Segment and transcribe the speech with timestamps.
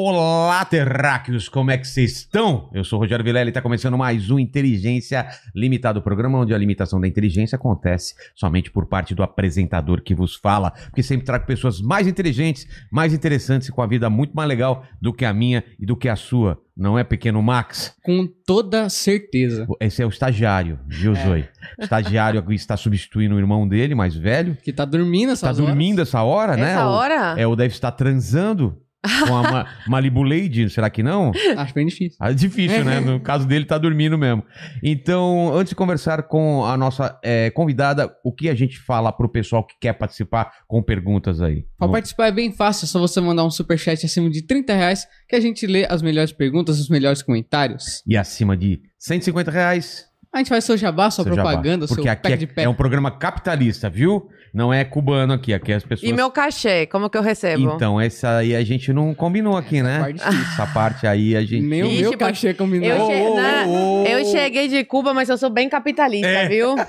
[0.00, 2.70] Olá, terráqueos, como é que vocês estão?
[2.72, 6.54] Eu sou o Rogério Vilela e está começando mais um Inteligência Limitada, o programa onde
[6.54, 11.26] a limitação da inteligência acontece somente por parte do apresentador que vos fala, porque sempre
[11.26, 15.24] trago pessoas mais inteligentes, mais interessantes e com a vida muito mais legal do que
[15.24, 16.62] a minha e do que a sua.
[16.76, 17.92] Não é, pequeno Max?
[18.04, 19.66] Com toda certeza.
[19.80, 21.48] Esse é o estagiário, viu, É.
[21.76, 24.56] Estagiário que está substituindo o irmão dele, mais velho.
[24.62, 26.70] Que tá dormindo essa Está dormindo essa hora, né?
[26.70, 27.34] Essa O- hora?
[27.36, 28.80] É, ou deve estar transando
[29.26, 31.32] com a Ma Malibu Lady, será que não?
[31.56, 32.16] Acho bem difícil.
[32.20, 33.00] Ah, É difícil, né?
[33.00, 34.42] No caso dele, tá dormindo mesmo.
[34.82, 39.28] Então, antes de conversar com a nossa é, convidada, o que a gente fala pro
[39.28, 41.64] pessoal que quer participar com perguntas aí?
[41.76, 44.74] Pra No- participar é bem fácil, é só você mandar um superchat acima de 30
[44.74, 48.02] reais que a gente lê as melhores perguntas, os melhores comentários.
[48.06, 50.06] E acima de 150 reais.
[50.32, 51.50] A gente faz seu jabá, sua seu jabá.
[51.52, 52.62] propaganda, seu Porque aqui pack é, de pé.
[52.64, 54.28] é um programa capitalista, viu?
[54.52, 55.52] Não é cubano aqui.
[55.52, 56.10] Aqui as pessoas.
[56.10, 57.72] E meu cachê, como que eu recebo?
[57.74, 59.98] Então, essa aí a gente não combinou aqui, né?
[60.00, 60.40] parte difícil.
[60.52, 61.62] Essa parte aí a gente.
[61.66, 63.00] Nem o Ixi, meu porque cachê combinado.
[63.02, 63.64] eu, che- né?
[63.66, 64.06] ô, ô.
[64.06, 66.48] eu cheguei de Cuba, mas eu sou bem capitalista, É.
[66.48, 66.74] viu?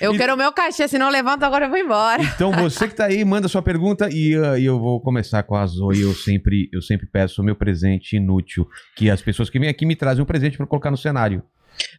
[0.00, 2.22] Eu E- quero o meu cachê, se não levanto agora eu vou embora.
[2.22, 5.66] Então, você que tá aí, manda sua pergunta e, uh, eu vou começar com a
[5.66, 6.00] Zoe.
[6.00, 9.84] Eu sempre, eu sempre peço o meu presente inútil, que as pessoas que vêm aqui
[9.84, 11.42] me trazem um presente pra colocar no cenário.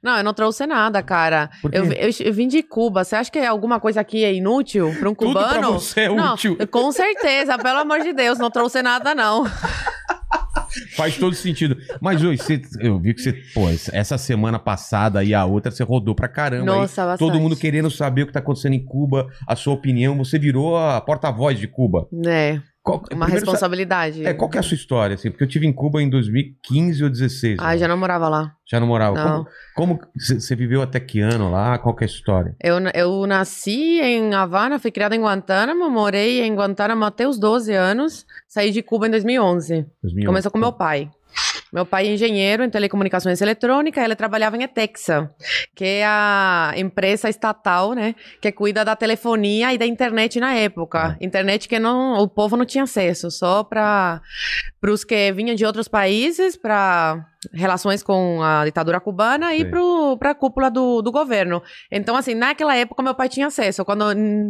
[0.01, 1.49] Não, eu não trouxe nada, cara.
[1.71, 3.03] Eu, eu, eu vim de Cuba.
[3.03, 5.73] Você acha que alguma coisa aqui é inútil pra um Tudo pra cubano?
[5.73, 6.57] você é não, útil.
[6.71, 9.45] com certeza, pelo amor de Deus, não trouxe nada, não.
[10.95, 11.77] Faz todo sentido.
[12.01, 15.83] Mas, Zoe, você- eu vi que você, pô, essa semana passada e a outra, você
[15.83, 16.71] rodou pra caramba.
[16.73, 16.79] aí.
[16.79, 17.19] Nossa, bastante.
[17.31, 20.17] Todo mundo querendo saber o que tá acontecendo em Cuba, a sua opinião.
[20.17, 22.07] Você virou a porta-voz de Cuba.
[22.25, 24.25] É, Qual, uma primeiro, responsabilidade.
[24.25, 25.29] É, qual que é a sua história, assim?
[25.29, 27.57] Porque eu tive em Cuba em 2015 ou 16.
[27.59, 27.77] Ah, né?
[27.77, 28.53] já não morava lá.
[28.65, 29.15] Já não morava.
[29.15, 29.45] Não.
[29.75, 31.77] Como você viveu até que ano lá?
[31.77, 32.55] Qual que é a história?
[32.63, 37.73] Eu, eu nasci em Havana, fui criada em Guantánamo, morei em Guantánamo até os 12
[37.73, 39.85] anos, saí de Cuba em 2011.
[40.01, 40.25] 2011.
[40.25, 41.11] Começou com meu pai.
[41.71, 45.29] Meu pai é engenheiro em telecomunicações eletrônicas, ele trabalhava em Etexa,
[45.75, 51.17] que é a empresa estatal, né, que cuida da telefonia e da internet na época.
[51.19, 54.21] Internet que não, o povo não tinha acesso, só para
[54.83, 59.65] os que vinham de outros países, para relações com a ditadura cubana e
[60.19, 61.61] para a cúpula do, do governo.
[61.91, 64.05] Então, assim, naquela época meu pai tinha acesso, quando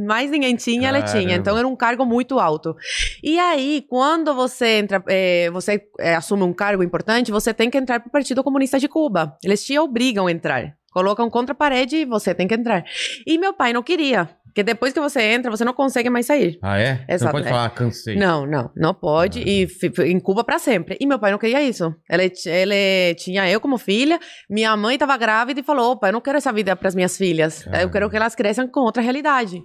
[0.05, 1.13] mais ninguém tinha, ele tinha.
[1.13, 1.33] Caramba.
[1.35, 2.75] Então era um cargo muito alto.
[3.23, 7.77] E aí, quando você entra, eh, você eh, assume um cargo importante, você tem que
[7.77, 9.37] entrar para o Partido Comunista de Cuba.
[9.43, 10.75] Eles te obrigam a entrar.
[10.91, 12.83] Colocam contra a parede e você tem que entrar.
[13.25, 14.29] E meu pai não queria.
[14.57, 16.57] Porque depois que você entra, você não consegue mais sair.
[16.63, 16.95] Ah, é?
[16.95, 17.49] Você não Exato, pode é.
[17.51, 18.15] falar, cansei.
[18.15, 19.39] Não, não, não pode.
[19.47, 20.97] E fi- fi- em Cuba para sempre.
[20.99, 21.93] E meu pai não queria isso.
[22.09, 24.19] Ele, ele tinha eu como filha,
[24.49, 27.15] minha mãe estava grávida e falou: opa, eu não quero essa vida para as minhas
[27.15, 27.67] filhas.
[27.79, 29.61] Eu quero que elas cresçam com outra realidade.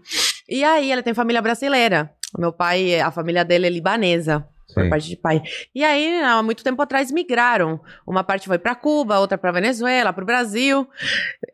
[0.46, 2.10] E aí ele tem família brasileira.
[2.38, 4.44] Meu pai, a família dele é libanesa.
[4.72, 4.90] Por Sei.
[4.90, 5.42] parte de pai.
[5.74, 7.80] E aí, há muito tempo atrás, migraram.
[8.06, 10.88] Uma parte foi para Cuba, outra para Venezuela, para o Brasil.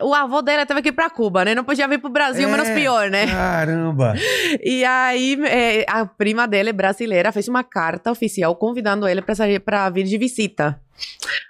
[0.01, 1.55] O avô dele teve que ir para Cuba, né?
[1.55, 2.51] Não podia vir para o Brasil, É.
[2.51, 3.27] menos pior, né?
[3.27, 4.15] Caramba!
[4.63, 9.23] E aí, é, a prima dele, brasileira, fez uma carta oficial convidando ele
[9.65, 10.81] pra vir de visita.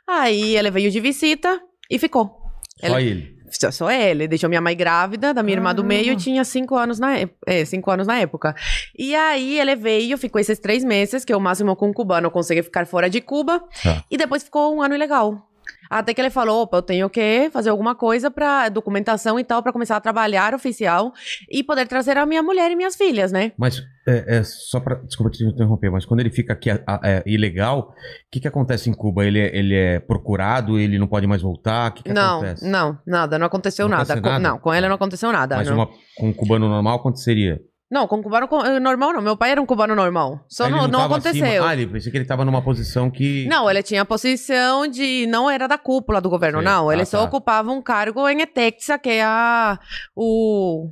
[0.06, 2.38] Aí ele veio de visita e ficou.
[2.80, 3.36] Só ele.
[3.36, 3.37] Só,
[3.72, 4.28] só ele.
[4.28, 7.14] Deixou minha mãe grávida, da minha irmã do meio, e tinha cinco anos na,
[7.46, 8.54] é, cinco anos na época.
[8.96, 12.30] E aí ele veio, ficou esses três meses, que é o máximo que um cubano
[12.30, 13.62] consegue ficar fora de Cuba.
[13.82, 14.04] Tá.
[14.10, 15.47] E depois ficou um ano ilegal.
[15.90, 19.62] Até que ele falou, opa, eu tenho que fazer alguma coisa para documentação e tal,
[19.62, 21.12] para começar a trabalhar oficial
[21.50, 23.52] e poder trazer a minha mulher e minhas filhas, né?
[23.56, 24.96] Mas, é, é, só pra.
[24.96, 27.92] Desculpa te interromper, mas quando ele fica aqui a- a- é, ilegal, o
[28.30, 29.24] que, que acontece em Cuba?
[29.24, 31.90] Ele, é- ele é procurado, ele não pode mais voltar?
[31.90, 32.66] O que, que não, acontece?
[32.68, 34.02] não, nada, não aconteceu Não nada.
[34.14, 34.48] acontece Com- nada?
[34.48, 35.56] Não, com ele não aconteceu nada.
[35.56, 35.74] Mas não.
[35.76, 35.86] uma,
[36.16, 37.60] com um cubano normal aconteceria?
[37.90, 39.22] Não, com cubano eh, normal não.
[39.22, 40.44] Meu pai era um cubano normal.
[40.46, 41.44] Só não, não tava aconteceu.
[41.46, 41.68] acima?
[41.68, 43.46] Ah, ele pensei que ele tava numa posição que.
[43.48, 45.26] Não, ele tinha a posição de.
[45.26, 46.66] Não era da cúpula do governo, Sei.
[46.66, 46.92] não.
[46.92, 47.24] Ele Ah, só tá.
[47.24, 49.78] ocupava um cargo em Etexa, que é a.
[50.14, 50.90] O,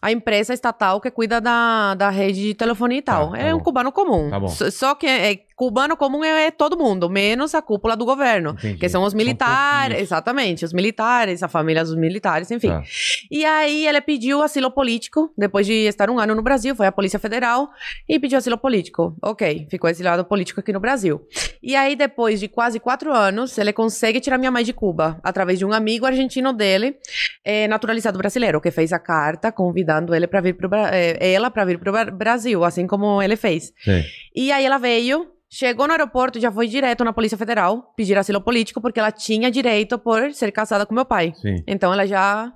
[0.00, 3.30] a empresa estatal que cuida da, da rede de telefonia e tal.
[3.30, 3.64] Tá, tá é um bom.
[3.64, 4.28] cubano comum.
[4.28, 4.48] Tá bom.
[4.48, 8.50] Só, só que é, cubano comum é, é todo mundo, menos a cúpula do governo,
[8.58, 8.78] Entendi.
[8.78, 10.02] que são os São militares, pouquinhos.
[10.02, 12.68] exatamente, os militares, a família dos militares, enfim.
[12.70, 12.82] Tá.
[13.30, 16.90] E aí ele pediu asilo político, depois de estar um ano no Brasil, foi à
[16.92, 17.68] Polícia Federal
[18.08, 19.16] e pediu asilo político.
[19.22, 21.20] Ok, ficou exilado político aqui no Brasil.
[21.62, 25.60] E aí, depois de quase quatro anos, ele consegue tirar minha mãe de Cuba, através
[25.60, 26.96] de um amigo argentino dele,
[27.44, 31.64] eh, naturalizado brasileiro, que fez a carta convidando ele para vir pro, eh, ela para
[31.64, 33.72] vir pro Bra- Brasil, assim como ele fez.
[33.84, 34.02] Sei.
[34.34, 38.40] E aí ela veio, chegou no aeroporto, já foi direto na Polícia Federal pedir asilo
[38.40, 41.34] político, porque ela tinha direito por ser casada com meu pai.
[41.36, 41.56] Sim.
[41.66, 42.50] Então ela já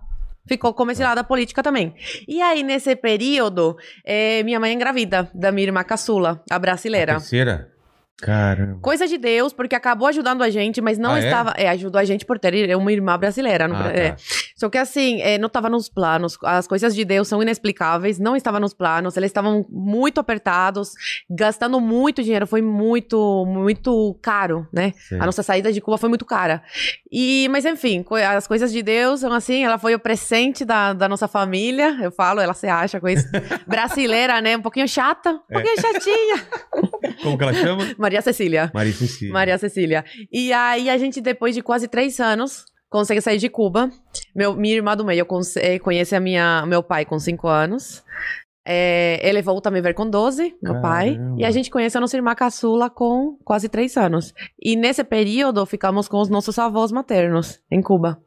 [0.48, 1.94] ficou como exilada política também.
[2.26, 7.12] E aí, nesse período, eh, minha mãe engravida da minha irmã caçula, a A brasileira.
[7.14, 7.70] terceira?
[8.18, 8.78] Caramba.
[8.80, 11.24] Coisa de Deus, porque acabou ajudando a gente, mas não Ah, é?
[11.24, 11.50] estava.
[11.56, 11.68] É?
[11.68, 13.68] ajudou a gente por ter uma irmã brasileira.
[13.68, 13.90] no Ah, tá.
[13.92, 14.16] é.
[14.56, 16.38] Só que assim, é, não estava nos planos.
[16.42, 19.16] As coisas de Deus são inexplicáveis, não estavam nos planos.
[19.18, 20.92] Eles estavam muito apertados,
[21.28, 22.46] gastando muito dinheiro.
[22.46, 24.94] Foi muito, muito caro, né?
[25.08, 25.18] Sei.
[25.20, 26.62] A nossa saída de Cuba foi muito cara.
[27.12, 28.02] E, mas enfim,
[28.34, 32.10] as coisas de Deus são assim, ela foi o presente da, da nossa família, eu
[32.10, 33.26] falo, ela se acha com isso.
[33.66, 34.56] Brasileira, né?
[34.56, 35.52] Um pouquinho chata, um É.
[35.62, 36.46] pouquinho chatinha.
[37.22, 37.84] Como que ela chama?
[38.06, 38.70] Maria Cecília.
[38.72, 39.32] Maria Cecília.
[39.32, 40.04] Maria Cecília.
[40.32, 43.90] E aí a gente, depois de quase três anos, consegue sair de Cuba.
[44.34, 45.26] Meu, minha irmã do meio
[45.56, 48.04] eh, conhece a minha, meu pai com cinco anos.
[48.68, 51.14] É, ele volta a me ver com 12, meu pai.
[51.14, 51.40] Caramba.
[51.40, 54.32] E a gente conhece a nossa irmã caçula com quase três anos.
[54.60, 58.20] E nesse período ficamos com os nossos avós maternos em Cuba.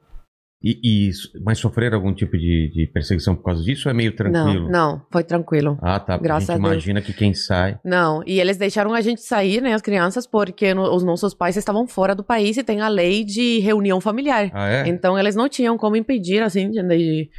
[0.62, 1.12] E, e-
[1.42, 4.70] mas sofreram algum tipo de, de perseguição por causa disso ou é meio tranquilo?
[4.70, 5.78] Não, não, foi tranquilo.
[5.82, 6.14] Ah, tá.
[6.18, 7.80] porque Graças a gente a imagina que quem sai.
[7.84, 11.56] Não, e eles deixaram a gente sair, né, as crianças, porque no- os nossos pais
[11.56, 14.52] estavam fora do país e tem a lei de reunião familiar.
[14.54, 14.88] Ah, é?
[14.90, 17.30] Então eles não tinham como impedir, assim, de, de,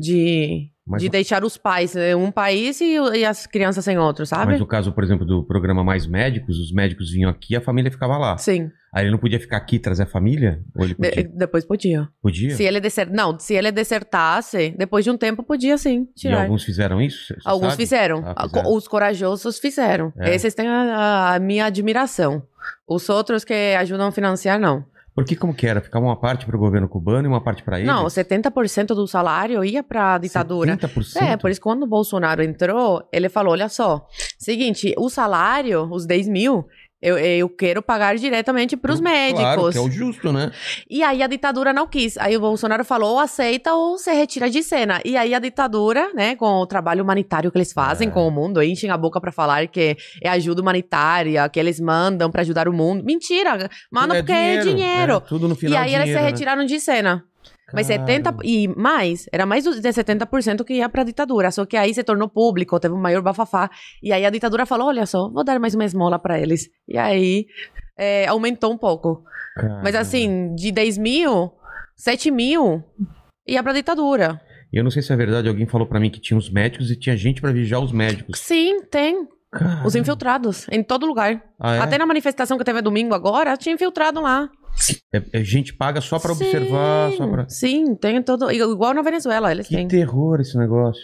[0.00, 4.24] de, Mas, de deixar os pais em um país e, e as crianças em outro,
[4.26, 4.52] sabe?
[4.52, 7.60] mas no caso, por exemplo, do programa Mais Médicos, os médicos vinham aqui e a
[7.60, 8.36] família ficava lá.
[8.38, 10.64] Sim, Aí ele não podia ficar aqui e trazer a família?
[10.74, 11.30] Ou ele de- podia?
[11.32, 12.08] depois podia.
[12.20, 12.50] Podia?
[12.56, 13.08] Se ele deser...
[13.08, 16.42] Não, se ele desertasse, depois de um tempo podia sim E tirar.
[16.42, 17.32] alguns fizeram isso?
[17.44, 18.24] Alguns fizeram.
[18.26, 18.72] Ah, fizeram.
[18.74, 20.12] Os corajosos fizeram.
[20.18, 20.34] É.
[20.34, 22.42] Esses têm a- a minha admiração.
[22.88, 24.84] Os outros que ajudam a financiar, não.
[25.20, 25.80] Porque como que era?
[25.80, 27.90] Ficava uma parte para o governo cubano e uma parte para eles?
[27.90, 30.76] Não, 70% do salário ia pra ditadura.
[30.76, 31.22] 70%?
[31.22, 34.06] É, por isso quando o Bolsonaro entrou, ele falou: olha só,
[34.38, 36.66] seguinte, o salário, os 10 mil,
[37.02, 39.42] eu, eu quero pagar diretamente pros médicos.
[39.42, 40.50] Claro, que é o justo, né?
[40.88, 42.16] E aí a ditadura não quis.
[42.18, 45.00] Aí o Bolsonaro falou: ou aceita ou se retira de cena.
[45.04, 48.10] E aí a ditadura, né, com o trabalho humanitário que eles fazem É.
[48.10, 52.30] com o mundo, enchem a boca pra falar que é ajuda humanitária, que eles mandam
[52.30, 53.04] pra ajudar o mundo.
[53.04, 53.68] Mentira!
[53.90, 55.14] Mandam porque é dinheiro.
[55.14, 56.30] é, tudo no E final aí eles se dinheiro, né?
[56.30, 57.24] retiraram de cena.
[57.72, 58.06] Mas Cara.
[58.06, 62.02] 70 e mais, era mais de 70% que ia pra ditadura, só que aí se
[62.02, 63.70] tornou público, teve um maior bafafá.
[64.02, 66.68] E aí a ditadura falou: olha só, vou dar mais uma esmola pra eles.
[66.88, 67.46] E aí
[67.98, 69.22] é, aumentou um pouco.
[69.82, 71.52] Mas assim, de 10 mil,
[71.96, 72.82] 7 mil
[73.46, 74.40] ia pra ditadura.
[74.72, 76.90] E Eu não sei se é verdade, alguém falou pra mim que tinha os médicos
[76.90, 78.38] e tinha gente pra vigiar os médicos.
[78.38, 79.26] Sim, tem.
[79.52, 79.86] Caramba.
[79.86, 81.42] Os infiltrados, em todo lugar.
[81.58, 81.78] Ah, é?
[81.80, 84.48] Até na manifestação que teve domingo agora, tinha infiltrado lá.
[85.12, 87.48] É, é gente paga só pra observar, Sim, só pra...
[87.48, 88.50] Sim, tem todo.
[88.52, 89.88] Igual na Venezuela, eles Que têm.
[89.88, 91.02] terror esse negócio.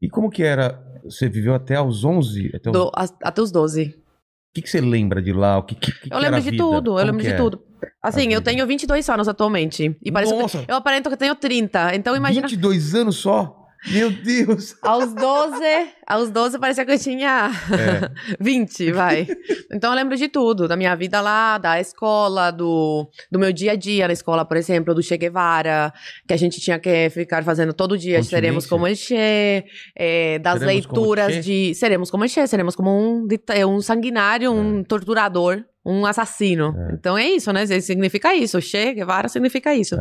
[0.00, 0.80] E como que era?
[1.04, 2.52] Você viveu até os 11?
[2.54, 2.72] Até os...
[2.72, 3.86] Do- a- até os 12.
[3.88, 5.58] O que, que você lembra de lá?
[5.58, 6.62] O que, que, que Eu que lembro de vida?
[6.62, 7.36] tudo, eu Como lembro que de é?
[7.36, 7.64] tudo.
[8.00, 9.96] Assim, A eu tenho 22 anos atualmente.
[10.00, 10.62] E parece Nossa!
[10.64, 11.96] que eu aparento que eu tenho 30.
[11.96, 12.46] Então imagina.
[12.46, 13.61] 22 anos só?
[13.90, 14.76] Meu Deus!
[14.80, 15.60] Aos 12,
[16.06, 18.10] aos 12 parecia que eu tinha É.
[18.38, 19.26] 20, vai.
[19.72, 23.72] Então eu lembro de tudo, da minha vida lá, da escola, do, do meu dia
[23.72, 25.92] a dia na escola, por exemplo, do Che Guevara,
[26.26, 29.64] que a gente tinha que ficar fazendo todo dia, seremos como el Che,
[29.96, 31.74] é, das Seremos leituras de...
[31.74, 36.74] Seremos como el Che, seremos como um, dita- um sanguinário, um torturador, um assassino.
[36.76, 36.94] É.
[36.94, 37.66] Então é isso, né?
[37.80, 38.60] Significa isso.
[38.60, 39.96] Che Guevara significa isso.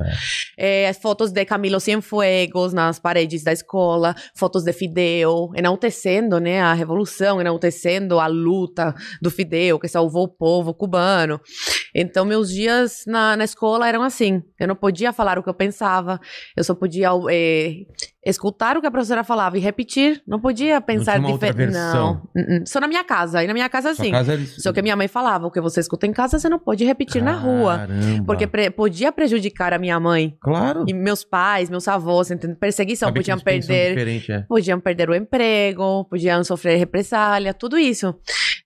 [0.57, 6.61] É, as fotos de Camilo Cienfuegos nas paredes da escola, fotos de Fidel, enaltecendo, né,
[6.61, 11.39] a revolução, enaltecendo a luta do Fidel, que salvou o povo cubano.
[11.95, 14.43] Então, meus dias na, na escola eram assim.
[14.59, 16.19] Eu não podia falar o que eu pensava,
[16.55, 17.85] eu só podia é,
[18.23, 20.21] escutar o que a professora falava e repetir.
[20.27, 21.73] Não podia pensar diferente.
[21.73, 22.21] Não.
[22.35, 22.63] Uh-uh.
[22.67, 23.43] Só na minha casa.
[23.43, 24.11] E na minha casa, Sua sim.
[24.11, 24.61] casa eles...
[24.61, 27.21] Só que minha mãe falava, o que você escuta em casa, você não pode repetir
[27.23, 27.79] na rua.
[27.79, 28.23] Caramba.
[28.25, 30.37] Porque pre- podia prejudicar a minha mãe.
[30.39, 30.85] Claro.
[30.87, 32.55] E meus pais, meus avós, entende?
[32.55, 34.39] perseguição, Sabe podiam perder, é.
[34.41, 38.13] podiam perder o emprego, podiam sofrer represália, tudo isso.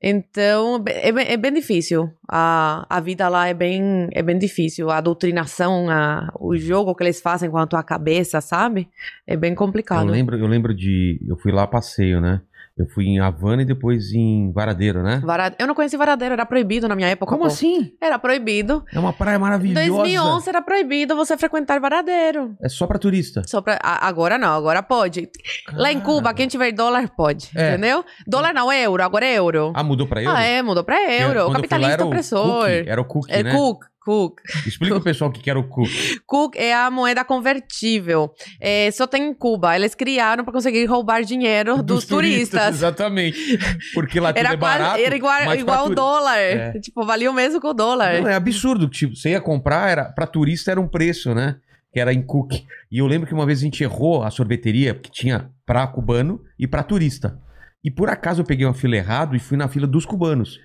[0.02, 2.12] Então, é, bem- é bem difícil.
[2.30, 4.90] A, a vida lá é bem, é bem difícil.
[4.92, 8.88] A doutrinação, a, o jogo que eles fazem com a tua cabeça, sabe?
[9.26, 10.06] É bem Eu complicado.
[10.08, 11.20] lembro, eu lembro de.
[11.28, 12.42] Eu fui lá a passeio, né?
[12.78, 15.22] Eu fui em Havana e depois em Varadeiro, né?
[15.24, 17.26] Vara- Eu não conheci Varadeiro, era proibido na minha época.
[17.32, 17.48] Como pô.
[17.48, 17.94] assim?
[18.02, 18.84] Era proibido.
[18.94, 19.88] É uma praia Em maravilhosa.
[19.88, 22.54] 2011 era proibido você frequentar Varadeiro.
[22.62, 23.44] É só pra turista.
[23.46, 23.80] Só pra...
[23.82, 25.30] Agora não, agora pode.
[25.72, 27.70] Lá em Cuba, quem tiver dólar pode, É.
[27.70, 28.04] entendeu?
[28.28, 29.72] Dólar não, euro, agora é euro.
[29.74, 30.36] Ah, mudou pra euro?
[30.36, 31.40] Ah, é, mudou pra Porque euro.
[31.40, 32.60] eu Capitalista opressor.
[32.60, 33.52] cookie, Era o cookie, É né?
[33.56, 34.40] Cook, Cook.
[34.68, 36.20] Explica o pessoal o que era o cookie.
[36.28, 38.32] Cook é a moeda convertível.
[38.62, 39.76] É, só tem em Cuba.
[39.76, 42.76] Eles criaram pra conseguir roubar dinheiro dos, turistas.
[42.76, 43.58] Exatamente.
[43.96, 45.02] Porque lá tudo Era é quase, barato.
[45.02, 46.38] era igual, igual o dólar.
[46.38, 46.80] É.
[46.80, 48.22] Tipo, valia o mesmo que o dólar.
[48.22, 48.88] Não, é absurdo.
[48.88, 51.56] Tipo, você ia comprar, era, pra turista era um preço, né?
[51.92, 52.64] Que era em cookie.
[52.92, 56.40] E eu lembro que uma vez a gente errou a sorveteria, porque tinha pra cubano
[56.60, 57.40] e pra turista.
[57.84, 60.60] E por acaso eu peguei uma fila errado e fui na fila dos cubanos.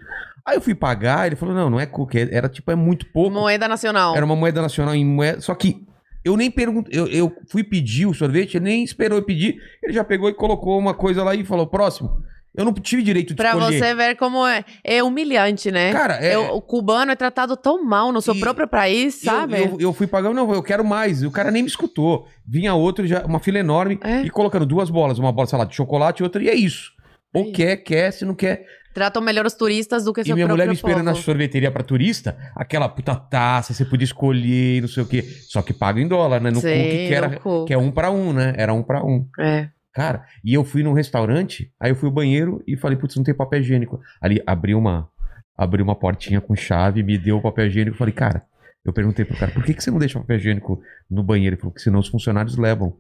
[0.47, 2.29] Aí eu fui pagar, ele falou: não, não é cookie.
[2.31, 3.31] Era tipo, é muito pouco.
[3.31, 4.17] Moeda nacional.
[4.17, 5.41] Era uma moeda nacional em moeda.
[5.41, 5.85] Só que
[6.25, 6.99] eu nem perguntei.
[6.99, 9.57] Eu, eu fui pedir o sorvete, ele nem esperou eu pedir.
[9.83, 12.23] Ele já pegou e colocou uma coisa lá e falou: próximo.
[12.53, 13.79] Eu não tive direito de Pra escolher.
[13.79, 15.93] você ver como é, é humilhante, né?
[15.93, 19.27] Cara, é- Eu- o cubano é tratado tão mal no seu E- próprio país, E
[19.29, 19.57] eu- sabe?
[19.61, 21.23] Eu, eu fui pagando, não, eu quero mais.
[21.23, 22.27] O cara nem me escutou.
[22.45, 24.23] Vinha outro, já, uma fila enorme, É.
[24.23, 26.91] e colocando duas bolas, uma bola, sei lá, de chocolate e outra, e é isso.
[27.33, 27.53] Ou É.
[27.53, 28.65] quer, quer, se não quer.
[28.93, 31.23] Tratam melhor os turistas do que E seu minha próprio mulher me esperando na povo.
[31.25, 35.23] sorveteria pra turista, aquela puta taça, você podia escolher, e não sei o quê.
[35.23, 36.51] Só que paga em dólar, né?
[36.51, 37.29] No Sim, cookie que era.
[37.29, 37.67] no cookie.
[37.69, 38.53] Que é um pra um, né?
[38.57, 39.27] Era um pra um.
[39.39, 39.69] É.
[39.93, 43.25] Cara, e eu fui num restaurante, aí eu fui ao banheiro e falei, putz, não
[43.25, 44.01] tem papel higiênico.
[44.21, 45.09] Ali abri uma,
[45.57, 47.97] abri uma portinha com chave, me deu o papel higiênico.
[47.97, 48.45] Falei, cara,
[48.85, 50.81] eu perguntei pro cara, por que, que você não deixa o papel higiênico
[51.11, 51.55] no banheiro?
[51.55, 52.97] Ele falou que senão os funcionários levam.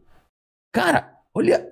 [0.72, 1.64] Cara, olha,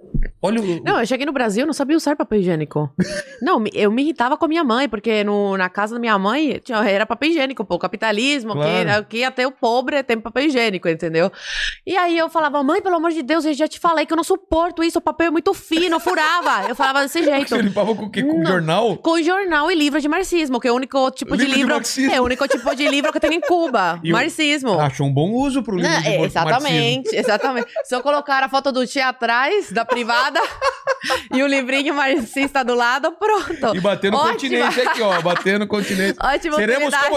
[0.42, 0.82] olha o.
[0.84, 2.90] Não, eu cheguei no Brasil, não sabia usar papel higiênico.
[3.42, 6.60] não, eu me irritava com a minha mãe, porque no, na casa da minha mãe
[6.64, 9.04] tinha, era papel higiênico, pô, capitalismo, Claro.
[9.04, 11.30] que aqui até o pobre tem papel higiênico, entendeu?
[11.86, 14.16] E aí eu falava, mãe, pelo amor de Deus, eu já te falei que eu
[14.16, 16.68] não suporto isso, o papel é muito fino, eu furava.
[16.68, 17.48] Eu falava desse jeito.
[17.48, 18.22] Você limpava com o quê?
[18.22, 18.46] Com Não.
[18.52, 18.96] jornal?
[18.98, 21.74] Com jornal e livro de marxismo, que é o único tipo Livro de de livro.
[21.74, 22.12] marxismo.
[22.14, 24.00] é o único tipo de livro que tem em Cuba.
[24.08, 24.78] E marxismo.
[24.80, 27.66] Achou um bom uso pro livro Não, de é, exatamente, exatamente.
[27.84, 30.40] Se eu colocar a foto do Tia atrás, da privada,
[31.34, 33.76] e o livrinho marxista do lado, pronto.
[33.76, 34.32] E bater no Ótima.
[34.32, 35.20] continente aqui, ó.
[35.20, 36.18] Bater no continente.
[36.22, 37.16] Ótima Seremos como!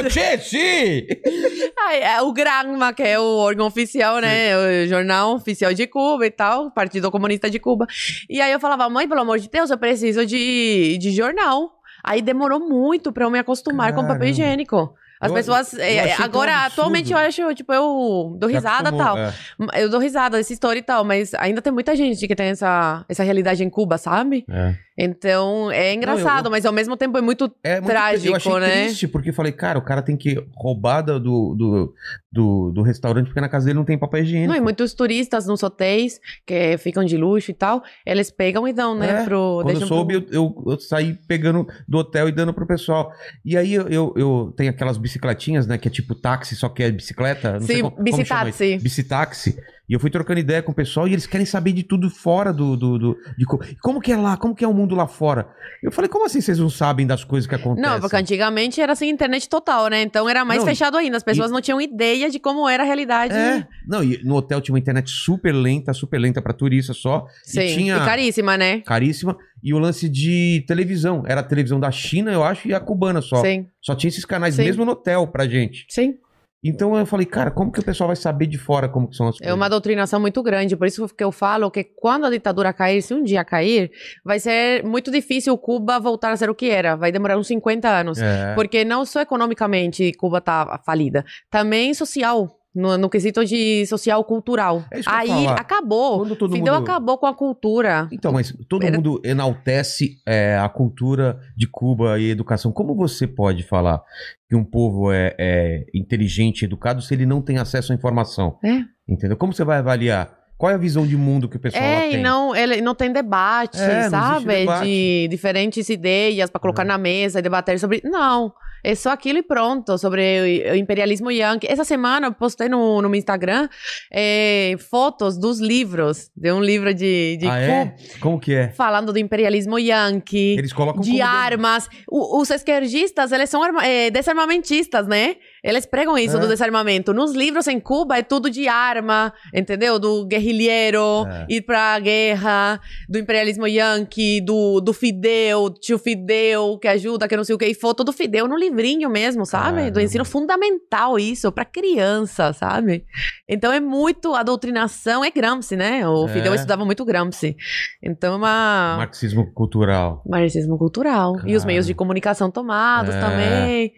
[1.79, 4.57] Ai, é o Granma, que é o órgão oficial, né?
[4.57, 7.85] O jornal oficial de Cuba e tal, Partido Comunista de Cuba.
[8.29, 11.71] E aí eu falava, mãe, pelo amor de Deus, eu preciso de, de jornal.
[12.03, 14.15] Aí demorou muito pra eu me acostumar com Caramba.
[14.15, 14.95] papel higiênico.
[15.21, 15.73] As Eu- pessoas.
[15.73, 19.17] eu é, agora, atualmente, eu acho, tipo, eu dou risada e tal.
[19.17, 19.33] é.
[19.75, 23.05] Eu dou risada dessa história e tal, mas ainda tem muita gente que tem essa,
[23.07, 24.43] essa realidade em Cuba, sabe?
[24.49, 24.75] É.
[24.97, 28.83] Então, é engraçado, mas ao mesmo tempo é muito É muito Trágico, eu achei né?
[28.85, 31.93] triste, porque falei, cara, o cara tem que roubar do, do,
[32.31, 34.49] do, do restaurante, porque na casa dele não tem papel higiênico.
[34.51, 38.73] Não, e muitos turistas nos hotéis que ficam de luxo e tal, eles pegam e
[38.73, 39.21] dão, né?
[39.21, 40.35] É, pro, Quando eu soube, pro...
[40.35, 43.11] eu, eu, eu saí pegando do hotel e dando pro pessoal.
[43.43, 45.77] E aí eu, eu, eu tenho aquelas bicicletinhas, né?
[45.77, 47.53] Que é tipo táxi, só que é bicicleta.
[47.53, 48.73] Não sei Sim, como- como chama bicitáxi.
[48.75, 48.83] isso.
[48.83, 49.57] Bicitáxi.
[49.89, 52.53] E eu fui trocando ideia com o pessoal e eles querem saber de tudo fora
[52.53, 52.77] do.
[52.77, 54.37] do, do- de co- como que é lá?
[54.37, 55.49] Como que é o mundo lá fora?
[55.83, 57.89] Eu falei, como assim vocês não sabem das coisas que acontecem?
[57.91, 60.01] Não, porque antigamente era assim, internet total, né?
[60.01, 61.17] Então era mais Não, fechado ainda.
[61.17, 63.33] As pessoas não tinham ideia de como era a realidade.
[63.33, 63.67] É.
[63.85, 67.25] Não, e no hotel tinha uma internet super lenta, super lenta pra turista só.
[67.43, 67.59] Sim.
[67.59, 67.99] E tinha.
[67.99, 68.79] caríssima, né?
[68.85, 69.35] Caríssima.
[69.63, 71.23] E o lance de televisão.
[71.27, 73.37] Era a televisão da China, eu acho, e a cubana só.
[73.43, 73.67] Sim.
[73.81, 74.63] Só tinha esses canais, Sim.
[74.63, 75.85] mesmo no hotel, pra gente.
[75.89, 76.15] Sim.
[76.63, 79.27] Então eu falei, cara, como que o pessoal vai saber de fora como que são
[79.27, 79.55] as É coisas?
[79.55, 83.15] uma doutrinação muito grande, por isso que eu falo que quando a ditadura cair, se
[83.15, 83.89] um dia cair,
[84.23, 86.95] vai ser muito difícil Cuba voltar a ser o que era.
[86.95, 88.19] Vai demorar uns 50 anos.
[88.21, 88.53] É.
[88.53, 92.55] Porque não só economicamente Cuba tá falida, também social.
[92.73, 94.85] No, no quesito de social cultural.
[94.93, 96.19] É Aí acabou.
[96.19, 98.07] Quando todo Fidel mundo- acabou com a cultura.
[98.13, 102.71] Então, mas todo Era- mundo enaltece é, a cultura de Cuba e educação.
[102.71, 104.01] Como você pode falar
[104.49, 108.57] que um povo é, é inteligente, educado, se ele não tem acesso à informação?
[108.63, 108.83] É.
[109.07, 109.35] Entendeu?
[109.35, 110.33] Como você vai avaliar?
[110.57, 112.21] Qual é a visão de mundo que o pessoal É, tem?
[112.21, 114.45] não, ele não tem debate, É, não sabe?
[114.45, 114.85] debate.
[114.85, 116.85] De diferentes ideias para colocar É.
[116.85, 117.99] na mesa e debater sobre.
[118.05, 118.53] Não.
[118.83, 121.67] É só aquilo e pronto, sobre o imperialismo yankee.
[121.69, 123.67] Essa semana eu postei no, no meu Instagram
[124.11, 127.95] é, fotos dos livros, de um livro de, de ah, é?
[128.19, 128.69] Como que é?
[128.69, 130.55] falando do imperialismo yankee.
[130.57, 131.87] Eles colocam de armas.
[132.09, 135.35] O- os esquerdistas, eles são arma- eh, desarmamentistas, né?
[135.63, 136.39] Eles pregam isso É.
[136.39, 137.13] do desarmamento.
[137.13, 139.99] Nos livros em Cuba é tudo de arma, entendeu?
[139.99, 141.45] Do guerrilheiro, É.
[141.49, 147.43] ir pra guerra, do imperialismo yankee, do, do Fidel, tio Fidel, que ajuda, que não
[147.43, 147.65] sei o que.
[147.67, 149.91] E foto do Fidel no livrinho mesmo, sabe?
[149.91, 153.05] Do ensino fundamental isso, pra criança, sabe?
[153.47, 156.07] Então é muito a doutrinação, é Gramsci, né?
[156.07, 156.33] O É.
[156.33, 157.55] Fidel estudava muito Gramsci.
[158.01, 158.95] Então é uma...
[158.97, 160.23] Marxismo cultural.
[160.27, 161.35] Marxismo cultural.
[161.45, 163.19] E os meios de comunicação tomados É.
[163.19, 163.93] também.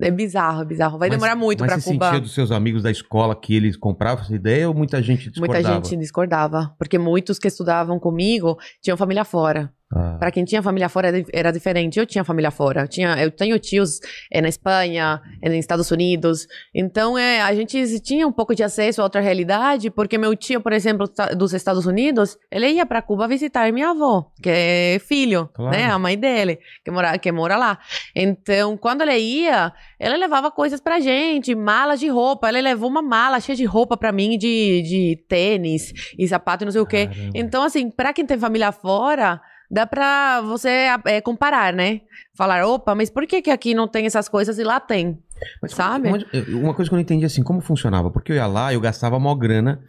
[0.00, 0.98] É bizarro, é bizarro.
[0.98, 2.04] Vai Mas- demorar muito mas pra você Cuba.
[2.06, 5.62] sentia dos seus amigos da escola que eles compravam essa ideia ou muita gente discordava?
[5.68, 9.72] Muita gente discordava, porque muitos que estudavam comigo tinham família fora.
[9.94, 11.98] Ah, Pra quem tinha família fora era- diferente.
[11.98, 12.82] Eu tinha família fora.
[12.82, 13.98] Eu, tinha, eu tenho tios
[14.32, 16.46] é, na Espanha, é, nos Estados Unidos.
[16.74, 20.60] Então é, a gente tinha um pouco de acesso a outra realidade, porque meu tio,
[20.60, 24.98] por exemplo, ta- dos Estados Unidos, ele ia pra Cuba visitar minha avó, que é
[25.00, 25.76] filho, Claro.
[25.76, 25.84] né?
[25.86, 27.78] A mãe dele, que mora, que mora lá.
[28.16, 32.48] Então, quando ele ia, ele levava coisas pra gente, malas de roupa.
[32.48, 36.66] Ele levou uma mala cheia de roupa pra mim, de, de tênis e sapato e
[36.66, 37.06] não sei o quê.
[37.06, 37.30] caramba.
[37.34, 39.40] Então, assim, pra quem tem família fora,
[39.72, 42.02] dá pra você é, comparar, né?
[42.34, 45.18] Falar, opa, mas por que, que aqui não tem essas coisas e lá tem?
[45.60, 46.08] Mas sabe?
[46.08, 46.18] Uma,
[46.60, 48.10] uma coisa que eu não entendi assim, como funcionava?
[48.10, 49.82] Porque eu ia lá, eu gastava mó grana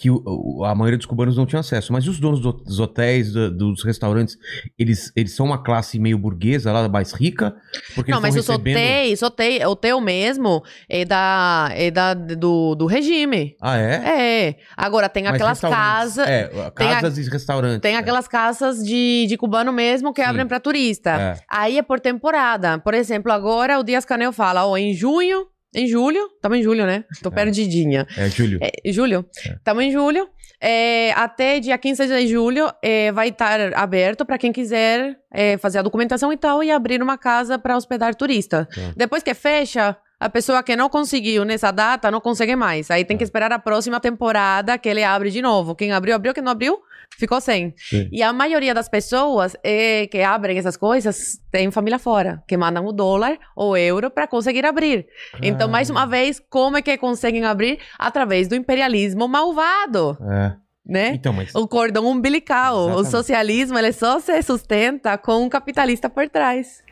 [0.00, 1.92] que o- a maioria dos cubanos não tinha acesso.
[1.92, 4.36] Mas e os donos do- dos hotéis, do- dos restaurantes,
[4.78, 7.56] eles, eles são uma classe meio burguesa lá, mais rica?
[7.96, 8.76] Porque não, mas tão os recebendo...
[8.76, 13.56] hotéis, hotéis, hotel mesmo é da, é da do, do regime.
[13.60, 14.46] Ah, é?
[14.48, 14.56] É.
[14.76, 16.28] Agora, tem Mas aquelas restaurantes- casas.
[16.28, 16.44] É,
[16.76, 17.80] tem a- casas e restaurantes.
[17.80, 17.98] Tem é.
[17.98, 20.28] aquelas casas de, de cubano mesmo que Sim.
[20.28, 21.10] abrem pra turista.
[21.10, 21.36] É.
[21.50, 22.78] Aí é por temporada.
[22.78, 26.86] Por exemplo, agora o Dias Canel fala, ó, em junho, em julho, estamos em julho,
[26.86, 27.04] né?
[27.22, 28.06] Tô perdidinha.
[28.16, 28.58] É, Júlio.
[28.62, 29.24] É, julho.
[29.56, 30.28] Estamos em julho.
[30.60, 35.78] É, até dia 15 de julho é, vai estar aberto para quem quiser é, fazer
[35.78, 38.66] a documentação e tal e abrir uma casa para hospedar turista.
[38.74, 38.80] Tá.
[38.96, 42.90] Depois que fecha, a pessoa que não conseguiu nessa data não consegue mais.
[42.90, 43.18] Aí tem Tá.
[43.18, 45.76] que esperar a próxima temporada que ele abre de novo.
[45.76, 46.34] Quem abriu, abriu.
[46.34, 46.80] Quem não abriu,
[47.18, 47.74] ficou sem.
[47.76, 48.08] Sim.
[48.12, 52.86] E a maioria das pessoas é, que abrem essas coisas tem família fora, que mandam
[52.86, 55.06] o dólar ou euro para conseguir abrir.
[55.42, 57.78] Então, mais uma vez, como é que conseguem abrir?
[57.98, 60.52] Através do imperialismo malvado, É.
[60.86, 61.12] né?
[61.14, 61.54] Então, mas...
[61.54, 62.84] O cordão umbilical.
[62.88, 63.06] Exatamente.
[63.06, 66.82] O socialismo, ele só se sustenta com um capitalista por trás.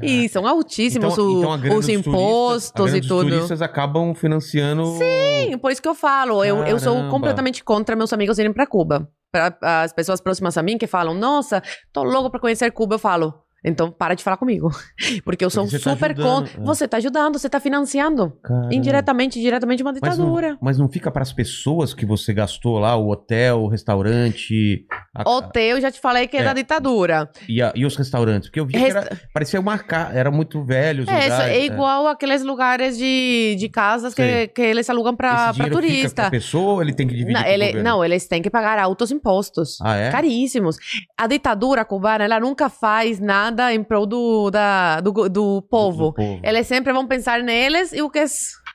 [0.00, 3.28] E são altíssimos o- então a grana os turistas- impostos e tudo.
[3.28, 4.86] turistas acabam financiando...
[4.98, 6.42] Sim, por isso que eu falo.
[6.44, 9.06] Eu, eu sou completamente contra meus amigos irem pra Cuba.
[9.30, 12.98] Pra, as pessoas próximas a mim que falam, nossa, tô louco pra conhecer Cuba, eu
[12.98, 13.34] falo.
[13.64, 14.70] Então, para de falar comigo.
[15.24, 16.60] Porque eu sou Porque tá super ajudando, contra.
[16.60, 16.64] é.
[16.64, 18.32] Você tá ajudando, você tá financiando.
[18.42, 18.74] Caramba.
[18.74, 20.58] Indiretamente, diretamente uma Mas não, ditadura.
[20.60, 24.84] mas não fica para as pessoas que você gastou lá, o hotel, o restaurante
[25.14, 26.44] a- Hotel, já te falei que é, É.
[26.44, 27.30] da ditadura.
[27.48, 28.48] e, a- e os restaurantes?
[28.48, 31.56] Porque eu vi que era, parecia uma casa, era muito velho É, isso lugares.
[31.56, 34.48] é igual aqueles lugares de, de casas Sei.
[34.48, 36.22] que, que eles alugam fica turista.
[36.22, 39.78] pra pessoa ele tem que dividir Não, ele- não, eles têm que pagar altos impostos.
[39.82, 40.10] Ah, é?
[40.10, 40.76] Caríssimos.
[41.18, 46.06] A ditadura cubana, ela nunca faz nada em prol do, da, do, do povo.
[46.06, 46.40] Do povo.
[46.42, 48.24] Eles sempre vão pensar neles e o que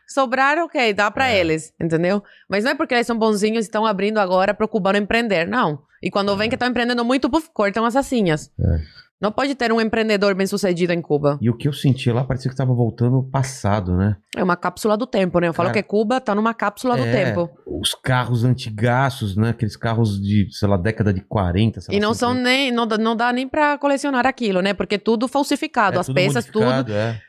[0.08, 1.40] sobrar, ok, dá pra É.
[1.40, 2.24] eles, entendeu?
[2.50, 5.80] Mas não é porque eles são bonzinhos e estão abrindo agora pro cubano empreender, não.
[6.02, 8.52] E quando vem que estão empreendendo muito, puf, cortam as assinhas.
[8.60, 8.80] É.
[9.20, 11.40] Não pode ter um empreendedor bem sucedido em Cuba.
[11.42, 14.16] E o que eu senti lá parecia que tava voltando ao passado, né?
[14.36, 15.48] É uma cápsula do tempo, né?
[15.48, 17.50] Eu falo Cara, que Cuba tá numa cápsula do É, tempo.
[17.66, 19.50] Os carros antigaços, né?
[19.50, 22.48] Aqueles carros de, sei lá, década de 40, sei E lá, não são 50.
[22.48, 22.72] nem.
[22.72, 24.74] Não, dá- não dá nem pra colecionar aquilo, né?
[24.76, 25.98] Porque tudo falsificado.
[25.98, 27.20] É as tudo peças, tudo é.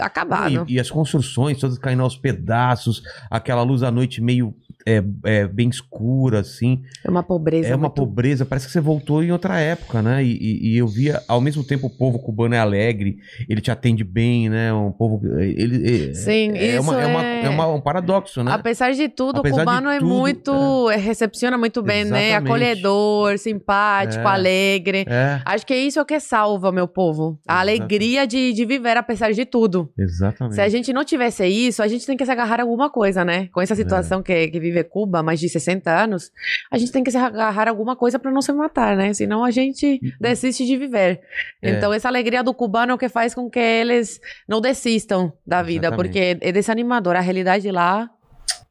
[0.00, 0.64] acabado.
[0.68, 4.54] E, e as construções todas caindo aos pedaços, aquela luz à noite meio
[4.88, 6.82] é, é, bem escura, assim.
[7.04, 7.68] É uma pobreza.
[7.68, 10.22] É uma muito- pobreza, parece que você voltou em outra época, né?
[10.24, 13.70] E, e- e eu via, ao mesmo tempo, o povo cubano é alegre, ele te
[13.70, 14.72] atende bem, né?
[14.72, 15.20] Um povo.
[15.38, 18.50] Ele, é- Sim, é, isso uma, é, uma- é- é uma- um paradoxo, né?
[18.52, 20.90] Apesar de tudo, Apesar o cubano é tudo, muito.
[20.90, 22.28] é, recepciona muito bem, né?
[22.30, 22.48] Exatamente.
[22.48, 24.30] Acolhedor, simpático, É.
[24.30, 25.04] alegre.
[25.08, 27.38] É, Acho que é isso que salva meu povo.
[27.46, 27.60] A Exato.
[27.82, 29.90] alegria de, de viver apesar de tudo.
[29.98, 30.54] exatamente.
[30.54, 33.24] Se a gente não tivesse isso, a gente tem que se agarrar a alguma coisa,
[33.24, 33.48] né?
[33.52, 36.30] Com essa situação que, que vive Cuba, mais de 60 anos,
[36.70, 39.12] a gente tem que se agarrar alguma coisa para não se matar, né?
[39.12, 41.20] Senão a gente desiste de viver.
[41.62, 41.70] É.
[41.70, 45.62] Então, essa alegria do cubano é o que faz com que eles não desistam da
[45.62, 46.06] vida, Exatamente.
[46.08, 47.16] porque é desanimador.
[47.16, 48.10] A realidade lá.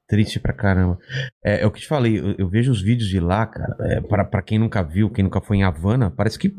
[0.07, 0.97] Triste pra caramba.
[1.43, 3.75] É, é o que te falei, eu, eu vejo os vídeos de lá, cara.
[3.81, 6.55] É, pra quem nunca viu, quem nunca foi em Havana, parece que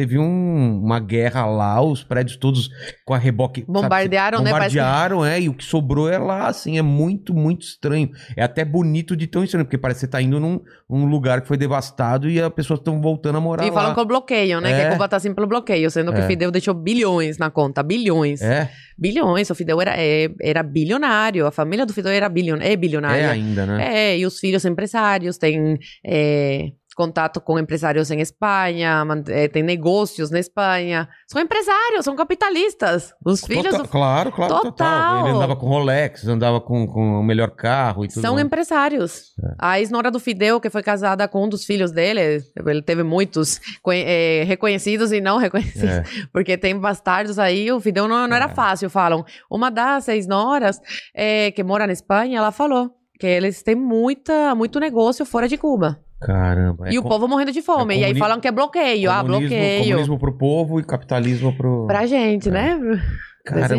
[0.00, 2.70] teve um- uma guerra lá, os prédios todos
[3.04, 3.60] com a reboque.
[3.60, 4.50] sabe, Bombardearam, né?
[4.50, 8.08] Bombardearam, é, e o que sobrou é lá, assim, é muito, muito estranho.
[8.34, 10.58] É até bonito de tão estranho, porque parece que você tá indo num
[10.88, 13.74] um lugar que foi devastado e as pessoas estão voltando a morar E lá.
[13.74, 14.70] falam que é o bloqueio, né?
[14.72, 14.86] Que É.
[14.86, 16.24] a culpa tá sempre pelo bloqueio, sendo que É.
[16.24, 17.82] o Fidel deixou bilhões na conta.
[17.82, 18.40] Bilhões.
[18.40, 19.50] É, Bilhões.
[19.50, 21.46] O Fidel era, é, era bilionário.
[21.46, 23.30] A família do Fidel era bilion, é é bilionária.
[23.30, 24.12] ainda, né?
[24.12, 26.68] É, e os filhos são empresários, têm é,
[27.00, 31.08] contato com empresários em Espanha, é, têm negócios na Espanha.
[31.26, 33.12] São empresários, são capitalistas.
[33.24, 34.70] Os filhos Total- do- Claro, claro, total.
[34.72, 35.26] Total.
[35.26, 38.20] Ele andava com Rolex, andava com, com o melhor carro e tudo.
[38.20, 38.46] são mais.
[38.46, 39.22] empresários.
[39.42, 39.54] É.
[39.58, 43.60] A ex-nora do Fidel, que foi casada com um dos filhos dele, ele teve muitos
[43.92, 45.90] é, reconhecidos e não reconhecidos.
[45.90, 46.04] É.
[46.32, 48.54] Porque tem bastardos aí, o Fidel não, não era É.
[48.54, 49.24] fácil, falam.
[49.50, 50.78] Uma das seis noras
[51.14, 55.56] é, que mora na Espanha, ela falou que eles têm muita, muito negócio fora de
[55.58, 55.98] Cuba.
[56.20, 56.88] Caramba.
[56.88, 57.94] é e o co- povo morrendo de fome.
[57.94, 59.10] é e aí comuni- falam que é bloqueio.
[59.10, 59.84] Ah, bloqueio.
[59.84, 61.86] Comunismo pro povo e capitalismo pro.
[61.86, 62.52] Pra gente, É.
[62.52, 62.78] né?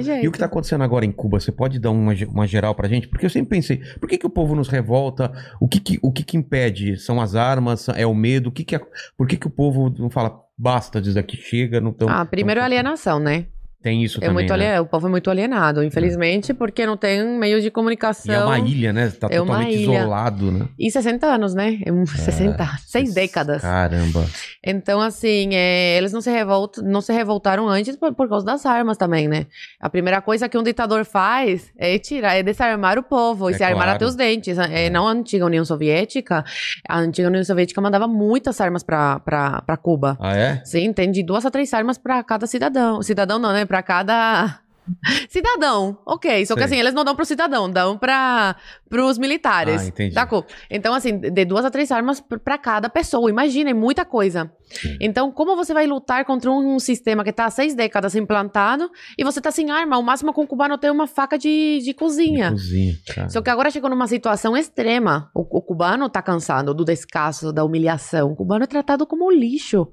[0.04, 0.26] Jeito.
[0.26, 1.40] E o que tá acontecendo agora em Cuba?
[1.40, 3.08] Você pode dar uma, uma geral pra gente?
[3.08, 5.32] Porque eu sempre pensei, por que, que o povo nos revolta?
[5.62, 6.98] O que que, o que que impede?
[6.98, 7.88] São as armas?
[7.90, 8.48] É o medo?
[8.48, 8.82] O que que é-
[9.16, 12.10] por que que o povo não fala, basta, diz aqui, chega, não tão...
[12.10, 13.46] ah, primeiro é tão- alienação, né?
[13.82, 14.80] Tem isso É também, muito né?
[14.80, 18.46] O povo é muito alienado, infelizmente, porque não tem meio de E é comunicação.
[18.48, 19.10] uma ilha, né?
[19.10, 20.00] Tá É totalmente ilha.
[20.00, 20.68] isolado, né?
[20.78, 21.80] E 60 anos, né?
[21.86, 23.62] É um- 60, seis décadas.
[23.64, 24.26] Caramba.
[24.64, 28.66] Então, assim, é, eles não se, revoltam, não se revoltaram antes por, por causa das
[28.66, 29.48] armas também, né?
[29.80, 33.58] A primeira coisa que um ditador faz é tirar, é desarmar o povo e É
[33.58, 33.96] se armar claro.
[33.96, 34.58] até os dentes.
[34.60, 36.46] É, Não a antiga União Soviética.
[36.88, 40.18] A antiga União Soviética mandava muitas armas pra, pra, pra Cuba.
[40.20, 40.62] Ah, é?
[40.64, 43.02] Sim, tem de duas a três armas pra cada cidadão.
[43.02, 43.66] Cidadão não, né?
[43.72, 44.60] Pra cada.
[45.30, 46.46] Cidadão, ok.
[46.46, 46.66] Só que Sei.
[46.66, 48.58] assim, eles não dão pro cidadão, dão para
[48.92, 49.84] os militares.
[49.84, 50.26] Ah, entendi.
[50.28, 50.46] Cuba.
[50.70, 53.30] Então, assim, de duas a três armas pra cada pessoa.
[53.30, 54.52] Imagina, é muita coisa.
[55.00, 58.92] Então, como você vai lutar contra um, um sistema que tá há seis décadas implantado
[59.18, 59.98] e você tá sem arma?
[59.98, 62.52] O máximo que um cubano tem uma faca de, de cozinha.
[62.52, 63.30] Cozinha, cara.
[63.30, 65.32] Só que agora chegou numa situação extrema.
[65.34, 68.34] O, o cubano tá cansado do descaso, da humilhação.
[68.34, 69.88] O cubano é tratado como lixo.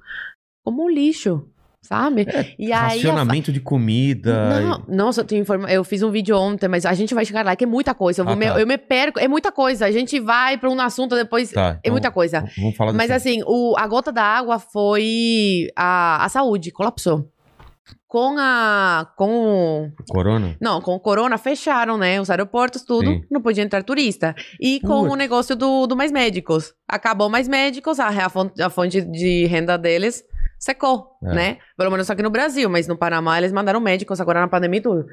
[0.64, 1.48] Como um lixo,
[1.80, 2.26] sabe?
[2.58, 2.72] e aí.
[2.72, 4.60] a fa- Racionamento de comida.
[4.60, 5.70] Não, nossa, eu, tenho informa...
[5.70, 8.22] eu fiz um vídeo ontem, mas a gente vai chegar lá, que é muita coisa.
[8.22, 8.46] Eu, Ah, me...
[8.46, 8.60] tá.
[8.60, 9.86] eu me perco, é muita coisa.
[9.86, 11.50] A gente vai pra um assunto depois.
[11.50, 12.44] Tá, É muita coisa.
[12.56, 17.30] Vamos falar Mas assim, o, a gota da água foi a, a saúde, colapsou.
[18.06, 19.06] Com a.
[19.16, 19.90] Com.
[20.10, 20.56] Corona?
[20.60, 22.18] Não, com o corona fecharam, né?
[22.18, 23.06] Os aeroportos, tudo.
[23.06, 23.20] Sim.
[23.30, 24.34] Não podia entrar turista.
[24.58, 26.72] E com o negócio do, do Mais Médicos.
[26.88, 30.24] Acabou Mais Médicos, a, a, fonte, a fonte de renda deles
[30.58, 31.34] secou, É.
[31.34, 31.58] né?
[31.76, 34.82] Pelo menos aqui no Brasil, mas no Panamá eles mandaram médicos agora na pandemia e
[34.82, 35.06] tudo.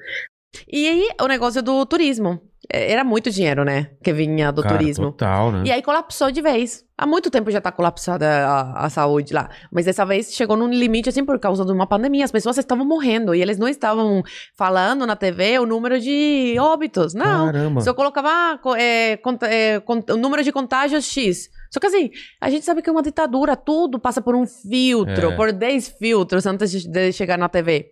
[0.71, 2.39] E aí, o negócio do turismo.
[2.71, 3.91] É, Era muito dinheiro, né?
[4.01, 5.11] Que vinha do Cara, turismo.
[5.11, 5.63] Total, né?
[5.65, 6.83] E aí colapsou de vez.
[6.97, 9.49] Há muito tempo já tá colapsada a, a saúde lá.
[9.69, 12.23] Mas dessa vez chegou num limite, assim, por causa de uma pandemia.
[12.23, 14.23] As pessoas estavam morrendo e eles não estavam
[14.57, 17.13] falando na TV o número de óbitos.
[17.13, 17.47] Não.
[17.47, 17.81] Caramba.
[17.81, 21.49] Só colocava ah, é, cont- é, cont- o número de contágios X.
[21.75, 22.09] Só que assim,
[22.39, 25.35] a gente sabe que é uma ditadura, tudo passa por um filtro, É.
[25.35, 27.91] por 10 filtros antes de- chegar na TV.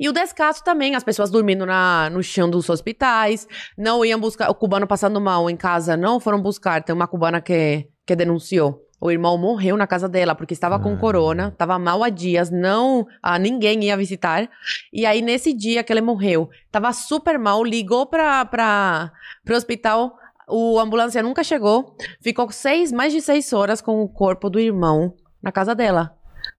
[0.00, 3.46] E o descaso também, as pessoas dormindo na, no chão dos hospitais,
[3.78, 6.82] não iam buscar, o cubano passando mal em casa, não foram buscar.
[6.82, 8.80] Tem uma cubana que, que denunciou.
[9.00, 10.96] O irmão morreu na casa dela porque estava com Ah.
[10.96, 14.48] corona, estava mal há dias, não, ah, ninguém ia visitar.
[14.92, 19.12] E aí, nesse dia que ele morreu, estava super mal, ligou para para
[19.48, 20.16] o hospital,
[20.48, 25.14] o ambulância nunca chegou, ficou seis, mais de seis horas com o corpo do irmão
[25.42, 26.14] na casa dela.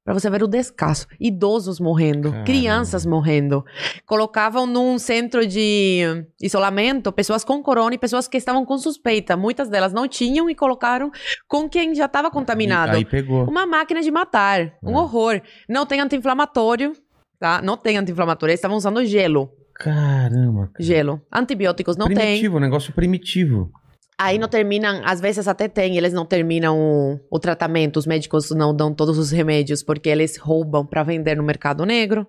[0.06, 1.08] Pra você ver o descaso.
[1.20, 2.46] Idosos morrendo, Caramba.
[2.46, 3.64] crianças morrendo.
[4.06, 9.38] Colocavam num centro de isolamento pessoas com corona e pessoas que estavam com suspeita.
[9.38, 11.10] Muitas delas não tinham e colocaram
[11.48, 12.92] com quem já estava contaminado.
[12.92, 13.46] Aí, aí pegou.
[13.46, 14.74] Uma máquina de matar.
[14.84, 15.00] Um É.
[15.00, 15.42] horror.
[15.70, 16.94] Não tem anti-inflamatório,
[17.40, 17.62] tá?
[17.62, 18.52] Não tem anti-inflamatório.
[18.52, 19.50] Eles estavam usando gelo.
[19.74, 20.68] Caramba.
[20.68, 20.72] cara.
[20.80, 21.22] Gelo.
[21.32, 22.16] Antibióticos não tem.
[22.16, 23.72] primitivo, um negócio primitivo.
[24.18, 28.52] Aí não terminam, às vezes até tem, eles não terminam o, o tratamento, os médicos
[28.52, 32.28] não dão todos os remédios porque eles roubam para vender no mercado negro.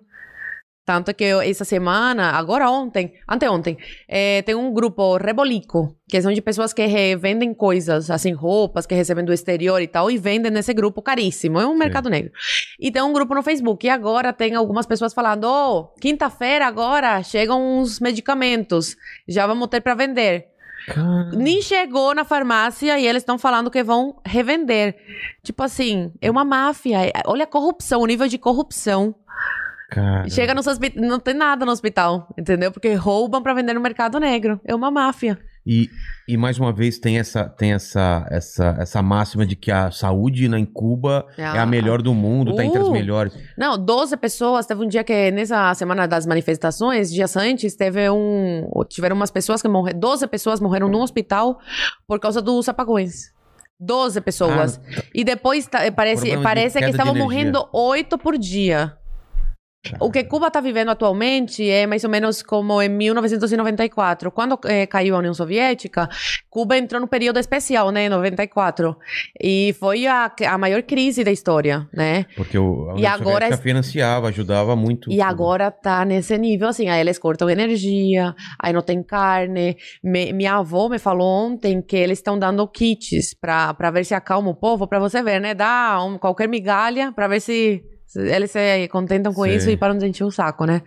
[0.85, 3.75] Tanto que eu, essa semana, agora ontem, anteontem,
[4.07, 8.93] eh, tem um grupo Rebolico, que são de pessoas que revendem coisas, assim, roupas que
[8.93, 11.59] recebem do exterior e tal, e vendem nesse grupo caríssimo.
[11.59, 12.31] É um mercado negro.
[12.79, 13.87] E tem um grupo no Facebook.
[13.87, 18.95] E agora tem algumas pessoas falando: Ô, quinta-feira agora chegam uns medicamentos,
[19.27, 20.49] já vamos ter para vender.
[20.85, 21.35] Caramba.
[21.35, 24.95] Nem chegou na farmácia e eles estão falando que vão revender.
[25.41, 27.07] Tipo assim, é uma máfia.
[27.07, 29.15] É- Olha a corrupção, o nível de corrupção.
[29.89, 30.27] Cara.
[30.29, 32.71] Chega nos hospitais, não tem nada no hospital, entendeu?
[32.71, 34.59] Porque roubam pra vender no mercado negro.
[34.65, 35.37] É uma máfia.
[35.67, 35.89] E,
[36.27, 40.47] e mais uma vez tem essa tem essa, essa, essa máxima de que a saúde
[40.47, 42.91] na, em Cuba é a melhor do mundo, tá entre as Uh.
[42.91, 43.33] melhores.
[43.57, 44.65] Não, 12 pessoas.
[44.67, 48.67] Teve um dia que, nessa semana das manifestações, dias antes, teve um.
[48.89, 49.99] Tiveram umas pessoas que morreram.
[49.99, 51.59] 12 pessoas morreram num hospital
[52.07, 53.33] por causa dos apagões.
[53.79, 54.79] 12 pessoas.
[55.13, 58.93] e depois tá- parece, Problema de parece que estavam morrendo 8 por dia.
[59.99, 64.31] O que Cuba está vivendo atualmente é mais ou menos como em 1994.
[64.31, 66.09] Quando eh, caiu a União Soviética,
[66.49, 68.95] Cuba entrou no período especial, né, em 94.
[69.41, 72.25] E foi a, a maior crise da história, né?
[72.35, 75.11] Porque o, a E União agora Soviética financiava, ajudava muito.
[75.11, 79.77] E agora tá nesse nível, assim, aí eles cortam energia, aí não tem carne.
[80.03, 84.49] Me- minha avó me falou ontem que eles estão dando kits pra ver se acalma
[84.49, 85.53] o povo, pra você ver, né?
[85.53, 87.83] Dá um- qualquer migalha pra ver se
[88.15, 89.55] eles se contentam com Sei.
[89.55, 90.81] isso e param de encher o saco, né?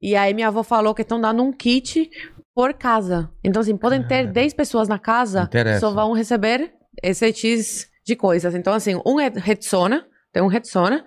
[0.00, 2.10] E aí minha avó falou que estão dando um kit
[2.54, 3.30] por casa.
[3.44, 4.26] Então, assim, podem ter Cara.
[4.28, 5.80] 10 pessoas na casa, Interessa.
[5.80, 8.54] só vão receber esse X de coisas.
[8.54, 11.04] Então, assim, um é Retsona, tem um Retsona,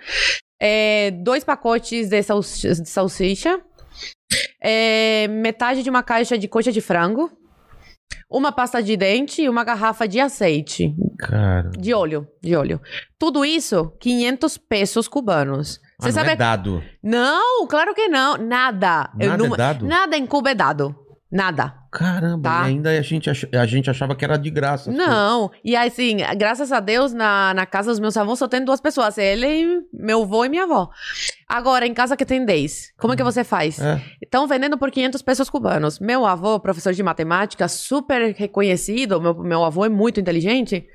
[0.61, 3.59] é, dois pacotes de, salsi- de salsicha,
[4.61, 7.31] é, metade de uma caixa de coxa de frango,
[8.29, 12.79] uma pasta de dente e uma garrafa de azeite, Cara, de óleo, de óleo.
[13.17, 15.79] Tudo isso, 500 pesos cubanos.
[15.83, 16.29] ah, Você não sabe?
[16.31, 16.83] é dado.
[17.03, 18.37] Não, claro que não.
[18.37, 19.09] Nada.
[19.15, 19.85] Nada não- é dado?
[19.85, 20.95] Nada em Cuba é dado.
[21.31, 21.75] Nada.
[21.91, 22.63] Caramba, Tá.
[22.63, 24.89] ainda a gente, ach- a gente achava que era de graça.
[24.89, 25.07] as coisas.
[25.13, 25.51] Não.
[25.63, 29.15] E assim, graças a Deus, na, na casa dos meus avós só tem duas pessoas.
[29.17, 30.89] Ele, meu avô e minha avó.
[31.47, 33.79] Agora, em casa que tem 10, como é que você faz?
[33.79, 34.01] É.
[34.21, 35.99] Estão vendendo por 500 pesos cubanos.
[35.99, 40.87] Meu avô, professor de matemática, super reconhecido, meu, meu avô é muito inteligente,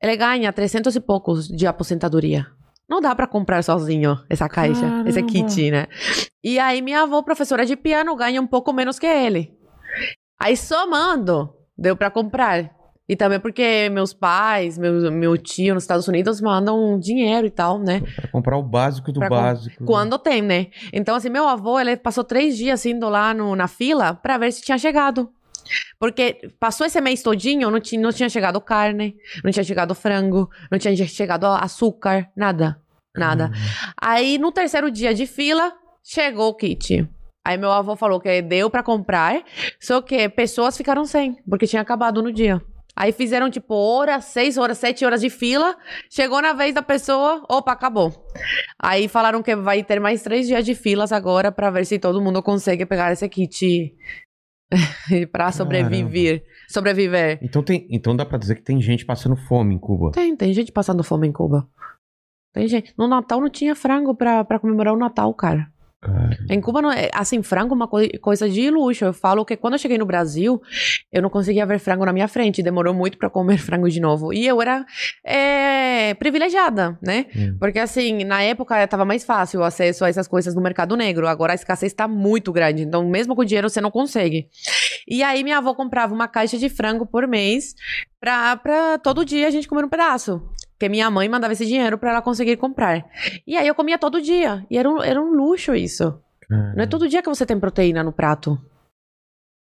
[0.00, 2.46] ele ganha 300 e poucos de aposentadoria.
[2.88, 5.32] Não dá pra comprar sozinho essa caixa, esse Caramba.
[5.48, 5.86] kit, né?
[6.42, 9.52] E aí minha avó, professora de piano, ganha um pouco menos que ele.
[10.40, 12.70] Aí somando, deu pra comprar.
[13.06, 17.78] E também porque meus pais, meu, meu tio nos Estados Unidos mandam dinheiro e tal,
[17.78, 18.00] né?
[18.16, 19.84] Pra comprar o básico do Pra com- básico.
[19.84, 20.68] Quando tem, né?
[20.90, 24.52] Então, assim, meu avô, ele passou três dias indo lá no- na fila pra ver
[24.52, 25.30] se tinha chegado.
[25.98, 30.48] Porque passou esse mês todinho, não tinha, não tinha chegado carne, não tinha chegado frango,
[30.70, 32.80] não tinha chegado açúcar, nada.
[33.16, 33.50] Nada.
[34.00, 35.72] Aí, no terceiro dia de fila,
[36.02, 37.08] chegou o kit.
[37.46, 39.42] Aí meu avô falou que deu pra comprar,
[39.78, 42.60] só que pessoas ficaram sem, porque tinha acabado no dia.
[42.96, 45.76] Aí fizeram, tipo, horas, seis horas, sete horas de fila.
[46.08, 48.12] Chegou na vez da pessoa, opa, acabou.
[48.80, 52.20] Aí falaram que vai ter mais três dias de filas agora pra ver se todo
[52.20, 53.92] mundo consegue pegar esse kit
[55.32, 56.44] pra sobreviver.
[56.68, 57.38] Sobreviver.
[57.42, 60.10] Então, tem, então dá pra dizer que tem gente passando fome em Cuba.
[60.12, 61.68] Tem, tem gente passando fome em Cuba.
[62.52, 62.94] Tem gente.
[62.96, 65.68] No Natal não tinha frango pra comemorar o Natal, cara.
[66.50, 69.04] Em Cuba, não é- assim, frango é uma coi- coisa de luxo.
[69.04, 70.60] Eu falo que quando eu cheguei no Brasil,
[71.12, 72.62] eu não conseguia ver frango na minha frente.
[72.62, 74.32] Demorou muito pra comer frango de novo.
[74.32, 74.84] E eu era
[75.24, 77.26] é, privilegiada, né?
[77.36, 77.56] Hum.
[77.58, 81.26] Porque, assim, na época estava mais fácil o acesso a essas coisas no mercado negro.
[81.26, 82.82] Agora a escassez está muito grande.
[82.82, 84.48] Então, mesmo com dinheiro, você não consegue.
[85.08, 87.74] E aí, minha avó comprava uma caixa de frango por mês
[88.20, 90.42] pra, pra todo dia a gente comer um pedaço.
[90.74, 93.04] Porque minha mãe mandava esse dinheiro pra ela conseguir comprar.
[93.46, 94.66] E aí eu comia todo dia.
[94.68, 96.20] E era um, era um luxo isso.
[96.48, 96.74] cara.
[96.74, 98.58] Não é todo dia que você tem proteína no prato.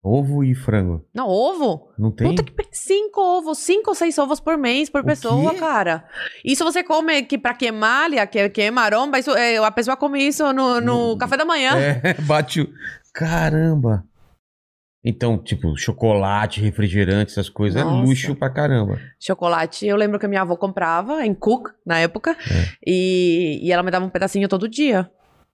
[0.04, 1.04] Ovo e frango.
[1.14, 1.92] Não, ovo?
[1.96, 2.26] Não tem?
[2.28, 5.60] Puta que cinco ovos, cinco ou seis ovos por mês por O pessoa, quê?
[5.60, 6.04] cara.
[6.44, 10.20] Isso você come que pra queimar, que, que é maromba, isso, é, a pessoa come
[10.26, 11.76] isso no, no Hum, café da manhã.
[11.78, 12.68] É, bate o...
[13.14, 14.04] Caramba!
[15.04, 18.06] Então, tipo, chocolate, refrigerante, essas coisas, é Nossa.
[18.06, 18.98] luxo pra caramba.
[19.18, 22.68] Chocolate, eu lembro que a minha avó comprava em Cook, na época, É.
[22.86, 25.10] e, e ela me dava um pedacinho todo dia.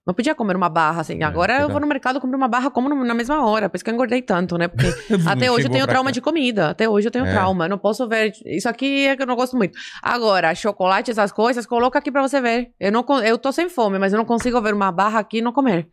[0.07, 1.21] Não podia comer uma barra, assim.
[1.21, 3.69] É, Agora eu vou no mercado, compro uma barra, como na mesma hora.
[3.69, 4.67] Por isso que eu engordei tanto, né?
[4.67, 4.87] Porque
[5.27, 6.13] Até hoje eu tenho trauma cá.
[6.13, 6.69] de comida.
[6.69, 7.31] Até hoje eu tenho É.
[7.31, 7.65] trauma.
[7.65, 8.31] Eu não posso ver.
[8.45, 9.77] Isso aqui é que eu não gosto muito.
[10.01, 12.71] Agora, chocolate, essas coisas, coloca aqui pra você ver.
[12.79, 15.41] Eu, não, eu tô sem fome, mas eu não consigo ver uma barra aqui e
[15.43, 15.87] não comer.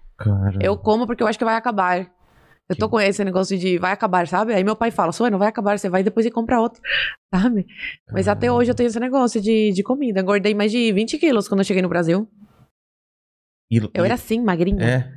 [0.62, 2.06] Eu como porque eu acho que vai acabar.
[2.68, 4.52] Eu tô com esse negócio de vai acabar, sabe?
[4.52, 6.82] Aí meu pai fala, Sônia, não vai acabar, você vai depois e compra outro,
[7.32, 7.66] sabe?
[8.12, 10.20] Mas até hoje eu tenho esse negócio de, de comida.
[10.20, 12.28] Engordei mais de 20 quilos quando eu cheguei no Brasil.
[13.70, 14.84] E- Eu e- era assim, magrinha.
[14.84, 15.15] É.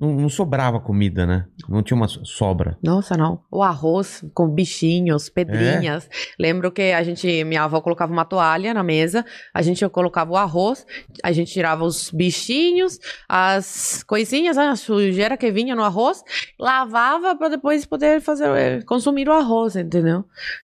[0.00, 1.46] Não, não sobrava comida, né?
[1.68, 2.78] Não tinha uma so- sobra.
[2.82, 3.42] Nossa, não.
[3.50, 6.06] O arroz com bichinhos, pedrinhas.
[6.06, 6.08] É?
[6.38, 10.36] Lembro que a gente, minha avó colocava uma toalha na mesa, a gente colocava o
[10.36, 10.86] arroz,
[11.22, 16.22] a gente tirava os bichinhos, as coisinhas, a sujeira que vinha no arroz,
[16.58, 20.24] lavava para depois poder fazer, eh, consumir o arroz, entendeu?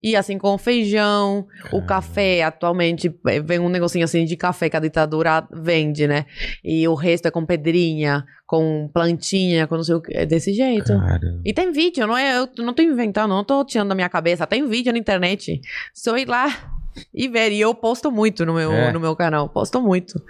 [0.07, 1.87] E assim com o feijão, o Caramba.
[1.87, 6.27] café, atualmente eh, vem um negocinho assim de café que a ditadura vende, né?
[6.63, 10.53] E o resto é com pedrinha, com plantinha, com não sei o que, é desse
[10.55, 10.89] jeito.
[10.97, 11.41] Caramba.
[11.45, 12.39] E tem vídeo, não é?
[12.39, 14.47] Eu não tô inventando, não tô tirando da minha cabeça.
[14.47, 15.61] Tem vídeo na internet.
[15.93, 16.47] Só ir lá
[17.13, 17.51] e ver.
[17.51, 18.93] E eu posto muito no meu, É.
[18.93, 19.49] no meu canal.
[19.49, 20.23] Posto muito.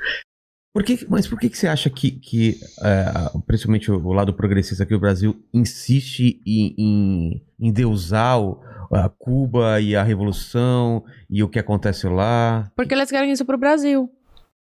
[0.72, 3.06] Por que, mas por que, que você acha que, que é,
[3.46, 8.60] principalmente o, lado progressista aqui do Brasil, insiste em, em, em deusar o-
[8.92, 12.70] a Cuba e a Revolução e o que acontece lá?
[12.76, 14.10] Porque eles querem isso pro Brasil.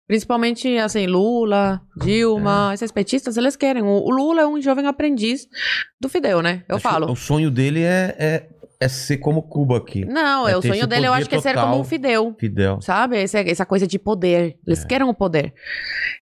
[0.06, 2.74] Principalmente, assim, Lula, Dilma, É.
[2.74, 3.82] esses petistas, eles querem.
[3.84, 5.48] O, Lula é um jovem aprendiz
[6.00, 6.64] do Fidel, né?
[6.68, 7.12] Eu Acho falo.
[7.12, 8.50] O sonho dele é, é,
[8.82, 10.04] é ser como Cuba aqui.
[10.04, 12.36] Não, é é, o sonho dele, eu acho que é ser como o Fidel.
[12.38, 12.82] Fidel.
[12.82, 13.18] Sabe?
[13.18, 14.58] Essa, essa coisa de poder.
[14.68, 14.88] Eles É.
[14.88, 15.54] querem o poder.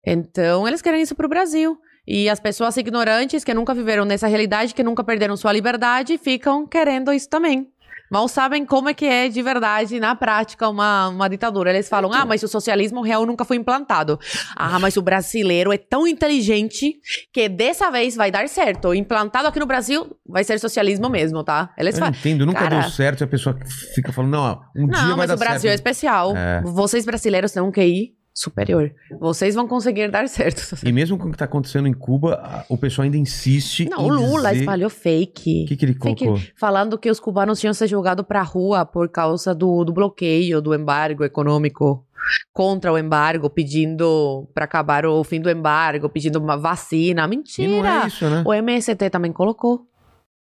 [0.06, 1.78] Então, eles querem isso pro Brasil.
[2.06, 6.68] E as pessoas ignorantes que nunca viveram nessa realidade, que nunca perderam sua liberdade, ficam
[6.68, 7.68] querendo isso também.
[8.12, 11.70] Mal sabem como é que é de verdade, na prática, uma, uma ditadura.
[11.70, 14.20] Eles falam, ah, mas o socialismo real nunca foi implantado.
[14.56, 17.00] Ah, mas o brasileiro é tão inteligente
[17.32, 18.94] que dessa vez vai dar certo.
[18.94, 21.74] Implantado aqui no Brasil, vai ser socialismo mesmo, tá?
[21.78, 22.20] Eles Eu não falam.
[22.20, 23.58] entendo, nunca Cara- deu certo e a pessoa
[23.96, 25.80] fica falando, não, um dia Não, vai mas dar o Brasil é certo.
[25.80, 26.36] especial.
[26.36, 26.62] É.
[26.64, 28.92] Vocês brasileiros têm um QI superior.
[29.20, 30.76] Vocês vão conseguir dar certo.
[30.84, 34.08] E mesmo com o que tá acontecendo em Cuba, o pessoal ainda insiste Não, o
[34.10, 34.62] Lula dizer...
[34.62, 35.64] espalhou fake.
[35.64, 36.42] O que, que ele Fake colocou?
[36.56, 40.74] falando que os cubanos tinham se jogado pra rua por causa do, do bloqueio, do
[40.74, 42.06] embargo econômico.
[42.54, 47.24] Contra o embargo, pedindo pra acabar o fim do embargo, pedindo uma vacina.
[47.24, 48.04] Não Mentira!
[48.04, 48.44] é isso, né?
[48.46, 49.88] O MST também colocou.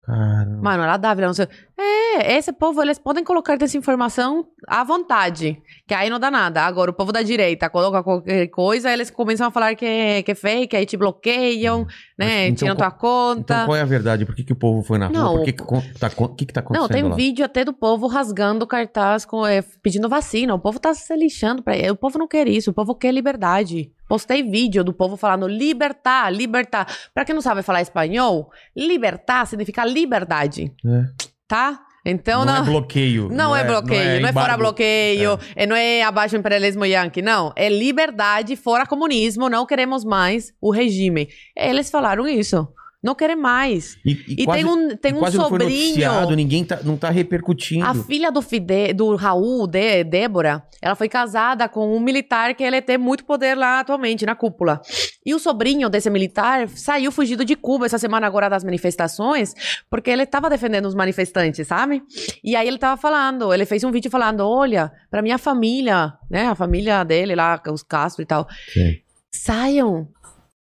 [0.09, 0.61] Caramba.
[0.61, 1.47] Mano, ela Dávila, não sei.
[1.77, 6.63] É, esse povo, eles podem colocar desinformação à vontade, que aí não dá nada.
[6.63, 10.31] Agora, o povo da direita coloca qualquer coisa, eles começam a falar que é, que
[10.31, 11.85] é fake, aí te bloqueiam,
[12.17, 12.47] né?
[12.47, 13.53] então tiram tua conta.
[13.53, 14.25] Então qual é a verdade?
[14.25, 15.17] Por que, que o povo foi na rua?
[15.17, 15.63] Não, Por que, que,
[15.99, 17.15] tá, que, que tá acontecendo Não, tem lá?
[17.15, 20.55] vídeo até do povo rasgando cartaz com, é, pedindo vacina.
[20.55, 23.91] O povo tá se lixando pra O povo não quer isso, o povo quer liberdade.
[24.09, 26.85] Postei vídeo do povo falando libertar, libertar.
[27.13, 31.03] Pra quem não sabe falar espanhol, libertar significa liberdade, É.
[31.47, 31.79] tá?
[32.05, 32.61] Então não, não.
[32.63, 33.29] é bloqueio.
[33.29, 34.63] Não, é bloqueio, não é, fora embargo.
[34.63, 37.53] bloqueio, é, não é abaixo o imperialismo yankee, não.
[37.55, 41.29] É liberdade, fora comunismo, não queremos mais o regime.
[41.55, 42.67] Eles falaram isso.
[43.01, 43.97] Não querem mais.
[44.05, 45.87] E, E, quase, tem um, tem e um quase não foi sobrinho.
[45.87, 47.85] noticiado, ninguém tá, não tá repercutindo.
[47.85, 52.63] A filha do, Fide, do Raul, de, Débora, ela foi casada com um militar que
[52.63, 54.81] ele tem muito poder lá atualmente, na cúpula.
[55.25, 59.53] E o sobrinho desse militar saiu fugido de Cuba essa semana agora das manifestações,
[59.89, 62.01] porque ele estava defendendo os manifestantes, sabe?
[62.43, 66.47] E aí ele estava falando, ele fez um vídeo falando, olha, para minha família, né,
[66.47, 68.97] a família dele lá, os Castro e tal, Sim.
[69.31, 70.07] saiam,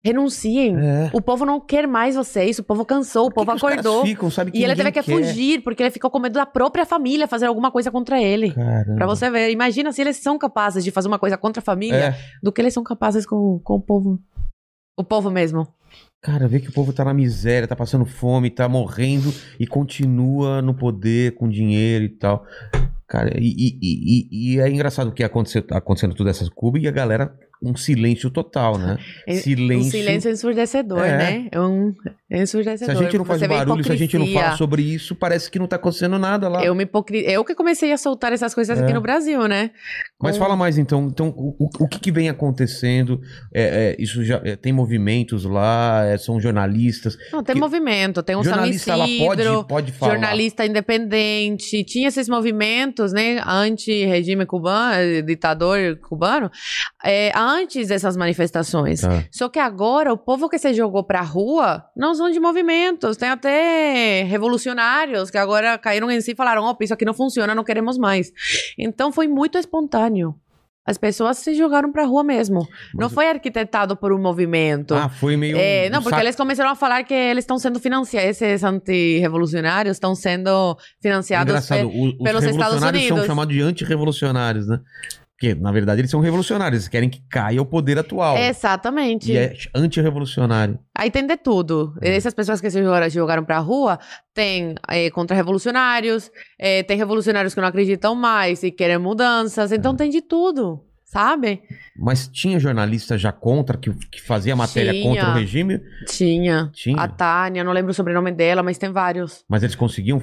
[0.04, 0.76] renunciem.
[0.78, 1.10] É.
[1.12, 4.04] O povo não quer mais vocês, o povo cansou, o que povo que acordou.
[4.04, 5.14] Ficam, sabe que E ele teve que quer?
[5.14, 8.52] fugir, porque ele ficou com medo da própria família fazer alguma coisa contra ele.
[8.96, 11.96] Pra você ver, imagina se eles são capazes de fazer uma coisa contra a família,
[11.96, 12.18] É.
[12.42, 14.18] do que eles são capazes com, com o povo.
[14.98, 15.66] O povo mesmo.
[16.22, 20.62] Cara, vê que o povo tá na miséria, tá passando fome, tá morrendo e continua
[20.62, 22.44] no poder, com dinheiro e tal.
[23.08, 26.86] Cara, e, e- e- e é engraçado que aconteceu, tá acontecendo tudo essas Cuba e
[26.86, 28.98] a galera, um silêncio total, né?
[29.26, 29.86] É- silêncio.
[29.88, 31.16] Um silêncio ensurdecedor, É.
[31.16, 31.48] né?
[31.52, 31.94] É um
[32.30, 32.96] é Se ensurdecedor.
[32.96, 35.58] a gente não faz Você barulho, se a gente não fala sobre isso, parece que
[35.58, 36.64] não tá acontecendo nada lá.
[36.64, 37.24] Eu, me hipocri...
[37.30, 38.82] eu que comecei a soltar essas coisas É.
[38.82, 39.70] aqui no Brasil, né?
[40.22, 43.20] Mas fala mais então, então o, o- que, que vem acontecendo?
[43.52, 47.16] É, é, isso já é, tem movimentos lá, é, são jornalistas.
[47.32, 50.12] Não, tem que- movimento, tem um jornalista ela pode, pode falar.
[50.12, 56.50] jornalista independente, tinha esses movimentos, né, anti-regime cubano, eh, ditador cubano,
[57.04, 59.00] eh, antes dessas manifestações.
[59.00, 59.24] Tá.
[59.30, 63.16] Só que agora, o povo que se jogou pra rua não são de movimentos.
[63.16, 67.54] Tem até revolucionários que agora caíram em si e falaram: opa, isso aqui não funciona,
[67.54, 68.30] não queremos mais.
[68.78, 70.11] Então foi muito espontâneo.
[70.84, 72.58] As pessoas se jogaram pra rua mesmo.
[72.92, 74.94] não Mas- foi arquitetado por um movimento.
[74.94, 75.56] Ah, foi meio.
[75.56, 80.12] É, não, porque eles começaram a falar que eles estão sendo financiados, esses antirrevolucionários estão
[80.16, 83.26] sendo financiados Engraçado, pe- os pelos Estados revolucionários são Unidos.
[83.26, 84.80] chamados de antirrevolucionários, né?
[85.42, 88.38] Porque, na verdade, eles são revolucionários, eles querem que caia o poder atual.
[88.38, 89.32] Exatamente.
[89.32, 90.78] E é antirrevolucionário.
[90.96, 91.94] Aí tem de tudo.
[92.00, 92.14] É.
[92.14, 93.98] Essas pessoas que se jogaram, pra rua,
[94.32, 99.74] tem é, contra-revolucionários, é, tem revolucionários que não acreditam mais e querem mudanças, É.
[99.74, 100.80] então tem de tudo,
[101.12, 101.60] sabe?
[101.94, 105.04] Mas tinha jornalista já contra, que, que fazia matéria Tinha.
[105.04, 105.78] contra o regime?
[106.08, 106.70] Tinha.
[106.72, 106.96] Tinha.
[106.98, 109.44] A Tânia, não lembro o sobrenome dela, mas tem vários.
[109.46, 110.22] Mas eles conseguiam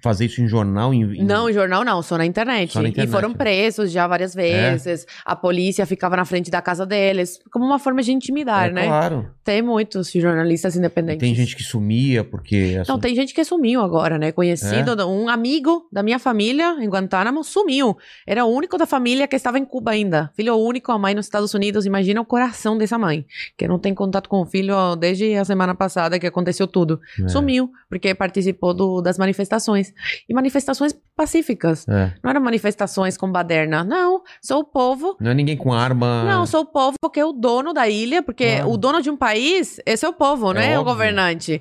[0.00, 0.94] fazer isso em jornal?
[0.94, 2.72] Em, em- Não, em jornal não, só na internet.
[2.72, 3.34] Só na E internet, foram né?
[3.34, 5.04] presos já várias vezes.
[5.24, 8.86] A polícia ficava na frente da casa deles, como uma forma de intimidar, É, né?
[8.86, 9.30] Claro.
[9.42, 11.18] Tem muitos jornalistas E independentes.
[11.20, 12.80] tem gente que sumia porque.
[12.86, 14.30] Não, tem gente que sumiu agora, né?
[14.30, 15.04] Conhecido, É?
[15.04, 17.96] um amigo da minha família em Guantánamo sumiu.
[18.26, 20.27] Era o único da família que estava em Cuba ainda.
[20.34, 21.86] Filho único, a mãe nos Estados Unidos.
[21.86, 25.74] Imagina o coração dessa mãe, que não tem contato com o filho desde a semana
[25.74, 27.00] passada que aconteceu tudo.
[27.22, 29.92] É, Sumiu, porque participou do- das manifestações.
[30.28, 31.86] E manifestações pacíficas.
[31.88, 32.12] é.
[32.22, 33.82] Não eram manifestações com baderna.
[33.84, 35.16] Não, sou o povo.
[35.20, 36.24] Não é ninguém com arma.
[36.24, 39.16] Não, sou o povo que é o dono da ilha, porque o dono de um
[39.16, 40.72] país, esse é o povo, né?
[40.72, 40.94] É o óbvio.
[40.94, 41.60] governante.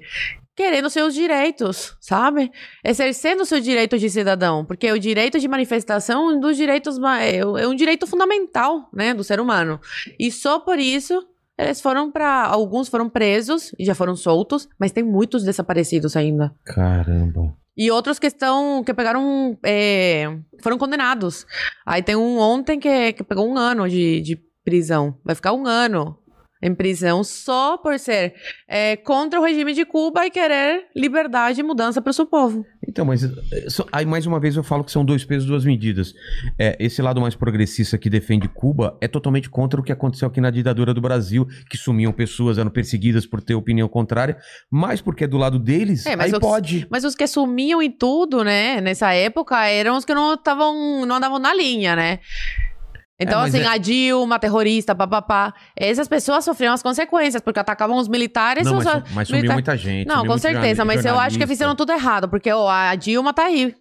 [0.58, 2.52] Querendo seus direitos, sabe?
[2.84, 4.66] Exercendo seu direito de cidadão.
[4.66, 6.98] Porque o direito de manifestação é um dos direitos.
[7.22, 9.14] É é um direito fundamental, né?
[9.14, 9.80] Do ser humano.
[10.20, 11.24] E só por isso.
[11.60, 16.54] Eles foram para Alguns foram presos e já foram soltos, mas tem muitos desaparecidos ainda.
[16.64, 17.56] Caramba.
[17.78, 18.84] E outros que estão.
[18.84, 19.56] que pegaram.
[19.64, 21.46] é, foram condenados.
[21.86, 24.36] Aí tem um ontem que, que pegou um ano de, de
[24.66, 25.20] prisão.
[25.24, 26.18] Vai ficar um ano
[26.62, 28.34] em prisão só por ser
[28.68, 32.66] é, contra o regime de Cuba e querer liberdade e mudança para o seu povo.
[32.88, 33.30] Então, mas eh,
[33.92, 36.14] aí mais uma vez eu falo que são dois pesos, duas medidas.
[36.58, 40.42] É, esse lado mais progressista que defende Cuba é totalmente contra o que aconteceu aqui
[40.42, 44.38] na ditadura do Brasil, que sumiam pessoas, eram perseguidas por ter opinião contrária,
[44.72, 46.88] mas porque é do lado deles, É, aí os- pode.
[46.90, 51.16] Mas os que sumiam em tudo, né, nessa época, eram os que não estavam, não
[51.18, 52.20] andavam na linha, né?
[53.20, 57.98] Então, É, assim, é- a Dilma, terrorista, papapá, essas pessoas sofriam as consequências, porque atacavam
[57.98, 59.14] os militares Não, mas, os...
[59.14, 60.08] mas sumiu militar- muita gente.
[60.08, 63.34] Não, sumiu com certeza, mas eu acho que fizeram tudo errado, porque ó, a Dilma
[63.34, 63.76] tá aí.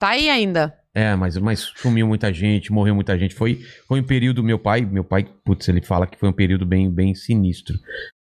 [0.00, 0.74] Tá aí ainda.
[0.94, 3.34] É, mas, mas sumiu muita gente, morreu muita gente.
[3.34, 6.64] Foi, foi um período, meu pai, meu pai, putz, ele fala que foi um período
[6.64, 7.76] bem, bem sinistro.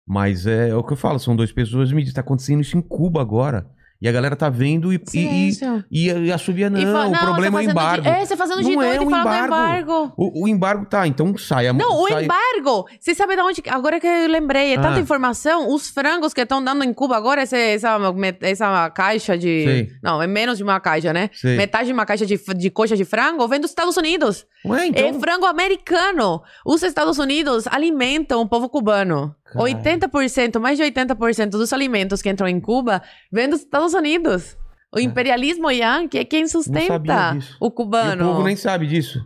[0.07, 2.13] Mas é, o que eu falo, são dois pesos, duas medidas.
[2.13, 3.65] Tá acontecendo isso em Cuba agora.
[4.01, 5.51] E a galera tá vendo e, e, e,
[5.91, 8.03] e, e assovia, não, E fa- o problema é o embargo.
[8.05, 9.45] G- É, você fazendo Não G2 é e um falando do embargo.
[9.55, 10.13] embargo.
[10.15, 12.85] O, o embargo tá, então sai a Não, o sai- embargo!
[12.97, 13.61] Você sabe de onde.
[13.67, 14.99] Agora que eu lembrei, é tanta Ah.
[15.01, 15.67] informação.
[15.73, 17.97] Os frangos que estão dando em Cuba agora, essa, essa,
[18.41, 19.65] essa caixa de.
[19.65, 19.87] Sei.
[20.01, 21.29] Não, é menos de uma caixa, né?
[21.33, 21.57] Sei.
[21.57, 24.45] Metade de uma caixa de, de coxa de frango vem dos Estados Unidos.
[24.65, 25.05] Ué, então.
[25.07, 26.41] É frango americano.
[26.65, 29.35] Os Estados Unidos alimentam o povo cubano.
[29.51, 29.65] Cara.
[29.65, 34.57] 80%, mais de 80% dos alimentos que entram em Cuba vêm dos Estados Unidos.
[34.93, 38.23] O imperialismo yankee é quem sustenta o E cubano.
[38.25, 39.23] o povo nem sabe disso.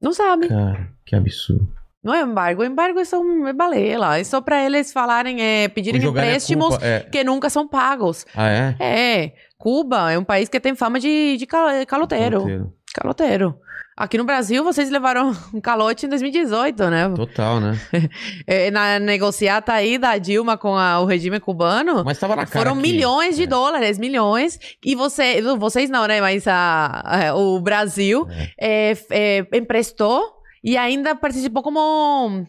[0.00, 0.48] Não sabe.
[0.48, 1.68] Cara, que absurdo.
[2.02, 2.60] Não é embargo.
[2.62, 4.18] O embargo é só um, é balela.
[4.18, 7.00] É só pra eles falarem, é, pedirem empréstimos culpa, é.
[7.00, 8.26] que nunca são pagos.
[8.36, 8.76] Ah, é?
[8.78, 9.32] É.
[9.56, 12.40] Cuba é um país que tem fama de, de cal- caloteiro.
[12.40, 12.72] Roteiro.
[12.94, 13.58] Caloteiro.
[13.96, 17.08] Aqui no Brasil, vocês levaram um calote em 2018, né?
[17.14, 17.78] Total, né?
[18.46, 22.04] É, na negociata aí da Dilma com a- o regime cubano.
[22.04, 23.46] Mas tava na cara Foram que- milhões de é.
[23.46, 24.58] dólares, milhões.
[24.84, 26.20] E você, vocês não, né?
[26.20, 28.26] Mas a, a- o Brasil
[28.60, 30.22] é, é, emprestou
[30.62, 32.46] e ainda participou como.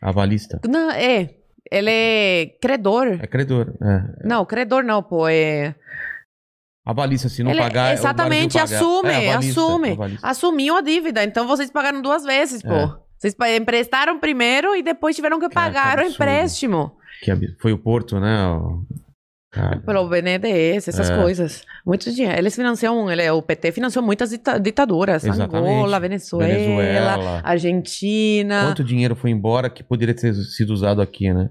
[0.00, 0.58] Avalista.
[0.66, 1.30] Não, é.
[1.70, 3.18] Ele é credor.
[3.22, 3.74] É credor.
[3.82, 4.26] É.
[4.26, 5.28] Não, credor não, pô.
[5.28, 5.74] É.
[6.90, 7.88] Avalista, se não Ele- pagar.
[7.88, 9.90] é o exatamente, assume, É, avalista, assume.
[9.92, 10.26] avalista.
[10.26, 11.22] Assumiu a dívida.
[11.22, 12.72] Então vocês pagaram duas vezes, pô.
[12.72, 12.94] É.
[13.18, 16.14] Vocês emprestaram primeiro e depois tiveram que Cara, que pagar o absurdo.
[16.14, 16.92] empréstimo.
[17.22, 18.46] Que ab- Foi o Porto, né?
[18.52, 18.82] O-
[19.50, 21.16] Cara, Pelo BNDES, essas É.
[21.16, 21.62] coisas.
[21.84, 22.38] Muito dinheiro.
[22.38, 25.24] Eles financiam, ele, o PT financiou muitas dita- ditaduras.
[25.24, 25.70] Exatamente.
[25.72, 27.40] Angola, Venezuela, Venezuela.
[27.42, 28.66] Argentina.
[28.66, 31.48] Quanto dinheiro foi embora que poderia ter sido usado aqui, né?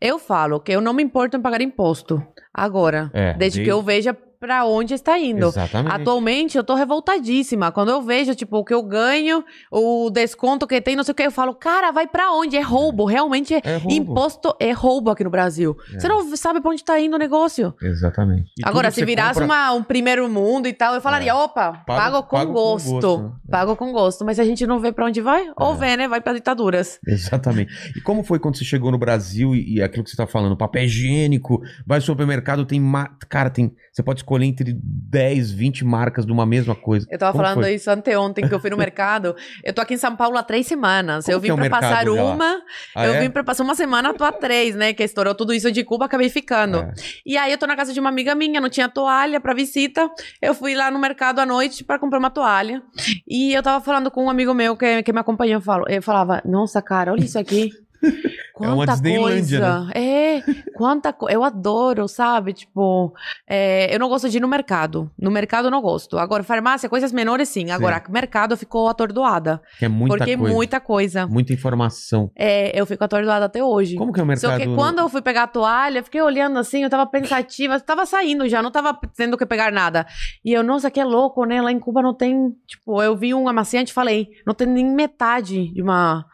[0.00, 2.22] Eu falo que eu não me importo em pagar imposto.
[2.52, 3.10] Agora.
[3.12, 5.46] É, desde desde- que eu veja pra onde está indo.
[5.46, 5.94] Exatamente.
[5.94, 7.70] Atualmente eu tô revoltadíssima.
[7.70, 11.14] Quando eu vejo, tipo, o que eu ganho, o desconto que tem, não sei o
[11.14, 12.56] que, eu falo, cara, vai pra onde?
[12.56, 13.04] É roubo.
[13.04, 13.92] Realmente, É roubo.
[13.92, 15.76] imposto é roubo aqui no Brasil.
[15.94, 16.00] É.
[16.00, 17.72] Você não sabe pra onde tá indo o negócio.
[17.80, 18.50] Exatamente.
[18.58, 22.24] E Agora, se virasse compra- uma, um primeiro mundo e tal, eu falaria, opa, pago,
[22.24, 22.90] com, pago com gosto.
[22.90, 23.30] gosto, né?
[23.48, 24.24] Pago com gosto.
[24.24, 25.76] Mas a gente não vê pra onde vai, ou É.
[25.76, 26.08] vê, né?
[26.08, 26.98] Vai pra ditaduras.
[27.06, 27.72] Exatamente.
[27.96, 30.56] E como foi quando você chegou no Brasil e, e aquilo que você tá falando,
[30.56, 32.80] papel higiênico, vai no supermercado, tem.
[32.80, 33.08] Ma...
[33.28, 33.72] Cara, tem.
[33.92, 37.06] Você pode escolher entre 10, 20 marcas de uma mesma coisa.
[37.10, 37.74] Eu tava Como falando foi?
[37.74, 39.34] isso anteontem, que eu fui no mercado.
[39.64, 41.24] Eu tô aqui em São Paulo há três semanas.
[41.24, 42.62] Como eu vim é pra passar uma,
[42.94, 43.20] Ah, eu é?
[43.20, 44.92] vim pra passar uma semana, tô há três, né?
[44.92, 46.78] Que estourou tudo isso de Cuba, acabei ficando.
[46.78, 46.92] É.
[47.26, 50.08] E aí eu tô na casa de uma amiga minha, não tinha toalha pra visita.
[50.40, 52.80] Eu fui lá no mercado à noite pra comprar uma toalha.
[53.26, 55.54] E eu tava falando com um amigo meu que, que me acompanhou.
[55.56, 57.70] Eu, falo, eu falava, nossa, cara, olha isso aqui.
[58.58, 59.90] uma Quanta Disneylândia, coisa.
[59.94, 60.42] É,
[60.74, 61.34] quanta coisa.
[61.34, 62.52] Eu adoro, sabe?
[62.52, 63.12] Tipo,
[63.48, 65.10] é, eu não gosto de ir no mercado.
[65.18, 66.18] No mercado eu não gosto.
[66.18, 67.70] Agora, farmácia, coisas menores sim.
[67.70, 69.60] Agora, mercado ficou atordoada.
[69.78, 70.54] Que é muita porque coisa.
[70.54, 71.26] muita coisa.
[71.26, 72.30] Muita informação.
[72.36, 73.96] É, eu fico atordoada até hoje.
[73.96, 74.50] Como que é o mercado?
[74.50, 77.78] Só que quando eu fui pegar a toalha, eu fiquei olhando assim, eu tava pensativa,
[77.80, 80.06] tava saindo já, não tava tendo que pegar nada.
[80.44, 81.60] E eu, nossa, que é louco, né?
[81.60, 84.94] Lá em Cuba não tem, tipo, eu vi um amaciante e falei, não tem nem
[84.94, 86.24] metade de uma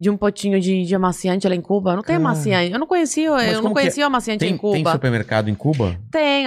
[0.00, 1.94] de um potinho de, de amaciante lá em Cuba.
[1.96, 2.28] Não tem Cara.
[2.28, 2.72] amaciante.
[2.72, 3.74] Eu não conhecia, Mas eu não é?
[3.74, 4.74] conhecia o amaciante Tem, em Cuba.
[4.74, 5.96] tem Tem, supermercado em Cuba?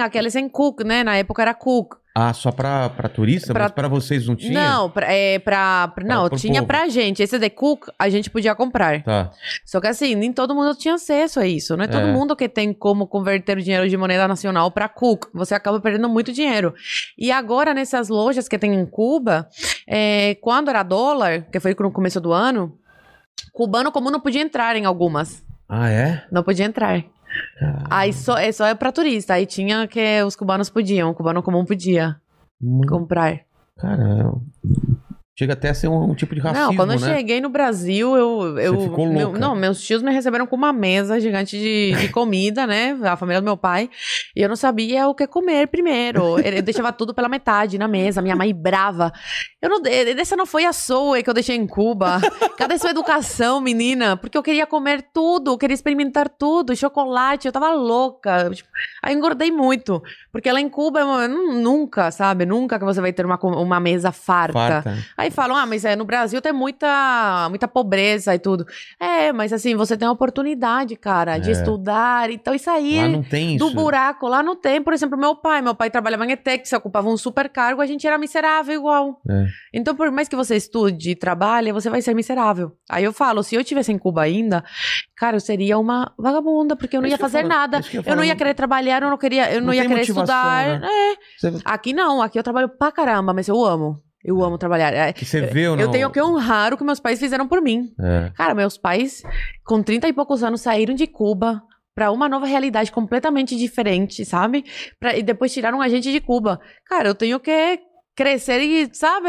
[0.04, 1.02] aqueles em Cook, né?
[1.02, 1.94] Na época era Cook.
[2.12, 3.52] Ah, só pra, pra turista?
[3.52, 4.52] Pra- Mas pra vocês não tinha?
[4.52, 6.66] Não, pra, é, pra, pra- não, tinha povo.
[6.66, 7.22] pra gente.
[7.22, 9.02] Esse de Cook a gente podia comprar.
[9.04, 9.30] Tá.
[9.64, 11.76] Só que assim, nem todo mundo tinha acesso a isso.
[11.76, 12.12] Não é todo É.
[12.12, 15.26] mundo que tem como converter o dinheiro de moneda nacional para Cook.
[15.32, 16.74] Você acaba perdendo muito dinheiro.
[17.16, 19.48] E agora, nessas lojas que tem em Cuba,
[19.88, 22.76] é, quando era dólar, que foi no começo do ano,
[23.52, 25.44] cubano comum não podia entrar em algumas.
[25.68, 26.24] Ah, é?
[26.30, 27.04] Não podia entrar.
[27.60, 29.34] Ah, Aí só, é só é pra turista.
[29.34, 32.16] Aí tinha que os cubanos podiam, o cubano comum podia
[32.60, 33.40] hum, comprar.
[33.76, 34.40] Caramba.
[35.40, 37.16] Chega até a ser um, um tipo de racismo, não, quando eu né?
[37.16, 38.58] cheguei no Brasil, eu.
[38.58, 39.38] eu ficou meu- louca.
[39.38, 42.94] não, meus tios me receberam com uma mesa gigante de, de comida, né?
[43.04, 43.88] A família do meu pai.
[44.36, 46.38] E eu não sabia o que comer primeiro.
[46.38, 49.10] Eu deixava tudo pela metade na mesa, minha mãe brava.
[49.62, 52.20] Eu não, essa não foi a Zoe que eu deixei em Cuba.
[52.58, 54.18] Cadê sua educação, menina?
[54.18, 58.50] Porque eu queria comer tudo, eu queria experimentar tudo, chocolate, eu tava louca.
[58.52, 58.68] Tipo,
[59.02, 60.02] Aí engordei muito.
[60.30, 62.44] Porque lá em Cuba, nunca, sabe?
[62.44, 64.52] Nunca que você vai ter uma, uma mesa farta.
[64.52, 64.98] Farta.
[65.16, 68.66] Aí falam, ah, mas é, no Brasil tem muita, muita pobreza e tudo.
[68.98, 71.52] É, mas assim, você tem a oportunidade, cara, de É.
[71.52, 72.30] estudar.
[72.30, 73.64] Então, isso aí Lá não tem isso.
[73.68, 74.82] do buraco, lá não tem.
[74.82, 75.62] Por exemplo, meu pai.
[75.62, 79.20] Meu pai trabalhava em ETEX, ocupava um super cargo, a gente era miserável igual.
[79.28, 79.46] É.
[79.74, 82.72] Então, por mais que você estude e trabalhe, você vai ser miserável.
[82.88, 84.64] Aí eu falo, se eu tivesse em Cuba ainda,
[85.16, 87.82] cara, eu seria uma vagabunda, porque eu não É ia fazer falo, é nada.
[87.82, 90.02] que eu Eu não ia querer trabalhar, eu não queria, eu não, Não ia querer
[90.02, 90.80] estudar.
[90.80, 90.88] né?
[90.88, 91.16] É.
[91.38, 93.98] Você, Aqui não, aqui eu trabalho pra caramba, mas eu amo.
[94.24, 94.92] Eu amo trabalhar.
[94.92, 95.82] É, que você vê ou não?
[95.84, 97.92] eu tenho que honrar o que meus pais fizeram por mim.
[97.98, 98.30] É.
[98.36, 99.22] Cara, meus pais,
[99.64, 101.62] com 30 e poucos anos, saíram de Cuba
[101.94, 104.64] pra uma nova realidade completamente diferente, sabe?
[104.98, 106.60] Pra- e depois tiraram a gente de Cuba.
[106.86, 107.80] Cara, eu tenho que
[108.14, 109.28] crescer e, sabe,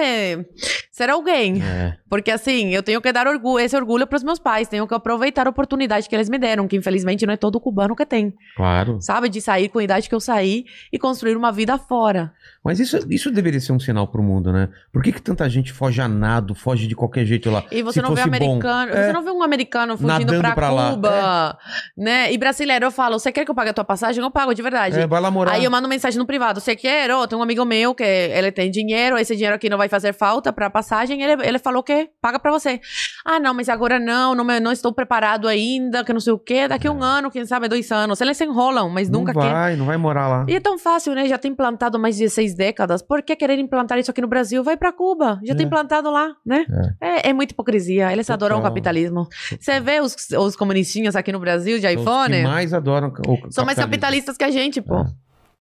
[1.02, 1.62] ser alguém.
[1.64, 1.96] É.
[2.10, 4.68] Porque assim, eu tenho que dar orgulho, esse orgulho pros meus pais.
[4.68, 7.96] Tenho que aproveitar a oportunidade que eles me deram, que infelizmente não é todo cubano
[7.96, 8.34] que tem.
[8.56, 8.98] Claro.
[9.02, 9.30] Sabe?
[9.30, 12.32] De sair com a idade que eu saí e construir uma vida fora.
[12.64, 14.70] Mas isso, isso deveria ser um sinal pro mundo, né?
[14.94, 17.64] Por que, que tanta gente foge a nado, foge de qualquer jeito lá?
[17.72, 18.46] E você Se não vê fosse bom.
[18.46, 19.06] americano, É.
[19.08, 20.92] você não vê um americano fugindo lá.
[20.92, 21.58] Cuba,
[21.98, 22.32] né?
[22.32, 24.22] E brasileiro, eu falo, você quer que eu pague a tua passagem?
[24.24, 25.00] Eu pago, de verdade.
[25.00, 25.54] É, vai lá morar.
[25.54, 27.10] Aí eu mando mensagem no privado, você quer?
[27.12, 30.14] Ô, tem um amigo meu que ele tem dinheiro, esse dinheiro aqui não vai fazer
[30.14, 32.80] falta pra passagem, ele, ele falou que paga pra você.
[33.26, 36.68] Ah, não, mas agora não, não, não estou preparado ainda, que não sei o quê,
[36.68, 38.20] daqui um ano, quem sabe dois anos.
[38.20, 39.12] Eles se enrolam, mas É.
[39.12, 39.40] não nunca quer.
[39.52, 40.46] vai, não vai morar lá.
[40.50, 41.28] E é tão fácil, né?
[41.28, 43.02] Já tem implantado mais de seis décadas.
[43.02, 44.64] Por que querer implantar isso aqui no Brasil?
[44.64, 45.40] Vai pra Cuba.
[45.44, 45.68] Já tem É.
[45.68, 46.66] implantado lá, né?
[47.00, 48.12] É, é muita hipocrisia.
[48.12, 48.36] Eles Total.
[48.48, 49.28] adoram o capitalismo.
[49.60, 52.36] Você vê os, os comunistinhas aqui no Brasil de São os iPhone?
[52.36, 55.06] que mais adoram o São mais capitalistas que a gente, pô.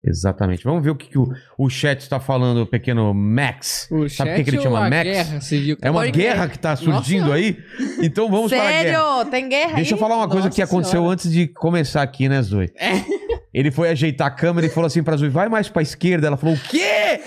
[0.05, 0.11] É.
[0.11, 0.64] Exatamente.
[0.64, 3.88] Vamos ver o que, que o, o chat está falando, o pequeno Max.
[3.90, 5.03] O Sabe por que, ele ou chama Max?
[5.05, 5.38] guerra?
[5.80, 7.34] É uma guerra que tá surgindo Nossa.
[7.36, 7.57] aí?
[8.03, 8.98] Então vamos para a guerra.
[8.98, 9.30] Sério?
[9.30, 10.00] Tem guerra Deixa eu aí?
[10.00, 11.12] falar uma coisa Nossa que aconteceu Senhora.
[11.12, 12.70] antes de começar aqui, né, Zoe?
[13.55, 16.26] Ele foi ajeitar a câmera e falou assim pra Zoe, vai mais pra esquerda.
[16.26, 17.20] Ela falou, o quê?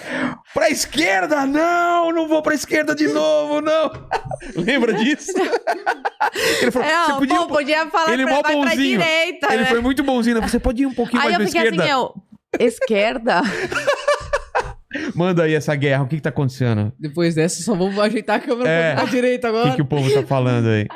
[0.55, 1.45] Pra esquerda?
[1.45, 3.91] Não, não vou pra esquerda de novo, não.
[4.57, 5.31] Lembra disso?
[6.61, 7.35] Ele falou, É, você podia...
[7.37, 9.65] pô, podia falar Ele pra, vai pra direita, Ele né?
[9.65, 10.41] foi muito bonzinho.
[10.41, 10.47] né?
[10.47, 11.83] Você pode ir um pouquinho Aí mais eu pra fiquei esquerda?
[11.83, 12.13] assim, eu...
[12.59, 13.41] Esquerda?
[15.13, 16.91] Manda aí essa guerra, o que que tá acontecendo?
[16.99, 18.95] Depois dessa, só vou ajeitar a câmera É.
[18.95, 19.69] pra direita O agora.
[19.71, 20.87] que, que o povo tá falando aí?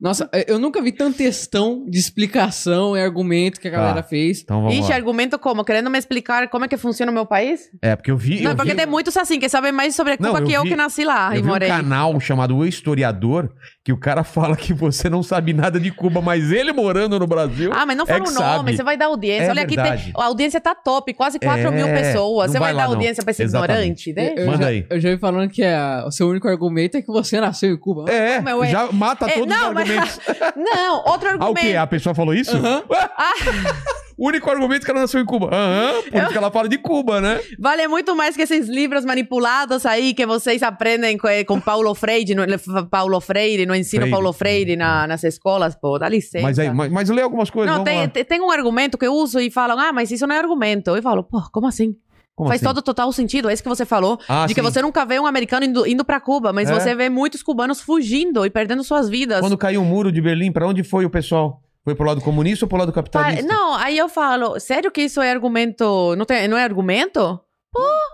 [0.00, 4.08] Nossa, eu nunca vi tanta textão de explicação e argumento que a galera Tá.
[4.08, 4.42] fez.
[4.42, 4.96] Então vamos Ixi, lá.
[4.96, 5.64] argumento como?
[5.64, 7.70] Querendo me explicar como é que funciona o meu país?
[7.80, 8.42] É, porque eu vi...
[8.42, 8.76] não, eu porque vi...
[8.76, 11.04] tem muitos assim, que sabem mais sobre Não, Cuba eu que eu vi- que nasci
[11.04, 11.68] lá Eu e vi um morei.
[11.68, 13.50] canal chamado O Historiador,
[13.82, 17.26] que o cara fala que você não sabe nada de Cuba, mas ele morando no
[17.26, 17.70] Brasil.
[17.72, 18.76] Ah, mas não é fala que o nome, sabe.
[18.76, 19.46] você vai dar audiência.
[19.46, 20.04] É Olha aqui, verdade.
[20.04, 22.48] tem, a audiência tá top, quase 4 É, mil pessoas.
[22.48, 22.94] não Você vai vai, lá, dar não.
[22.96, 24.10] audiência pra esse Exatamente.
[24.10, 24.42] ignorante, né?
[24.42, 24.86] Eu Manda já, aí.
[24.90, 27.78] Eu já vi falando que a- o seu único argumento é que você nasceu em
[27.78, 28.04] Cuba.
[28.10, 28.68] É, Como é?
[28.70, 30.20] já mata É, não, os mas- argumentos.
[30.56, 31.60] Não, outro Ah, o argumento.
[31.66, 31.76] quê?
[31.76, 32.56] A pessoa falou isso?
[32.56, 32.82] Aham.
[34.16, 35.48] o único argumento é que ela nasceu em Cuba.
[35.52, 37.40] Aham, por isso que ela fala de Cuba, né?
[37.58, 42.34] Vale muito mais que esses livros manipulados aí que vocês aprendem com, com Paulo Freire,
[42.34, 42.44] no,
[42.88, 44.10] Paulo Freire, no ensino Freire.
[44.12, 46.42] Paulo Freire na- nas escolas, pô, dá licença.
[46.42, 47.68] Mas aí, mas, mas lê algumas coisas.
[47.74, 48.08] Não, vamos tem, lá.
[48.08, 50.94] tem- tem um argumento que eu uso e falam, ah, mas isso não é argumento.
[50.94, 51.94] Eu falo, pô, como assim?
[52.36, 52.68] Como Faz assim?
[52.74, 54.18] todo total sentido, é isso que você falou.
[54.28, 54.66] Ah, de que sim.
[54.66, 56.74] você nunca vê um americano indo, indo pra Cuba, mas É.
[56.74, 59.40] você vê muitos cubanos fugindo e perdendo suas vidas.
[59.40, 61.60] Quando caiu o muro de Berlim, pra onde foi o pessoal?
[61.84, 63.46] Foi pro lado comunista ou pro lado capitalista?
[63.46, 66.16] Não, aí eu falo, sério que isso é argumento.
[66.16, 67.38] Não, tem, não é argumento?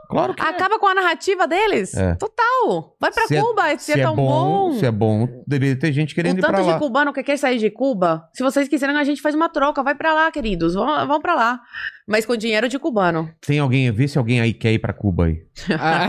[0.09, 0.47] Claro que é.
[0.47, 1.95] Acaba com a narrativa deles.
[1.95, 2.15] É.
[2.17, 2.97] Total.
[3.01, 4.73] Vai pra Se é- Cuba, se, é, tão bom.
[4.73, 6.73] Se é bom, deveria ter gente querendo o ir pra tanto lá.
[6.75, 9.83] de cubano que quer sair de Cuba, se vocês quiserem, a gente faz uma troca.
[9.83, 10.75] Vai pra lá, queridos.
[10.75, 11.61] Vão, vão pra lá.
[12.09, 13.31] Mas com dinheiro de cubano.
[13.47, 15.37] Tem alguém, vê se alguém aí quer ir pra Cuba aí.
[15.79, 16.09] Ah,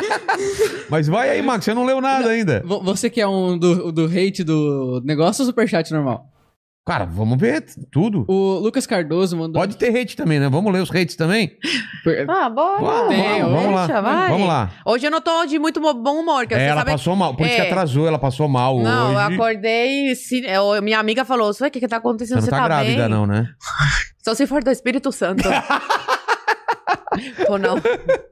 [0.90, 2.62] Mas vai aí, Max, você não leu nada ainda.
[2.64, 6.26] vo- você que é um do, do hate do negócio ou superchat normal?
[6.86, 8.26] Cara, vamos ver tudo.
[8.28, 9.58] O Lucas Cardoso mandou.
[9.58, 10.50] Pode ter hate também, né?
[10.50, 11.56] Vamos ler os hates também?
[12.28, 12.82] Ah, bora.
[12.82, 13.86] Vamos, Tem, vamos, vamos lá.
[13.86, 14.30] deixa, vai.
[14.30, 14.70] Vamos lá.
[14.84, 17.46] Hoje eu não tô de muito bom humor, que É, ela sabe passou mal, por
[17.46, 17.66] isso que É.
[17.70, 19.34] atrasou, ela passou mal Não, eu hoje.
[19.34, 20.14] acordei.
[20.14, 22.36] se- eu- minha amiga falou: O que, que tá Você acontecendo?
[22.36, 23.08] não Você, tá, tá, grávida, bem?
[23.08, 23.48] não, né?
[24.22, 25.42] Só se for do Espírito Santo.
[27.48, 27.76] Ou não.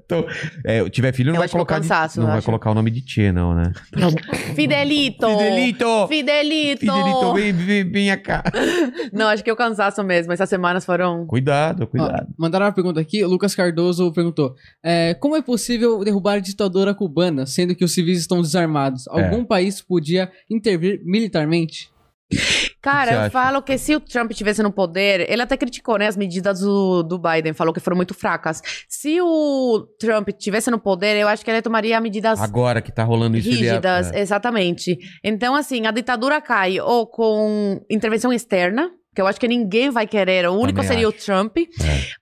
[0.04, 0.26] Então,
[0.64, 1.78] é, tiver filho, não Eu vai acho que é o colocar.
[1.80, 2.44] de- cansaço, não eu vai acho.
[2.46, 3.72] colocar o nome de Tchê, não, né?
[4.54, 5.26] Fidelito!
[5.28, 6.08] Fidelito!
[6.08, 6.80] Fidelito!
[6.80, 8.42] Fidelito, vem, vem, vem cá.
[9.12, 10.32] Não, acho que é o cansaço mesmo.
[10.32, 11.26] Essas semanas foram.
[11.26, 12.26] Cuidado, Ó, cuidado.
[12.38, 13.24] mandaram uma pergunta aqui.
[13.24, 17.92] O Lucas Cardoso perguntou: é, Como é possível derrubar a ditadura cubana, sendo que os
[17.92, 19.06] civis estão desarmados?
[19.08, 19.10] É.
[19.24, 21.90] Algum país podia intervir militarmente?
[22.82, 23.30] Cara, eu acha?
[23.30, 27.04] falo que se o Trump estivesse no poder, ele até criticou, né, as medidas do,
[27.04, 28.60] do Biden, falou que foram muito fracas.
[28.88, 33.04] Se o Trump estivesse no poder, eu acho que ele tomaria medidas Agora que tá
[33.04, 34.20] rolando isso, é- rígidas, é.
[34.20, 34.98] exatamente.
[35.22, 40.06] Então, assim, a ditadura cai ou com intervenção externa, que eu acho que ninguém vai
[40.06, 41.16] querer, o único Também seria acho.
[41.16, 41.56] o Trump,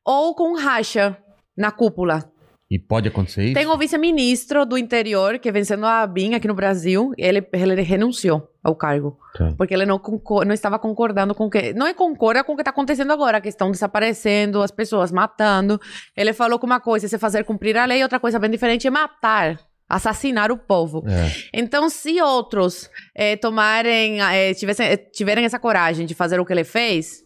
[0.04, 1.16] ou com racha
[1.56, 2.30] na cúpula.
[2.70, 3.54] E pode acontecer isso?
[3.54, 8.48] Tem o vice-ministro do interior, que vencendo a BIM aqui no Brasil, ele, ele renunciou
[8.62, 9.18] ao cargo.
[9.36, 9.52] Tá.
[9.58, 11.72] Porque ele não, concor- não estava concordando com o que.
[11.72, 15.80] Não é concorda com o que está acontecendo agora, a questão desaparecendo, as pessoas matando.
[16.16, 18.86] Ele falou que uma coisa é você fazer cumprir a lei, outra coisa bem diferente
[18.86, 19.58] é matar.
[19.88, 21.02] Assassinar o povo.
[21.08, 21.28] É.
[21.52, 26.52] Então, se outros eh, tomarem, eh, tivessem, eh, tiverem essa coragem de fazer o que
[26.52, 27.24] ele fez,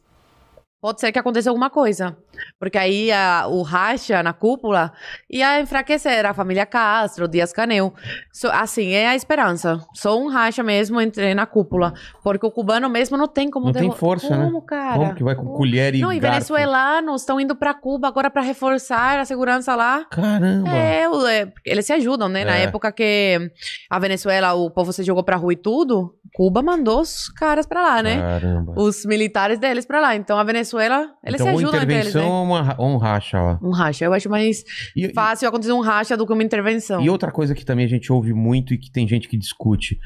[0.80, 2.16] pode ser que aconteça alguma coisa.
[2.58, 4.92] Porque aí a- o racha na cúpula
[5.30, 7.92] ia enfraquecer a família Castro, Dias Canel.
[8.32, 9.80] So- assim, é a esperança.
[9.94, 11.92] Só um racha mesmo entre na cúpula.
[12.22, 13.66] Porque o cubano mesmo não tem como...
[13.66, 14.44] Não tem força, né?
[14.44, 14.96] como, cara?
[14.98, 16.34] Como que vai com colher e Não, e garfo?
[16.34, 20.04] venezuelanos estão indo pra Cuba agora pra reforçar a segurança lá.
[20.10, 20.68] Caramba.
[20.70, 22.44] É, é, eles se ajudam, né?
[22.44, 22.62] Na É.
[22.64, 23.50] época que
[23.90, 27.80] a Venezuela, o povo se jogou pra rua e tudo, Cuba mandou os caras pra
[27.82, 28.16] lá, né?
[28.20, 28.74] Caramba.
[28.76, 30.16] Os militares deles pra lá.
[30.16, 32.30] Então a Venezuela, eles então, se ajudam entre eles, intervenção né?
[32.30, 33.58] uma um racha lá.
[33.62, 34.04] Um racha.
[34.04, 34.64] Eu acho mais
[34.96, 37.00] E, fácil acontecer um racha do que uma intervenção.
[37.00, 39.98] e outra coisa que também a gente ouve muito e que tem gente que discute.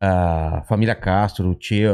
[0.00, 1.84] A família Castro, Che,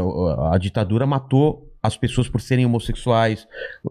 [0.53, 3.47] a, ditadura matou as pessoas por serem homossexuais.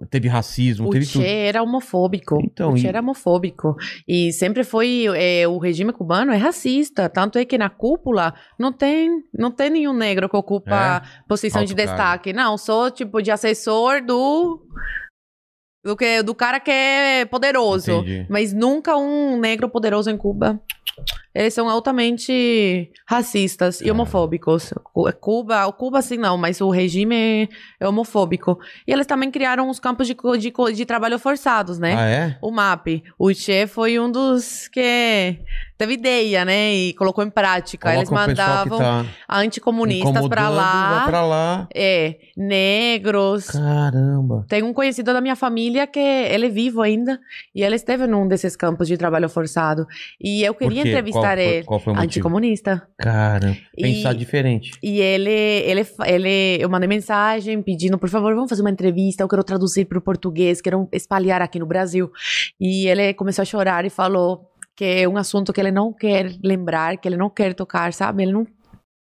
[0.10, 1.26] Teve racismo, O teve Che tudo.
[1.26, 2.39] era homofóbico.
[2.42, 3.76] Então, o Che e- era homofóbico.
[4.08, 5.08] E sempre foi.
[5.16, 7.10] é, o regime cubano é racista.
[7.10, 11.72] Tanto é que na cúpula não tem, não tem nenhum negro que ocupa posição de
[11.74, 11.76] É?
[11.76, 11.92] Alto cargo.
[11.98, 12.34] destaque.
[12.34, 14.62] Não, sou tipo de assessor do.
[15.84, 17.91] Do, que, do cara que é poderoso.
[17.91, 18.25] Entendi.
[18.29, 20.61] Mas nunca um negro poderoso em Cuba.
[21.34, 23.91] Eles são altamente racistas e É.
[23.91, 24.73] homofóbicos.
[24.93, 27.47] Cu- Cuba, o Cuba sim não, mas o regime é,
[27.79, 28.59] é homofóbico.
[28.86, 31.95] E eles também criaram os campos de, de, de trabalho forçados, né?
[31.97, 32.38] Ah, é?
[32.41, 33.01] O MAP.
[33.17, 35.39] O Che foi um dos que
[35.82, 36.73] teve ideia, né?
[36.73, 37.93] E colocou em prática.
[37.93, 41.05] Eles Coloca que mandavam tá anticomunistas pra lá.
[41.07, 41.67] Pra lá.
[41.73, 43.47] É, negros.
[43.47, 44.45] Caramba.
[44.47, 47.19] Tem um conhecido da minha família que ele é vivo ainda
[47.55, 49.88] e ele esteve num desses campos de trabalho forçado.
[50.19, 51.63] E eu queria entrevistar ele.
[51.65, 51.97] Qual foi o?
[51.97, 52.88] Anticomunista.
[52.99, 53.57] Caramba.
[53.75, 54.71] E- Pensar diferente.
[54.84, 59.27] E ele, ele, ele, eu mandei mensagem pedindo, por favor, vamos fazer uma entrevista, eu
[59.27, 62.11] quero traduzir para o português, quero espalhar aqui no Brasil.
[62.59, 64.51] E ele começou a chorar e falou
[64.82, 68.23] que é um assunto que ele não quer lembrar, que ele não quer tocar, sabe?
[68.23, 68.47] Ele não,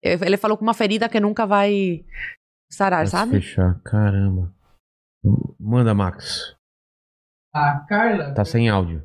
[0.01, 2.05] ele falou com uma ferida que nunca vai
[2.71, 3.31] sarar, Vai sabe?
[3.33, 3.77] fechar.
[3.83, 4.55] Caramba.
[5.59, 6.55] Manda, Max.
[7.53, 8.33] A Carla.
[8.33, 9.03] Tá sem áudio.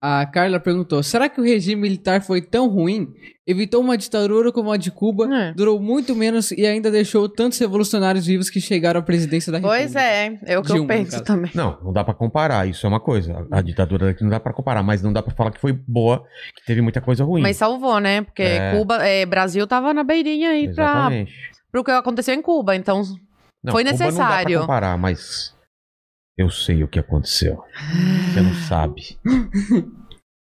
[0.00, 3.08] A Carla perguntou: será que o regime militar foi tão ruim?
[3.44, 5.52] Evitou uma ditadura como a de Cuba, É.
[5.54, 9.82] durou muito menos e ainda deixou tantos revolucionários vivos que chegaram à presidência da República.
[9.84, 11.50] Pois é, é o que Dilma, eu penso também.
[11.54, 12.68] Não, não dá pra comparar.
[12.68, 13.46] Isso é uma coisa.
[13.50, 15.72] A, a ditadura daqui não dá pra comparar, mas não dá pra falar que foi
[15.72, 16.22] boa,
[16.56, 17.40] que teve muita coisa ruim.
[17.42, 18.22] Mas salvou, né?
[18.22, 18.76] Porque É.
[18.76, 21.32] Cuba, é, Brasil tava na beirinha aí pra, Exatamente.
[21.72, 22.76] pro que aconteceu em Cuba.
[22.76, 23.02] Então,
[23.64, 24.50] Não, Foi Cuba Não dá necessário.
[24.52, 25.52] pra comparar, mas
[26.38, 27.60] eu sei o que aconteceu.
[28.32, 29.18] Você não sabe.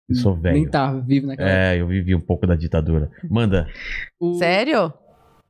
[0.09, 0.69] Eu sou Nem velho.
[0.71, 3.09] tava vivo naquela É, eu vivi um pouco da ditadura.
[3.29, 3.67] Manda.
[4.19, 4.93] O- sério?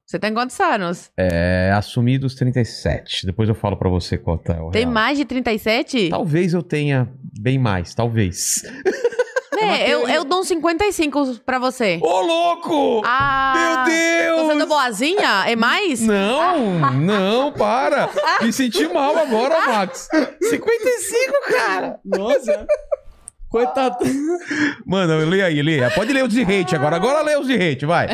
[0.06, 1.12] Você tem quantos anos?
[1.18, 3.26] É, assumi dos 37.
[3.26, 4.94] Depois eu falo pra você qual tá o Tem real.
[4.94, 6.10] mais de 37?
[6.10, 7.10] Talvez eu tenha
[7.40, 8.62] bem mais, talvez.
[9.60, 12.00] É, eu, eu dou uns 55 pra você.
[12.02, 13.02] Ô, louco!
[13.06, 13.86] Ah!
[13.86, 14.42] Meu Deus!
[14.42, 15.44] Tô sendo boazinha?
[15.48, 16.02] É mais?
[16.02, 18.10] Não, não, para.
[18.42, 20.08] Me senti mal agora, Max.
[20.42, 22.00] 55, cara.
[22.06, 22.68] Nossa.
[23.66, 23.98] Coitado.
[24.86, 25.90] Mano, lê aí, lê.
[25.92, 26.96] Pode ler os de hate agora.
[26.96, 28.08] Agora lê os de hate, vai.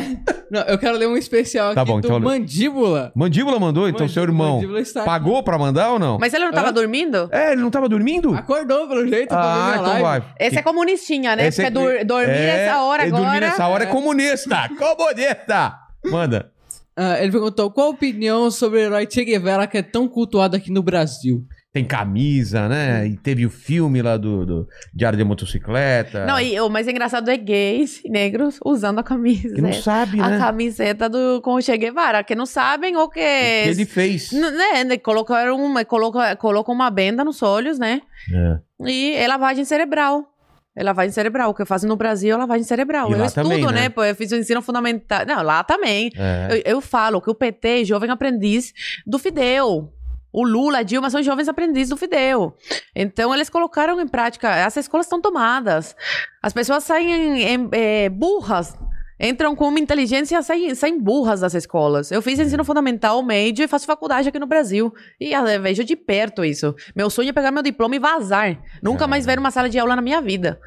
[0.49, 2.19] Não, eu quero ler um especial aqui Tá bom, do então.
[2.19, 3.11] Mandíbula.
[3.15, 5.09] Mandíbula mandou, então seu Mandíbula- irmão Mandíbula está aqui.
[5.09, 6.17] pagou pra mandar ou não?
[6.19, 6.73] Mas ele não tava Hã?
[6.73, 7.29] dormindo?
[7.31, 8.33] É, ele não tava dormindo?
[8.35, 10.01] Acordou, pelo jeito, Ah, então live.
[10.01, 10.23] vai.
[10.39, 11.47] Esse é comunistinha, né?
[11.47, 13.23] Esse Porque é- dur- dormir É, essa hora agora.
[13.23, 13.89] Dormir nessa hora é É.
[13.91, 14.69] comunista.
[14.77, 15.73] Comunista.
[16.05, 16.51] Manda.
[16.95, 20.55] Ah, ele perguntou qual a opinião sobre o herói Che Guevara que é tão cultuado
[20.55, 21.43] aqui no Brasil.
[21.73, 23.07] Tem camisa, né?
[23.07, 26.23] E teve o filme lá do, do Diário de Motocicleta.
[26.23, 29.55] Não, e o mais engraçado é gays e negros usando a camisa.
[29.55, 30.37] Que não sabe, A né?
[30.37, 33.19] camiseta do com o Che Guevara, que não sabem o que.
[33.19, 34.31] O que ele fez.
[34.31, 38.03] Né, né, colocaram uma, coloca, colocam uma benda nos olhos, né?
[38.31, 38.59] É.
[38.87, 40.29] E é lavagem cerebral.
[40.75, 41.49] É lavagem cerebral.
[41.49, 43.09] O que fazem no Brasil é lavagem cerebral.
[43.09, 43.71] E eu estudo, também, né?
[43.71, 43.89] né?
[43.89, 45.25] Pô, eu fiz o ensino fundamental.
[45.25, 46.11] Não, lá também.
[46.15, 46.49] É.
[46.51, 48.73] Eu, eu falo que o PT é jovem aprendiz
[49.07, 49.91] do Fidel.
[50.33, 52.55] O Lula, a Dilma são jovens aprendizes do Fidel.
[52.95, 54.65] Então, eles colocaram em prática.
[54.65, 55.95] As escolas estão tomadas.
[56.41, 58.73] As pessoas saem em- eh, burras.
[59.21, 62.11] Entram com uma inteligência e saem, saem burras das escolas.
[62.11, 64.91] Eu fiz ensino fundamental, médio e faço faculdade aqui no Brasil.
[65.21, 66.75] E ah, vejo de perto isso.
[66.95, 68.57] Meu sonho é pegar meu diploma e vazar.
[68.81, 69.07] Nunca Caramba.
[69.09, 70.59] mais ver uma sala de aula na minha vida.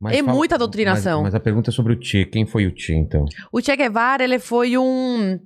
[0.00, 1.22] Mas É muita doutrinação.
[1.22, 2.26] Mas, mas a pergunta é sobre o Che.
[2.26, 3.24] Quem foi o Che, então?
[3.52, 5.38] O Che Guevara, ele foi um.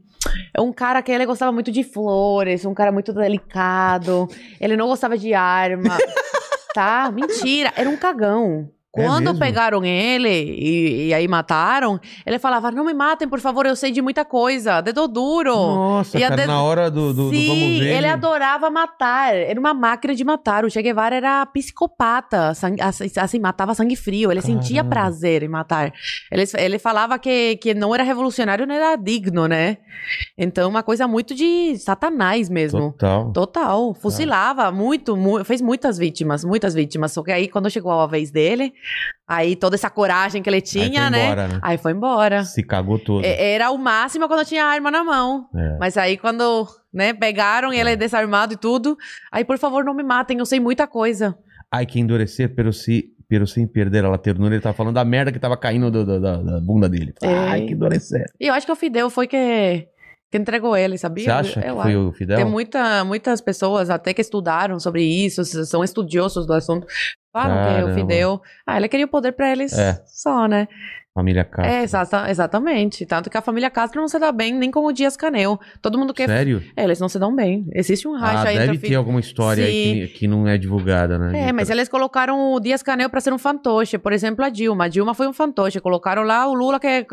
[0.59, 4.29] Um cara que ele gostava muito de flores, um cara muito delicado.
[4.61, 5.97] Ele não gostava de arma.
[6.75, 7.11] tá?
[7.11, 7.73] Mentira.
[7.77, 8.71] Era um cagão.
[8.97, 9.39] É Quando mesmo?
[9.39, 13.91] pegaram ele e, e aí mataram, ele falava: Não me matem, por favor, eu sei
[13.91, 14.81] de muita coisa.
[14.81, 15.55] Dedo duro.
[15.55, 17.97] Nossa, cara, de- na hora do, do, do Sim, vamos ver.
[17.97, 19.35] ele adorava matar.
[19.35, 20.65] Era uma máquina de matar.
[20.65, 22.55] O Che Guevara era psicopata.
[22.55, 24.31] sangue- assim, matava sangue frio.
[24.33, 24.91] Ele sentia Caramba.
[24.95, 25.93] prazer em matar.
[26.33, 29.79] Ele, ele falava que, que não era revolucionário, não era digno, né?
[30.39, 32.93] Então, uma coisa muito de satanás mesmo.
[32.93, 33.33] Total.
[33.33, 33.95] Total.
[33.95, 37.13] Fuzilava muito, mu- fez muitas vítimas, muitas vítimas.
[37.13, 38.73] Só que aí, quando chegou a vez dele,
[39.27, 41.25] aí toda essa coragem que ele tinha, né?
[41.27, 41.59] embora, né?
[41.63, 42.45] Aí foi embora.
[42.45, 43.25] Se cagou todo.
[43.25, 45.49] É- Era o máximo quando tinha a arma na mão.
[45.55, 45.77] É.
[45.79, 48.97] Mas aí quando, né, pegaram e ele é desarmado e tudo,
[49.33, 51.37] aí por favor não me matem, eu sei muita coisa.
[51.71, 54.55] Ai, que endurecer, pero se, pero sem perder a ternura.
[54.55, 57.13] Ele tava falando da merda que tava caindo do- do- da, da bunda dele.
[57.21, 57.35] É.
[57.35, 58.25] Ai, que endurecer.
[58.41, 59.89] E eu acho que o Fidel foi que,
[60.31, 61.25] que entregou ele, sabia?
[61.25, 62.37] Você acha eu que foi o Fidel?
[62.37, 66.87] Tem muita, muitas pessoas até que estudaram sobre isso, são estudiosos do assunto.
[67.33, 67.91] Falam que Caramba.
[67.91, 68.43] o Fidel.
[68.67, 70.03] Ah, ele queria o poder pra eles É.
[70.07, 70.67] só, né?
[71.17, 71.65] Família Castro.
[71.75, 73.07] É, exata- exatamente.
[73.07, 75.59] Tanto que a família Castro não se dá bem nem com o Dias Canel.
[75.81, 76.29] Todo mundo quer.
[76.29, 76.63] Sério?
[76.77, 77.67] É, eles não se dão bem.
[77.73, 81.19] Existe um racha Ah, entre deve ter alguma história aí que, que não é divulgada,
[81.19, 81.49] né?
[81.49, 83.97] É, mas eles colocaram o Dias Canel para ser um fantoche.
[83.97, 84.85] Por exemplo, a Dilma.
[84.85, 85.81] A Dilma foi um fantoche.
[85.81, 87.07] Colocaram lá o Lula que,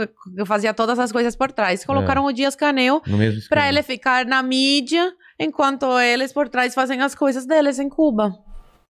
[0.45, 1.85] fazia todas as coisas por trás.
[1.85, 3.01] Colocaram o Dias Canel
[3.47, 8.33] para ele ficar na mídia, enquanto eles por trás fazem as coisas deles em Cuba.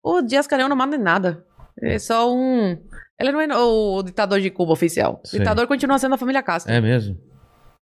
[0.03, 1.43] O Dias Canel não manda em nada.
[1.81, 2.77] É só um.
[3.19, 5.19] Ele não é o ditador de Cuba oficial.
[5.23, 5.39] O Sei.
[5.39, 6.71] ditador continua sendo a família Castro.
[6.71, 7.17] É mesmo?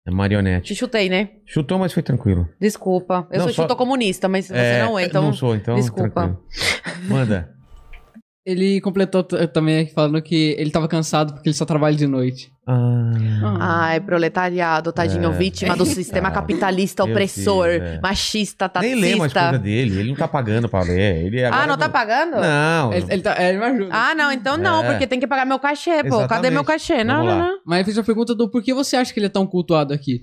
[0.08, 0.68] É marionete.
[0.74, 1.30] Te chutei, né?
[1.46, 2.48] Chutou, mas foi tranquilo.
[2.62, 3.28] Desculpa.
[3.32, 5.24] Eu Não, sou só- chuto comunista, mas você não é, então.
[5.24, 6.10] Não sou, então desculpa.
[6.12, 6.44] tranquilo.
[7.10, 7.50] Manda.
[8.46, 12.52] Ele completou também aqui falando que ele tava cansado porque ele só trabalha de noite.
[12.68, 13.10] Ah,
[13.60, 15.36] Ai, proletariado, tadinho, É.
[15.36, 18.00] vítima do sistema Ah, capitalista opressor, Deus, é.
[18.02, 20.00] machista, Nem lê mais coisa dele.
[20.00, 21.26] Ele não tá pagando pra ler.
[21.26, 22.36] Ele Ah, agora não tá pagando?
[22.40, 22.94] Não.
[22.94, 23.90] Ele, ele, tá, é, ele me ajuda.
[23.92, 24.92] Ah, não, então não, É.
[24.92, 26.10] porque tem que pagar meu cachê, pô.
[26.10, 26.54] Cadê Exatamente.
[26.54, 27.04] meu cachê?
[27.04, 27.60] Não, não, não.
[27.66, 29.92] Mas ele fez uma pergunta do por que você acha que ele é tão cultuado
[29.92, 30.22] aqui?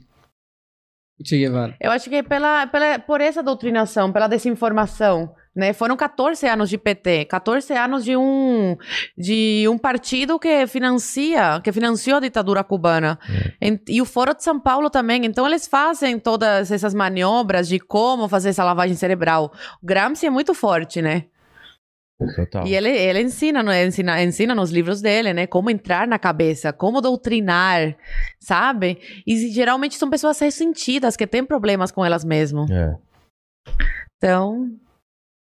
[1.21, 1.75] O Che Guevara.
[1.81, 5.73] Eu acho que é pela, pela, por essa doutrinação, pela desinformação, né?
[5.73, 8.77] Foram 14 anos de PT, 14 anos de um
[9.17, 13.19] de um partido que financia, que financiou a ditadura cubana.
[13.61, 15.25] Em- e o Foro de São Paulo também.
[15.27, 19.53] Então eles fazem todas essas manobras de como fazer essa lavagem cerebral.
[19.83, 21.25] O Gramsci é muito forte, né?
[22.37, 22.65] Total.
[22.69, 25.45] E ele, ele ensina, no- ensina, ensina nos livros dele, né?
[25.47, 27.97] Como entrar na cabeça, como doutrinar,
[28.39, 28.99] sabe?
[29.27, 32.71] E geralmente são pessoas ressentidas, que têm problemas com elas mesmas.
[32.71, 32.95] É.
[34.17, 34.69] Então,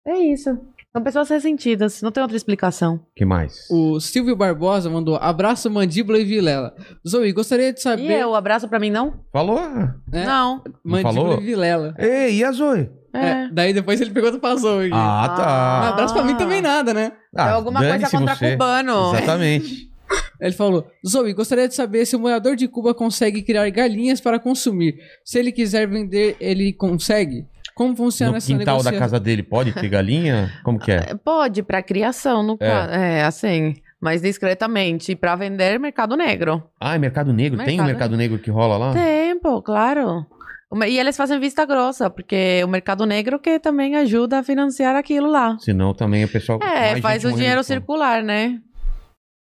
[0.05, 0.57] é isso.
[0.93, 2.99] São pessoas ressentidas, não tem outra explicação.
[3.15, 3.65] que mais?
[3.71, 6.75] O Silvio Barbosa mandou abraço, mandíbula e vilela.
[7.07, 8.11] Zoe, gostaria de E saber.
[8.19, 9.13] eu, abraço pra mim, não?
[9.31, 9.61] Falou?
[10.07, 10.25] né?
[10.25, 10.61] Não.
[10.83, 11.37] Mandíbula falou?
[11.41, 11.95] e vilela.
[11.97, 12.89] Ei, e a Zoe?
[13.13, 13.19] É.
[13.25, 14.89] É, daí depois ele pergunta pra Zoe.
[14.91, 15.89] Ah, Um tá.
[15.89, 17.13] abraço pra mim também nada, né?
[17.35, 18.51] Ah, é alguma coisa dane-se contra você.
[18.51, 19.15] cubano.
[19.15, 19.89] Exatamente.
[20.41, 24.39] Ele falou: Zoe, gostaria de saber se o morador de Cuba consegue criar galinhas para
[24.39, 24.97] consumir.
[25.23, 27.45] Se ele quiser vender, ele consegue?
[27.75, 28.99] Como funciona No essa quintal da negociação?
[28.99, 30.51] casa dele pode ter galinha?
[30.63, 30.97] Como que é?
[31.09, 32.67] É, Pode, pra criação, no É.
[32.67, 32.91] caso.
[32.93, 33.73] É, assim.
[33.99, 35.15] Mas discretamente.
[35.15, 36.63] Pra vender, mercado negro.
[36.79, 37.57] Ah, é mercado negro.
[37.59, 38.93] Tem um Mercado mercado negro que rola lá?
[38.93, 40.25] Tempo, claro.
[40.71, 44.95] Uma- E eles fazem vista grossa, porque o mercado negro que também ajuda a financiar
[44.95, 45.57] aquilo lá.
[45.59, 46.59] Senão também o pessoal.
[46.63, 48.59] É, faz o dinheiro circular, né?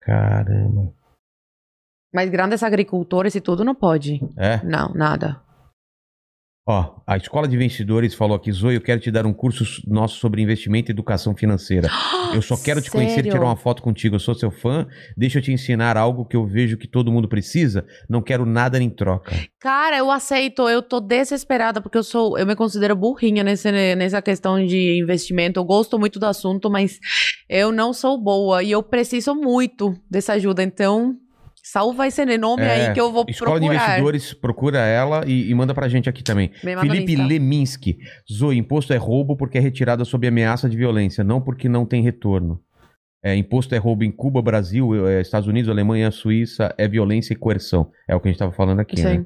[0.02, 0.94] Caramba.
[2.14, 4.20] Mas grandes agricultores e tudo não pode.
[4.38, 4.60] É.
[4.66, 5.40] Não, nada.
[6.68, 10.20] Ó, a Escola de Vencedores falou aqui, Zoe, eu quero te dar um curso nosso
[10.20, 11.90] sobre investimento e educação financeira.
[12.34, 13.32] Eu só quero te conhecer e Sério?
[13.32, 14.16] tirar uma foto contigo.
[14.16, 14.88] Eu sou seu fã.
[15.18, 17.86] Deixa eu te ensinar algo que eu vejo que todo mundo precisa.
[18.10, 19.36] Não quero nada em troca.
[19.60, 24.22] Cara, eu aceito, eu tô desesperada, porque eu sou, eu me considero burrinha nesse, nessa
[24.22, 25.60] questão de investimento.
[25.60, 27.00] Eu gosto muito do assunto, mas
[27.50, 30.64] eu não sou boa e eu preciso muito dessa ajuda.
[30.64, 31.18] Então,
[31.64, 33.84] salva esse nome É, aí que eu vou Escola de procurar.
[33.84, 36.52] Investidores, procura ela e, e manda pra gente aqui também.
[36.54, 37.16] Felipe.
[37.16, 37.98] Leminski.
[38.32, 42.02] Zoe, imposto é roubo porque é retirada sob ameaça de violência, não porque não tem
[42.02, 42.62] retorno.
[43.24, 47.36] É, imposto é roubo em Cuba, Brasil, é, Estados Unidos, Alemanha, Suíça, é violência e
[47.36, 47.92] coerção.
[48.08, 49.04] É o que a gente estava falando aqui, Sim.
[49.04, 49.26] né?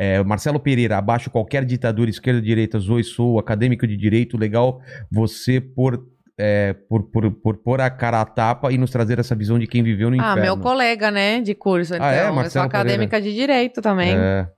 [0.00, 5.60] É, Marcelo Pereira, abaixo qualquer ditadura, esquerda, direita, Zoe, sou acadêmico de direito, legal você
[5.60, 6.06] por,
[6.38, 9.66] é, por, por, por pôr a cara à tapa e nos trazer essa visão de
[9.66, 10.42] quem viveu no Ah, inferno.
[10.42, 11.94] meu colega, né, de curso.
[11.94, 12.20] Então, Ah, é?
[12.22, 14.14] eu sou Marcelo acadêmica de direito também.
[14.16, 14.48] É,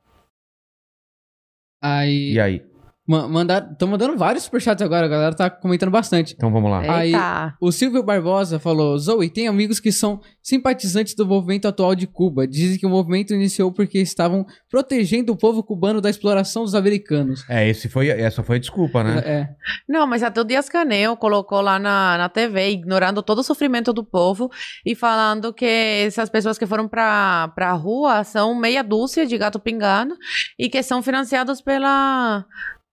[1.83, 2.33] Aí.
[2.35, 2.70] e aí?
[3.11, 6.35] Ma- mandar, tô mandando vários superchats agora, a galera tá comentando bastante.
[6.35, 6.81] Então vamos lá.
[6.99, 7.55] Aí- Eita.
[7.61, 12.47] O Silvio Barbosa falou: Zoe, tem amigos que são simpatizantes do movimento atual de Cuba.
[12.47, 17.45] Dizem que o movimento iniciou porque estavam protegendo o povo cubano da exploração dos americanos.
[17.49, 19.19] É, esse foi, essa foi a desculpa, né?
[19.25, 19.49] É.
[19.89, 23.93] Não, mas até o Dias Canel colocou lá na, na TV, ignorando todo o sofrimento
[23.93, 24.51] do povo
[24.85, 25.65] e falando que
[26.07, 30.17] essas pessoas que foram pra, pra rua são meia dúzia de gato pingando
[30.59, 32.45] e que são financiados pela,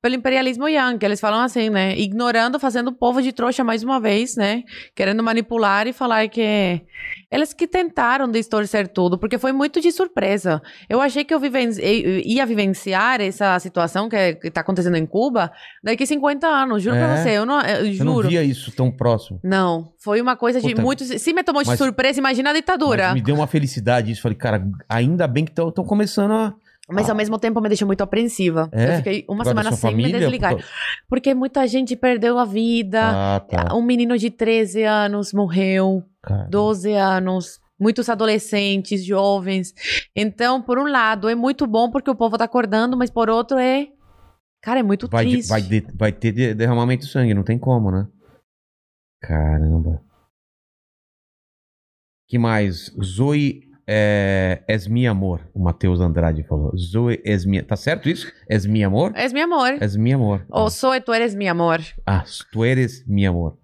[0.07, 1.05] pelo imperialismo yankee.
[1.05, 1.93] Eles falam assim, né?
[1.97, 4.63] Ignorando, fazendo o povo de trouxa mais uma vez, né?
[4.95, 6.81] Querendo manipular e falar que
[7.29, 10.61] eles que tentaram distorcer tudo, porque foi muito de surpresa.
[10.89, 11.41] Eu achei que eu
[12.23, 15.51] ia vivenciar essa situação que, que tá acontecendo em Cuba
[15.83, 17.17] daqui 50 anos, juro pra É?
[17.23, 17.29] você.
[17.31, 18.29] Eu não, eu Você não juro.
[18.29, 19.39] via isso tão próximo.
[19.43, 21.03] Não, foi uma coisa de Puta, muito.
[21.03, 23.13] Se me tomou de mas- surpresa, imagina a ditadura.
[23.13, 24.21] Me deu uma felicidade isso.
[24.21, 26.53] Falei, cara, ainda bem que estão começando a.
[27.09, 28.69] ao mesmo tempo me deixou muito apreensiva.
[28.71, 28.93] É?
[28.93, 30.19] Eu fiquei uma da semana sem me família?
[30.19, 30.55] desligar.
[30.55, 30.63] Por-
[31.09, 33.01] Porque muita gente perdeu a vida.
[33.35, 33.75] Ah, tá.
[33.75, 36.03] Um menino de 13 anos morreu.
[36.23, 36.47] Cara.
[36.49, 37.59] 12 anos.
[37.79, 39.73] Muitos adolescentes, jovens.
[40.15, 43.57] Então, por um lado, é muito bom porque o povo tá acordando, mas por outro
[43.59, 43.89] é.
[44.63, 45.49] Cara, é muito Vai, de- triste.
[45.49, 48.07] vai, de- vai ter de- derramamento de sangue, não tem como, né?
[49.21, 50.01] Caramba.
[52.29, 52.91] que mais?
[53.01, 56.75] Zoe é, és mi amor, o Matheus Andrade falou.
[56.77, 57.61] Zoe és mi...
[57.63, 58.27] Tá certo isso?
[58.49, 59.13] És mi amor?
[59.15, 59.77] És mi amor.
[59.81, 60.45] És mi amor.
[60.49, 61.79] Ou sou tu eres mi amor.
[62.05, 63.57] Ah, tu eres mi amor.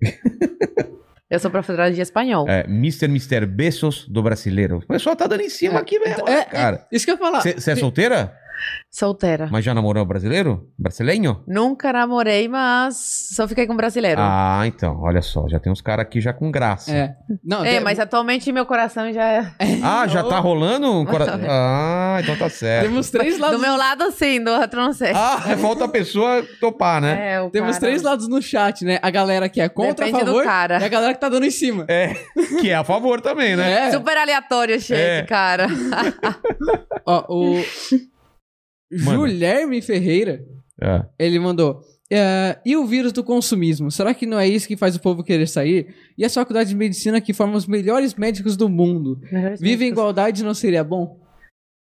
[1.32, 2.46] Eu sou professora de espanhol.
[2.46, 3.06] É, Mr.
[3.06, 3.46] Mr.
[3.46, 4.80] Besos do brasileiro.
[4.84, 6.86] O pessoal tá dando em cima aqui mesmo, É, né, cara.
[6.92, 7.40] Isso que eu ia falar.
[7.40, 8.36] Você é solteira?
[8.90, 9.48] Solteira.
[9.50, 10.68] Mas já namorou brasileiro?
[10.78, 11.42] Brasileiro?
[11.46, 14.20] Nunca namorei, mas só fiquei com brasileiro.
[14.22, 16.92] Ah, então, olha só, já tem uns caras aqui já com graça.
[16.92, 17.14] É.
[17.44, 19.52] Não, é, tem- mas atualmente meu coração já é.
[19.82, 21.40] Ah, já tá rolando um coração.
[21.48, 22.86] Ah, então tá certo.
[22.86, 23.56] temos três lados.
[23.58, 25.12] Do meu lado, sim, do outro não sei.
[25.14, 27.32] Ah, falta a pessoa topar, né?
[27.34, 28.98] É, o Temos cara- três lados no chat, né?
[29.02, 30.78] A galera que é contra, Depende a favor, do cara.
[30.80, 31.84] e a galera que tá dando em cima.
[31.88, 32.14] É,
[32.60, 33.88] que é a favor também, né?
[33.88, 33.90] É.
[33.92, 35.22] Super aleatório, gente, É.
[35.22, 35.66] cara.
[37.06, 37.62] Ó, o
[38.92, 40.44] Guilherme Ferreira,
[40.80, 41.04] É.
[41.18, 41.80] ele mandou.
[42.10, 43.90] é, e o vírus do consumismo?
[43.90, 45.94] Será que não é isso que faz o povo querer sair?
[46.18, 49.18] E as faculdades de medicina que formam os melhores médicos do mundo?
[49.58, 51.18] Vive em igualdade não seria bom?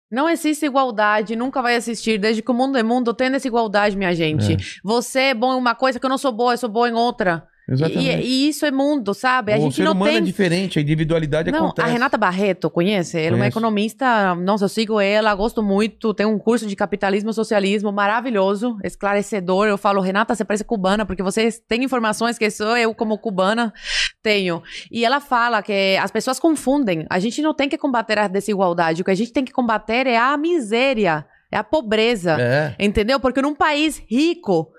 [0.09, 2.17] Não existe igualdade, nunca vai existir.
[2.17, 4.79] Desde que o mundo é mundo, tem desigualdade, minha gente.
[4.83, 6.93] Você é bom em uma coisa que eu não sou boa, eu sou boa em
[6.93, 7.45] outra.
[7.67, 8.25] E, Exatamente.
[8.25, 9.51] e isso é mundo, sabe?
[9.51, 11.87] A o gente ser não humano tem é diferente, a individualidade Não, acontece.
[11.87, 13.19] a Renata Barreto, conhece?
[13.19, 17.29] Ela é uma economista, nossa, eu sigo ela, gosto muito, tem um curso de capitalismo
[17.29, 19.67] e socialismo maravilhoso, esclarecedor.
[19.67, 23.73] Eu falo, Renata, você parece cubana, porque você tem informações que só eu, como cubana,
[24.23, 24.63] tenho.
[24.89, 27.05] E ela fala que as pessoas confundem.
[27.09, 30.07] A gente não tem que combater a desigualdade, o que a gente tem que combater
[30.07, 31.25] é a miséria.
[31.51, 32.35] É a pobreza.
[32.39, 32.75] É.
[32.77, 33.19] Entendeu?
[33.19, 34.69] Porque num país rico,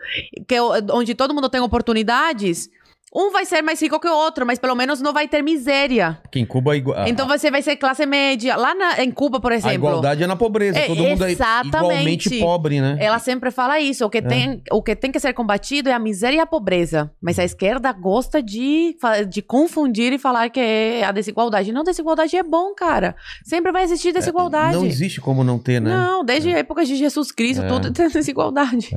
[0.46, 0.60] que, é
[0.92, 2.68] onde todo mundo tem oportunidades,
[3.14, 6.18] Um vai ser mais rico que o outro, mas pelo menos não vai ter miséria.
[6.22, 6.76] Porque em Cuba...
[6.76, 8.54] igu- a- Então você vai ser classe média.
[8.54, 9.74] Lá na- em Cuba, por a exemplo.
[9.74, 10.78] igualdade é na pobreza.
[10.78, 12.98] É, Todo mundo é igualmente pobre, né?
[13.00, 14.04] Ela sempre fala isso.
[14.04, 17.10] O que, tem, o que tem que ser combatido é a miséria e a pobreza.
[17.20, 18.94] Mas a esquerda gosta de,
[19.28, 21.72] de confundir e falar que é a desigualdade.
[21.72, 23.16] Não, desigualdade é bom, cara.
[23.44, 24.76] Sempre vai existir desigualdade.
[24.76, 25.90] Não existe como não ter, né?
[25.90, 27.68] Não, desde a época de Jesus Cristo, É.
[27.68, 28.90] tudo tem desigualdade.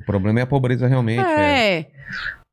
[0.00, 1.20] O problema é a pobreza realmente.
[1.20, 1.86] é.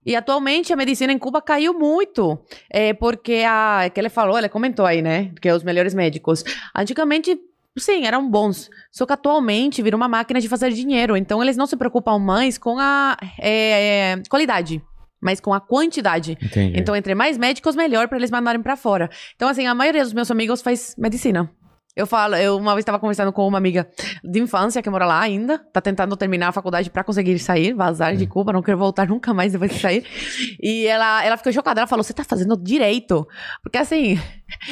[0.06, 2.40] E atualmente a medicina em Cuba caiu muito,
[2.70, 5.94] é, porque a é que ele falou, ele comentou aí, né, que é os melhores
[5.94, 6.44] médicos.
[6.76, 7.38] Antigamente,
[7.78, 11.18] sim, eram bons, só que atualmente virou uma máquina de fazer dinheiro.
[11.18, 14.82] Então eles não se preocupam mais com a é, é, qualidade,
[15.22, 16.38] mas com a quantidade.
[16.42, 16.80] Entendi.
[16.80, 19.10] Então, entre mais médicos, melhor para eles mandarem para fora.
[19.36, 21.52] Então, assim, a maioria dos meus amigos faz medicina.
[22.00, 23.86] Eu falo, eu uma vez estava conversando com uma amiga
[24.24, 28.16] de infância que mora lá ainda, tá tentando terminar a faculdade para conseguir sair, vazar
[28.16, 30.06] de Cuba, não quero voltar nunca mais depois de sair.
[30.64, 33.28] E ela, ela ficou chocada, ela falou: "Você tá fazendo direito?"
[33.62, 34.18] Porque assim,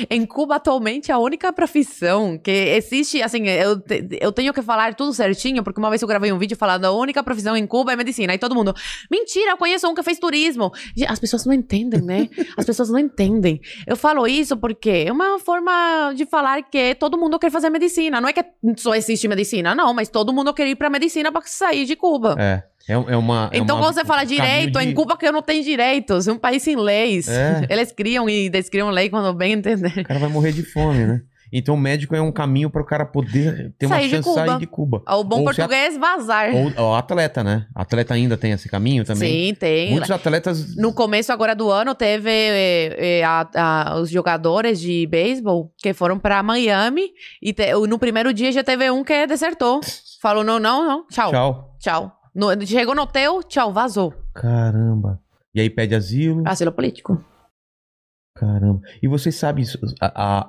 [0.10, 4.94] em Cuba atualmente a única profissão que existe, assim, eu, te- eu tenho que falar
[4.96, 7.94] tudo certinho, porque uma vez eu gravei um vídeo falando a única profissão em Cuba
[7.94, 8.74] é medicina, e todo mundo:
[9.12, 10.72] "Mentira, eu conheço um que fez turismo".
[11.08, 12.30] As pessoas não entendem, né?
[12.58, 13.62] As pessoas não entendem.
[13.86, 18.20] Eu falo isso porque é uma forma de falar que todo mundo quer fazer medicina.
[18.22, 18.44] Não é que
[18.78, 22.36] só existe medicina, não, mas todo mundo quer ir pra medicina pra sair de Cuba.
[22.40, 22.64] É.
[22.88, 23.50] É, é uma.
[23.54, 26.28] é Então, uma- quando você fala um direito, de- em Cuba que não tem direitos,
[26.28, 27.28] é um país sem leis.
[27.28, 27.66] É.
[27.70, 30.00] Eles criam e descriam lei quando bem entender.
[30.00, 31.22] O cara vai morrer de fome, né?
[31.50, 34.24] Então o médico é um caminho para o cara poder ter uma Sair de chance
[34.28, 34.46] de Cuba.
[34.48, 35.02] sair de Cuba.
[35.08, 36.50] O bom Ou português, vazar.
[36.54, 37.66] Ou, ou atleta, né?
[37.74, 39.48] Atleta ainda tem esse caminho também.
[39.48, 39.92] Sim, tem.
[39.92, 40.76] Muitos atletas.
[40.76, 45.94] No começo agora do ano, teve eh, eh, a- a- os jogadores de beisebol que
[45.94, 47.12] foram pra Miami
[47.42, 49.80] e te- no primeiro dia já teve um que desertou.
[50.22, 51.76] Falou, não, não, não, tchau, tchau.
[51.80, 52.17] Tchau.
[52.38, 54.14] No- chegou no hotel, tchau, vazou.
[54.36, 55.20] Caramba.
[55.56, 56.44] E aí pede asilo.
[56.46, 57.18] Asilo político.
[58.36, 58.82] Caramba.
[59.02, 60.46] E vocês sabem, isso, a, a-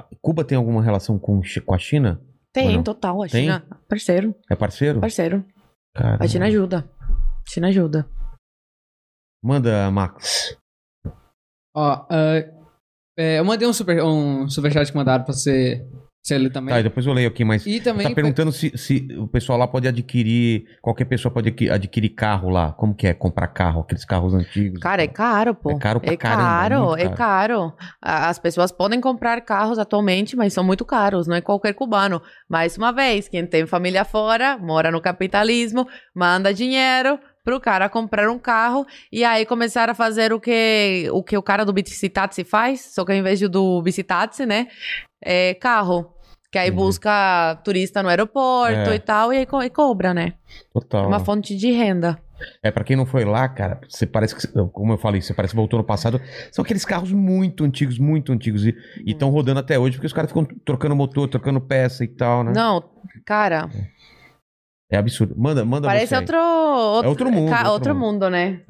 [0.00, 2.20] a- Cuba tem alguma relação com, com a China?
[2.52, 3.22] Tem, total.
[3.22, 3.44] A Tem?
[3.44, 5.00] China, parceiro, É parceiro?
[5.00, 5.44] parceiro.
[5.94, 6.24] Caramba.
[6.24, 6.90] A China ajuda.
[7.00, 8.06] A China ajuda.
[9.42, 10.56] Manda, Max.
[11.76, 12.44] Ó, ah,
[13.18, 15.84] é, eu mandei um, super, um superchat que mandaram pra você,
[16.24, 16.72] você ler também.
[16.74, 17.66] Tá, e depois eu leio aqui, mas.
[17.66, 18.08] E também.
[18.08, 20.64] Tá perguntando se, se o pessoal lá pode adquirir.
[20.80, 22.72] Qualquer pessoa pode adqui- adquirir carro lá.
[22.72, 23.82] Como que é comprar carro?
[23.82, 24.80] Aqueles carros antigos.
[24.80, 25.70] Cara, é caro, pô.
[25.70, 27.16] É caro pra É caramba, caro, é caro.
[27.16, 27.72] caro.
[28.00, 32.22] A- As pessoas podem comprar carros atualmente, mas são muito caros, não é qualquer cubano.
[32.48, 38.30] Mais uma vez, quem tem família fora, mora no capitalismo, manda dinheiro pro cara comprar
[38.30, 42.42] um carro e aí começar a fazer o que o que o cara do Bicitaxi
[42.42, 44.68] faz, só que ao invés de do Bicitaxi, né,
[45.24, 46.10] é carro.
[46.52, 46.76] Que aí Uhum.
[46.76, 48.94] busca turista no aeroporto É.
[48.94, 50.34] e tal, e aí co- e cobra, né?
[50.46, 51.08] É Total.
[51.08, 52.16] uma fonte de renda.
[52.62, 55.52] É, pra quem não foi lá, cara, você parece que, como eu falei, você parece
[55.52, 56.20] que voltou no passado.
[56.52, 58.64] São aqueles carros muito antigos, muito antigos.
[58.66, 62.44] E estão rodando até hoje, porque os caras ficam trocando motor, trocando peça e tal,
[62.44, 62.52] né?
[62.54, 62.84] Não,
[63.24, 63.68] cara,
[64.90, 65.34] É absurdo.
[65.36, 68.60] Manda, manda Parece outro, outro, outro mundo, outro outro mundo, né?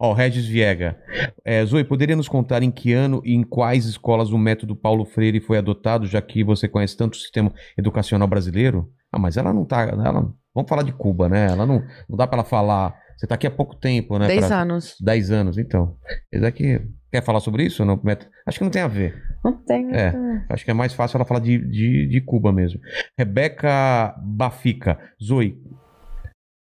[0.00, 0.96] Ó, Regis Viega.
[1.44, 5.04] É, Zoe, poderia nos contar em que ano e em quais escolas o método Paulo
[5.04, 8.90] Freire foi adotado, já que você conhece tanto o sistema educacional brasileiro?
[9.12, 9.82] Ah, mas ela não tá.
[9.82, 10.12] Ela,
[10.54, 11.48] vamos falar de Cuba, né?
[11.50, 12.98] Ela não, não dá pra ela falar.
[13.18, 14.26] Você tá aqui há pouco tempo, né?
[14.28, 14.96] Dez pra- anos.
[14.98, 15.96] 10 anos, então.
[16.32, 16.80] Esse aqui.
[17.12, 17.84] Quer falar sobre isso?
[17.84, 18.00] Não?
[18.02, 19.20] Método- Acho que não tem a ver.
[19.44, 19.94] Não tem.
[19.94, 20.14] É.
[20.48, 22.80] Acho que é mais fácil ela falar de, de, de Cuba mesmo.
[23.18, 24.98] Rebeca Bafica.
[25.22, 25.58] Zoe.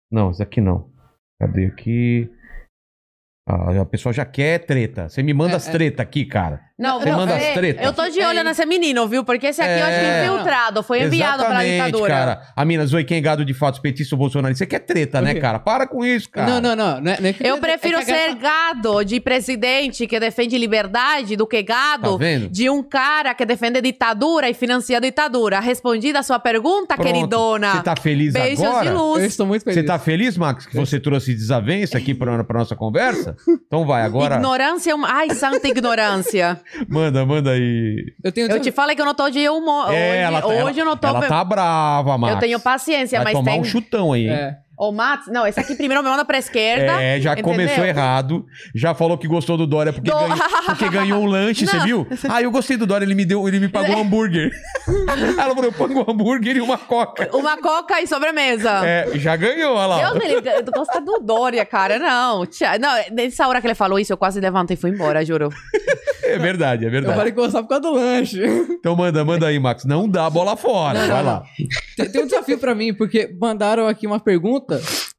[0.10, 0.90] Não, isso aqui não.
[1.42, 2.30] Cadê aqui?
[3.48, 5.08] Ah, a pessoa já quer treta.
[5.08, 5.72] Você me manda É, as é.
[5.72, 6.62] treta aqui, cara.
[6.78, 7.82] Não, Você não, manda as é, treta.
[7.84, 8.44] Eu tô de olho É.
[8.44, 9.24] nesse menino, viu?
[9.24, 10.24] Porque esse aqui eu acho que É.
[10.24, 12.14] é infiltrado, foi enviado pela Exatamente, ditadura.
[12.14, 12.42] cara.
[12.54, 14.66] A mina Zoe, quem é gado de fato, petista ou bolsonarista?
[14.66, 15.58] Você quer treta, né, cara?
[15.58, 16.52] Para com isso, cara.
[16.52, 17.00] Não, não, não.
[17.02, 18.40] não é- não é que- Eu é prefiro ser gata-
[18.74, 22.50] gado de presidente que defende liberdade do que Tá gado vendo?
[22.50, 25.62] de um cara que defende ditadura e financia a ditadura.
[25.62, 27.08] Respondida a sua pergunta, Pronto.
[27.08, 27.72] queridona.
[27.78, 28.86] Você tá feliz Beijos agora?
[28.86, 29.22] de luz.
[29.22, 29.80] Eu estou muito feliz.
[29.80, 33.38] Você tá feliz, Max, que você trouxe desavença aqui pra, pra nossa conversa?
[33.66, 34.36] Então vai, agora.
[34.36, 35.08] Ignorância é uma...
[35.10, 36.60] Ai, santa ignorância.
[36.88, 38.14] Manda, manda aí.
[38.24, 39.94] Eu tenho Eu te falei que eu não tô de humor.
[39.94, 41.08] É, hoje ela, tá- hoje ela, eu não tô...
[41.08, 42.34] ela tá brava, Max.
[42.34, 43.62] Eu tenho paciência, Vai mas tomar tem...
[43.62, 44.34] um chutão aí, hein?
[44.34, 44.58] É.
[44.78, 47.02] Ô, Matos, não, esse aqui primeiro me manda pra esquerda.
[47.02, 47.52] É, já entendeu?
[47.52, 48.46] começou errado.
[48.74, 52.06] Já falou que gostou do Dória porque, Do- ganhou, porque ganhou um lanche, você viu?
[52.30, 54.52] Ah, eu gostei do Dória, ele me deu, ele me pagou um hambúrguer.
[55.38, 57.30] Ela falou, eu pago um hambúrguer e uma coca.
[57.36, 58.86] Uma coca e sobremesa.
[58.86, 59.98] É, já ganhou, olha lá.
[60.12, 61.98] Deus me livre, eu gosto do Dória, cara.
[61.98, 65.24] Não, tia, não, nessa hora que ele falou isso, eu quase levantei e fui embora,
[65.26, 65.50] juro.
[66.28, 67.16] É verdade, é Eu verdade.
[67.18, 68.42] falei que gostava por causa do lanche.
[68.44, 69.86] Então manda, manda aí, Max.
[69.86, 71.44] Não dá a bola fora, Não, vai não, lá.
[71.96, 74.65] Tem, tem um desafio pra mim, porque mandaram aqui uma pergunta,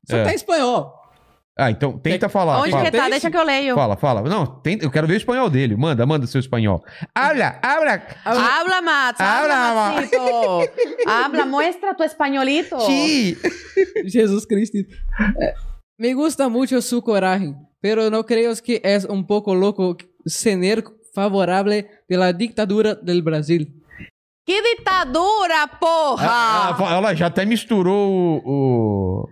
[0.09, 0.25] só É.
[0.25, 0.93] tá em espanhol.
[1.59, 2.61] Ah, então tenta falar.
[2.61, 2.85] Onde fala.
[2.85, 3.01] que tá?
[3.03, 3.31] Tem Deixa sim.
[3.31, 3.75] que eu leio.
[3.75, 4.21] Fala, fala.
[4.29, 5.75] Não, tenta, eu quero ver o espanhol dele.
[5.75, 6.85] Manda, manda seu espanhol.
[7.15, 8.03] Habla, habla.
[8.27, 9.21] Habla, Mats.
[9.21, 10.11] Habla, Habla.
[11.07, 12.79] Habla, muestra tu españolito.
[12.81, 13.39] Sí.
[14.07, 14.77] Jesus Cristo.
[15.99, 20.85] Me gusta mucho su coraje, pero no creo que es un poco loco ser
[21.15, 23.83] favorable de la dictadura del Brasil.
[24.45, 26.27] Que ditadura, porra!
[26.29, 28.43] Ah, ah, ela já até misturou o.
[28.45, 29.29] o-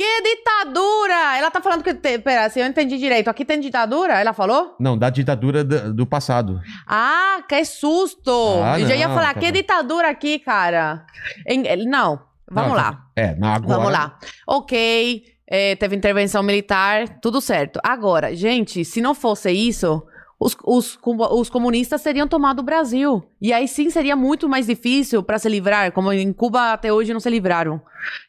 [0.00, 1.36] Que ditadura!
[1.36, 1.92] Ela tá falando que.
[1.92, 2.18] Te...
[2.20, 3.28] Pera, se eu entendi direito.
[3.28, 4.18] Aqui tem ditadura?
[4.18, 4.74] Ela falou?
[4.80, 6.58] Não, da ditadura do passado.
[6.88, 8.32] Ah, que susto!
[8.64, 9.52] Ah, eu já ia não, falar, tá que bom.
[9.52, 11.04] ditadura aqui, cara?
[11.46, 12.18] Em- Não,
[12.50, 13.02] vamos Não, lá.
[13.14, 13.76] É, na agora.
[13.76, 14.18] Vamos lá.
[14.46, 17.78] Ok, é, teve intervenção militar, tudo certo.
[17.84, 20.02] Agora, gente, se não fosse isso,
[20.40, 20.98] os, os,
[21.32, 23.22] os comunistas teriam tomado o Brasil.
[23.42, 27.12] E aí sim seria muito mais difícil para se livrar, como em Cuba até hoje
[27.12, 27.80] não se livraram.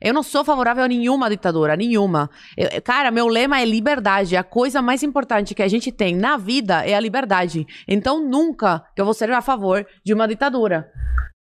[0.01, 2.29] Eu não sou favorável a nenhuma ditadura, nenhuma.
[2.57, 4.35] Eu- cara, meu lema é liberdade.
[4.35, 7.65] A coisa mais importante que a gente tem na vida é a liberdade.
[7.87, 10.91] Então nunca eu vou ser a favor de uma ditadura.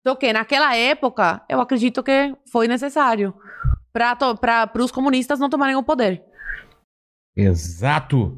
[0.07, 3.33] Só que naquela época, eu acredito que foi necessário
[3.91, 6.28] para os comunistas não tomarem o poder.
[7.35, 8.37] Exato.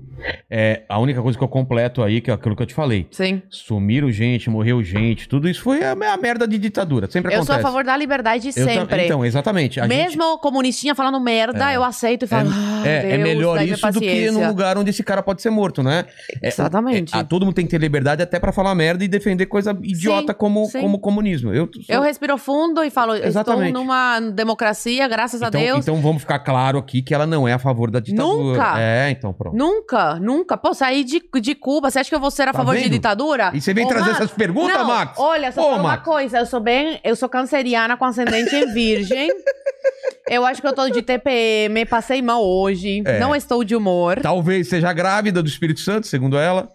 [0.52, 3.08] É, a única coisa que eu completo aí, que é aquilo que eu te falei.
[3.10, 3.42] Sim.
[3.50, 7.10] Sumiram gente, morreu gente, tudo isso foi a, a merda de ditadura.
[7.10, 7.60] Sempre Eu acontece.
[7.60, 9.06] sou a favor da liberdade Eu sempre.
[9.06, 9.80] Então, exatamente.
[9.80, 12.50] A gente- Mesmo comunistinha falando merda, eu aceito e falo.
[12.54, 15.24] "Ah, É, é Deus, melhor dai-me isso do que paciência." num lugar onde esse cara
[15.24, 16.06] pode ser morto, né?
[16.42, 17.16] É, Exatamente.
[17.16, 19.76] é, ah, todo mundo tem que ter liberdade até pra falar merda e defender coisa
[19.82, 20.82] idiota Sim, como, sim.
[20.82, 21.52] como comunismo.
[21.52, 23.70] Eu, sou- Eu respiro fundo e falo, Exatamente.
[23.70, 25.80] estou numa democracia, graças a então, Deus.
[25.80, 28.58] então vamos ficar claro aqui que ela não é a favor da ditadura.
[28.60, 28.80] Nunca.
[28.82, 29.56] É, então pronto.
[29.56, 30.58] Nunca, nunca.
[30.58, 32.84] Pô, sair de, de Cuba, você acha que eu vou ser a Tá favor de
[32.84, 32.92] vendo?
[32.92, 33.52] ditadura?
[33.54, 35.18] E você vem Ô, trazer Max, essas perguntas, não, Max?
[35.20, 36.04] Olha, só Ô, uma Max.
[36.04, 39.30] coisa, eu sou bem, eu sou canceriana com ascendente em virgem.
[40.30, 43.20] eu acho que eu tô de TPM, passei mal hoje, É.
[43.20, 44.20] não estou de humor.
[44.22, 46.70] Talvez seja grávida do Espírito Santo, segundo ela.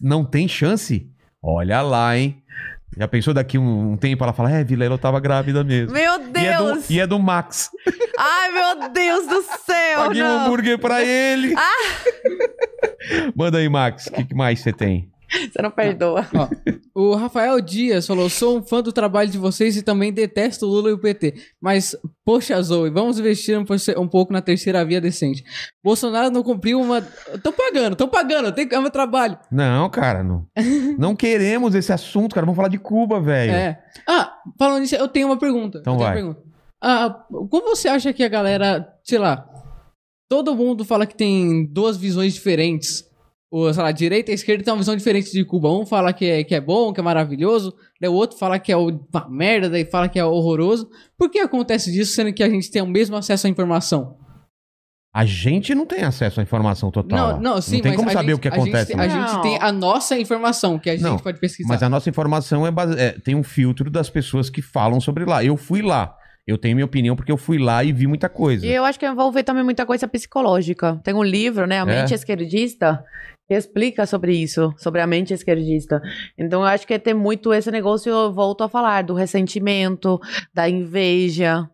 [0.00, 1.06] Não tem chance?
[1.42, 2.42] Olha lá, hein?
[2.96, 5.92] Já pensou daqui um, um tempo ela fala, é, Vilela, eu tava grávida mesmo.
[5.92, 6.90] Meu E é, do, Deus!
[6.90, 7.70] e é do Max.
[8.18, 9.98] Ai, meu Deus do céu!
[10.06, 10.46] Paguei um não.
[10.46, 11.54] hambúrguer pra ele.
[13.36, 14.06] Manda aí, Max.
[14.06, 15.10] O que, que mais você tem?
[15.52, 16.26] Você não perdoa.
[16.34, 16.48] Ó,
[16.94, 20.68] o Rafael Dias falou: sou um fã do trabalho de vocês e também detesto o
[20.68, 21.34] Lula e o PT.
[21.60, 23.64] Mas, poxa, Zoe, vamos investir um,
[23.98, 25.44] um pouco na terceira via decente.
[25.84, 27.02] Bolsonaro não cumpriu uma.
[27.42, 28.68] Tô pagando, tô pagando, tem...
[28.70, 29.38] é meu trabalho.
[29.50, 30.46] Não, cara, não.
[30.98, 32.46] não queremos esse assunto, cara.
[32.46, 33.52] Vamos falar de Cuba, velho.
[33.52, 33.82] É.
[34.08, 35.78] Ah, falando nisso, eu tenho uma pergunta.
[35.78, 36.22] Então eu tenho vai.
[36.22, 36.48] uma pergunta.
[36.80, 39.48] Ah, como você acha que a galera, sei lá,
[40.28, 43.07] todo mundo fala que tem duas visões diferentes.
[43.50, 45.70] Ou, sei lá, a direita e a esquerda tem uma visão diferente de Cuba.
[45.72, 48.70] Um fala que é, que é bom, que é maravilhoso, daí o outro fala que
[48.70, 50.88] é o- uma merda, daí fala que é horroroso.
[51.16, 54.18] Por que acontece disso, sendo que a gente tem o mesmo acesso à informação?
[55.14, 57.36] A gente não tem acesso à informação total.
[57.40, 58.86] Não, não, sim, Não tem mas como a saber gente- o que a gente acontece.
[58.88, 59.04] tem- né?
[59.04, 61.68] A gente tem a nossa informação, que a gente Não, pode pesquisar.
[61.70, 65.24] Mas a nossa informação é, base- é, tem um filtro das pessoas que falam sobre
[65.24, 65.42] lá.
[65.42, 66.14] Eu fui lá.
[66.46, 68.64] Eu tenho minha opinião porque eu fui lá e vi muita coisa.
[68.66, 71.00] E eu acho que envolve também muita coisa psicológica.
[71.02, 71.78] Tem um livro, né?
[71.80, 72.14] A Mente É.
[72.16, 76.02] Esquerdista, que explica sobre isso, sobre a mente esquerdista.
[76.36, 80.20] Então eu acho que tem muito esse negócio, eu volto a falar, do ressentimento,
[80.52, 81.68] da inveja.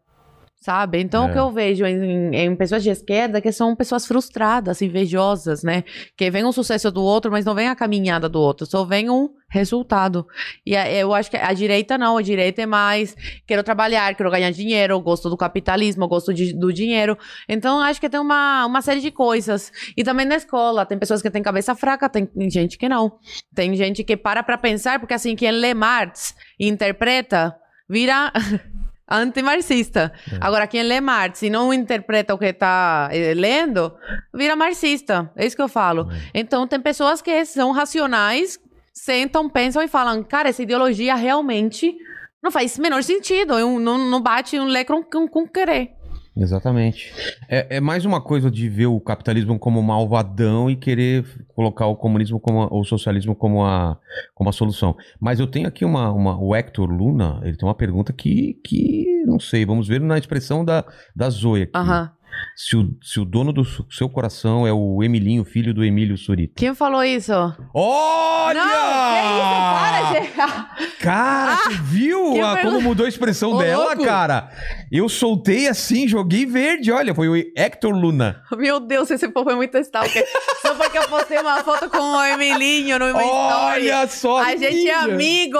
[0.65, 0.99] Sabe?
[0.99, 1.29] Então, É.
[1.29, 5.85] o que eu vejo em, em pessoas de esquerda que são pessoas frustradas, invejosas, né?
[6.17, 9.11] Que vem um sucesso do outro, mas não vem a caminhada do outro, só vem
[9.11, 10.27] um resultado.
[10.65, 13.15] E a- eu acho que a direita não, a direita é mais
[13.47, 17.19] quero trabalhar, quero ganhar dinheiro, gosto do capitalismo, gosto de- do dinheiro.
[17.47, 19.71] Então, acho que tem uma, uma série de coisas.
[19.95, 23.19] E também na escola, tem pessoas que têm cabeça fraca, tem gente que não.
[23.55, 27.55] Tem gente que para pra pensar, porque assim, quem lê Marx e interpreta,
[27.87, 28.33] vira
[29.09, 30.13] antimarxista.
[30.41, 33.93] Agora, quem lê Marx e não interpreta o que está lendo,
[34.33, 35.31] vira marxista.
[35.37, 36.09] É isso que eu falo.
[36.33, 38.59] Então, tem pessoas que são racionais,
[38.93, 41.95] sentam, pensam e falam, cara, essa ideologia realmente
[42.43, 43.59] não faz o menor sentido.
[43.59, 45.91] Eu- Não, não bate um lé com, com, com querer.
[46.37, 47.13] Exatamente.
[47.49, 51.25] É, é mais uma coisa de ver o capitalismo como malvadão e querer
[51.55, 53.97] colocar o comunismo como ou o socialismo como a,
[54.35, 54.97] como a solução.
[55.21, 59.07] Mas eu tenho aqui uma, uma- O Hector Luna, ele tem uma pergunta que, que
[59.27, 61.73] não sei, vamos ver na expressão da, da Zoe aqui.
[61.77, 62.11] Aham.
[62.57, 66.17] Se, o, se o dono do su- seu coração é o Emilinho, filho do Emílio
[66.17, 66.55] Surita.
[66.57, 67.33] Quem falou isso?
[67.75, 68.65] Olha!
[68.65, 70.35] Não, que isso?
[70.37, 70.75] Para.
[71.05, 74.05] Cara, você viu que a- pergun- como mudou a expressão Ô, dela, louco.
[74.05, 74.51] cara?
[74.91, 76.91] Eu soltei assim, joguei verde.
[76.93, 78.41] Olha, foi o Hector Luna.
[78.57, 80.25] Meu Deus, esse povo é muito stalker.
[80.63, 83.91] Só porque eu postei uma foto com o Emilinho no meu story.
[83.91, 85.59] Olha só, A gente é amigo.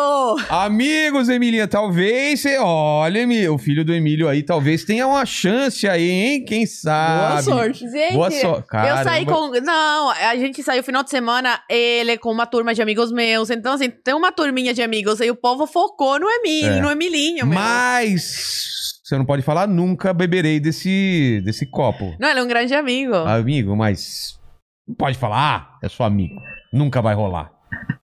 [0.49, 2.57] Amigos, Emilinha, talvez você.
[2.59, 6.45] Olha, Emi- o filho do Emílio aí, talvez tenha uma chance aí, hein?
[6.45, 7.29] Quem sabe?
[7.29, 7.89] Boa sorte.
[7.91, 8.69] Gente, Boa sorte.
[8.75, 9.33] eu saí Caramba.
[9.33, 9.61] com.
[9.61, 13.51] Não, a gente saiu final de semana, ele com uma turma de amigos meus.
[13.51, 16.81] Então, assim, tem uma turminha de amigos aí, o povo focou no Emílio, É.
[16.81, 17.59] no Emilinho, meu.
[17.59, 22.15] Mas você não pode falar nunca beberei desse, desse copo.
[22.19, 23.15] Não, ele é um grande amigo.
[23.15, 24.39] Amigo, mas.
[24.87, 26.41] Não pode falar, ah, é só amigo.
[26.73, 27.51] Nunca vai rolar.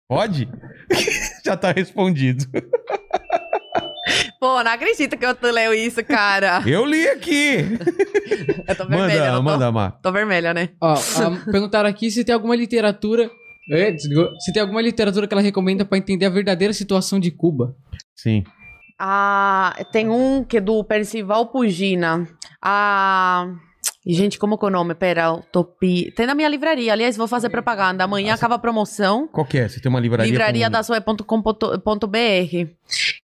[0.09, 0.49] Pode?
[1.45, 2.45] Já tá respondido.
[4.39, 6.61] Pô, não acredito que eu tu leu isso, cara.
[6.67, 7.57] Eu li aqui.
[8.67, 9.43] Eu tô vermelha, manda, não tô?
[9.43, 9.99] manda, Mar.
[10.01, 10.69] Tô vermelha, né?
[10.81, 13.29] Ó, a- perguntaram aqui se tem alguma literatura.
[13.71, 13.95] É.
[13.97, 17.75] Se tem alguma literatura que ela recomenda pra entender a verdadeira situação de Cuba.
[18.15, 18.43] Sim.
[18.99, 22.27] Ah, tem um que é do Percival Pugina.
[22.61, 23.47] Ah.
[24.09, 24.95] Gente, como que é o nome?
[24.95, 26.11] Pera, Utopia.
[26.15, 26.93] Tem na minha livraria.
[26.93, 28.03] Aliás, vou fazer propaganda.
[28.05, 29.27] Amanhã acaba a promoção.
[29.27, 29.67] Qual que é?
[29.67, 30.31] Você tem uma livraria.
[30.31, 32.67] Livraria com- da sua.com.br.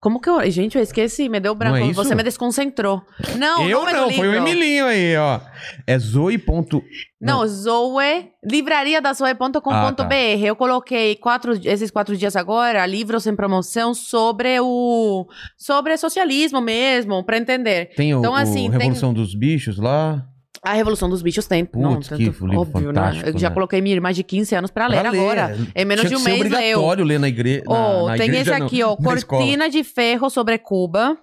[0.00, 0.48] Como que eu.
[0.50, 1.78] Gente, eu esqueci, me deu branco.
[1.78, 1.92] Não é?
[1.92, 3.02] Você me desconcentrou.
[3.36, 4.34] Não, Eu nome do não, foi o.
[4.34, 5.40] Emilinho aí, ó.
[5.86, 6.38] É Zoe.
[6.38, 6.82] ponto-
[7.20, 9.72] Não, Zoe, livraria da Zoe.com.br.
[9.72, 10.08] Ah, tá.
[10.16, 15.26] Eu coloquei quatro, esses quatro dias agora, livros em promoção sobre o.
[15.56, 17.86] sobre socialismo mesmo, pra entender.
[17.96, 20.24] Tem o, Então, o assim, tem- Revolução dos Bichos lá.
[20.62, 21.64] A Revolução dos Bichos tem.
[21.64, 23.22] Putz, não, que tanto- livro óbvio, né?
[23.24, 23.54] Eu já né?
[23.54, 25.18] coloquei minha irmã de 15 anos pra ler Pra ler.
[25.20, 25.56] agora.
[25.74, 26.48] Em menos Tinha de um que mês leu.
[26.78, 27.62] obrigatório ler na igreja.
[27.66, 29.22] Oh, tem esse aqui, ó, na.
[29.38, 31.16] Cortina de Ferro sobre Cuba,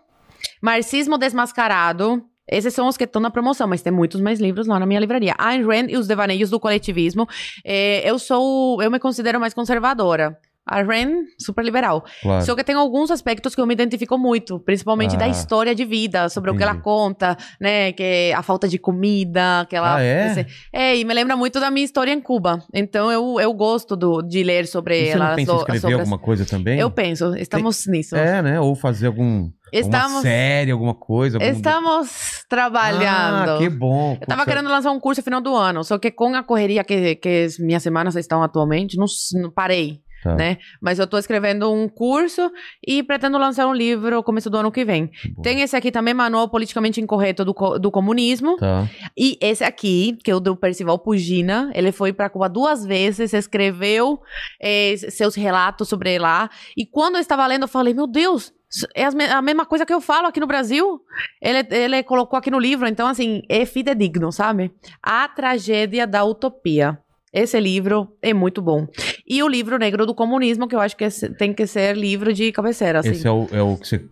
[0.61, 2.23] Marxismo Desmascarado.
[2.47, 4.99] Esses são os que estão na promoção, mas tem muitos mais livros lá na minha
[4.99, 5.33] livraria.
[5.37, 7.27] Ayn Rand e os Devaneios do Coletivismo.
[7.63, 10.37] É, eu sou, eu me considero mais conservadora.
[10.67, 12.03] A Rand, super liberal.
[12.21, 12.43] Claro.
[12.43, 15.29] Só que tem alguns aspectos que eu me identifico muito, principalmente da Ah.
[15.29, 16.83] história de vida, sobre o que ela Entendi.
[16.83, 17.91] conta, né?
[17.91, 19.97] Que a falta de comida, que ela.
[19.97, 20.27] Ah, é?
[20.31, 22.63] esse- é, e me lembra muito da minha história em Cuba.
[22.73, 25.29] Então eu, eu gosto do, de ler sobre E você ela.
[25.29, 26.79] não pensa escrever sobre alguma coisa também?
[26.79, 28.15] Eu penso, estamos nisso.
[28.15, 28.59] É, né?
[28.59, 31.37] Ou fazer algum, alguma Estamos, série, alguma coisa.
[31.37, 33.51] algum- estamos trabalhando.
[33.51, 34.17] Ah, que bom.
[34.19, 36.83] Eu tava querendo lançar um curso no final do ano, só que com a correria
[36.83, 39.05] que, que as minhas semanas estão atualmente, não,
[39.41, 40.33] não parei, Tá.
[40.35, 40.57] né?
[40.81, 42.51] Mas eu tô escrevendo um curso
[42.85, 45.11] e pretendo lançar um livro no começo do ano que vem.
[45.35, 45.43] Bom.
[45.43, 48.57] Tem esse aqui também, Manual Politicamente Incorreto do, co- do Comunismo.
[48.57, 48.89] Tá.
[49.15, 53.33] E esse aqui, que é o do Percival Pugina, ele foi para Cuba duas vezes,
[53.33, 54.19] escreveu
[54.59, 56.49] eh, seus relatos sobre lá.
[56.75, 58.51] E quando eu estava lendo, eu falei, meu Deus,
[58.95, 60.99] é a mesma coisa que eu falo aqui no Brasil.
[61.39, 64.71] Ele, ele colocou aqui no livro, então, assim, é fidedigno, sabe?
[65.03, 66.97] A Tragédia da Utopia.
[67.31, 68.87] Esse livro é muito bom.
[69.27, 72.31] E o livro Negro do Comunismo, que eu acho que esse- tem que ser livro
[72.33, 73.09] de cabeceira, assim.
[73.11, 74.05] Esse é o, é o que você.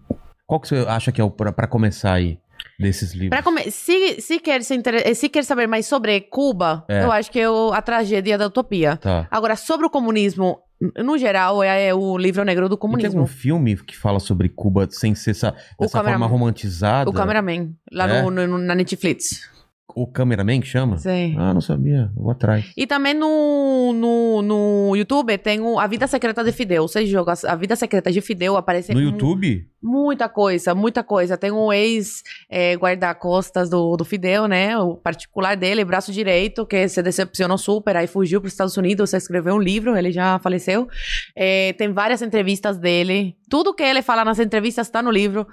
[0.45, 2.37] Qual que você acha que é o pra, pra começar aí?
[2.79, 3.39] Desses livros?
[3.41, 3.69] Come...
[3.69, 5.15] se, se, quer se, inter...
[5.15, 7.03] se quer saber mais sobre Cuba, É.
[7.03, 7.71] eu acho que é o...
[7.71, 8.97] a tragédia da utopia.
[8.97, 9.27] Tá.
[9.29, 10.59] Agora, sobre o comunismo,
[10.97, 13.19] no geral, é, é o livro negro do E tem comunismo.
[13.21, 17.09] algum filme que fala sobre Cuba sem ser essa, O dessa forma romantizada?
[17.09, 18.21] O cameraman, lá É?
[18.23, 19.49] no, no- na Netflix.
[19.95, 20.97] O cameraman que chama?
[20.97, 21.35] Sim.
[21.37, 22.11] Ah, não sabia.
[22.15, 22.71] Vou atrás.
[22.75, 26.87] E também no, no, no YouTube tem o A Vida Secreta de Fidel.
[26.87, 29.67] Você joga A Vida Secreta de Fidel, aparece No YouTube?
[29.81, 31.37] Muita coisa, muita coisa.
[31.37, 34.77] Tem um ex-guarda-costas do, do Fidel, né?
[34.77, 39.13] O particular dele, braço direito, que se decepcionou super, aí fugiu para os Estados Unidos,
[39.13, 40.87] escreveu um livro, ele já faleceu.
[41.35, 43.35] É, tem várias entrevistas dele.
[43.53, 45.47] Tudo que ele fala nas entrevistas está no livro.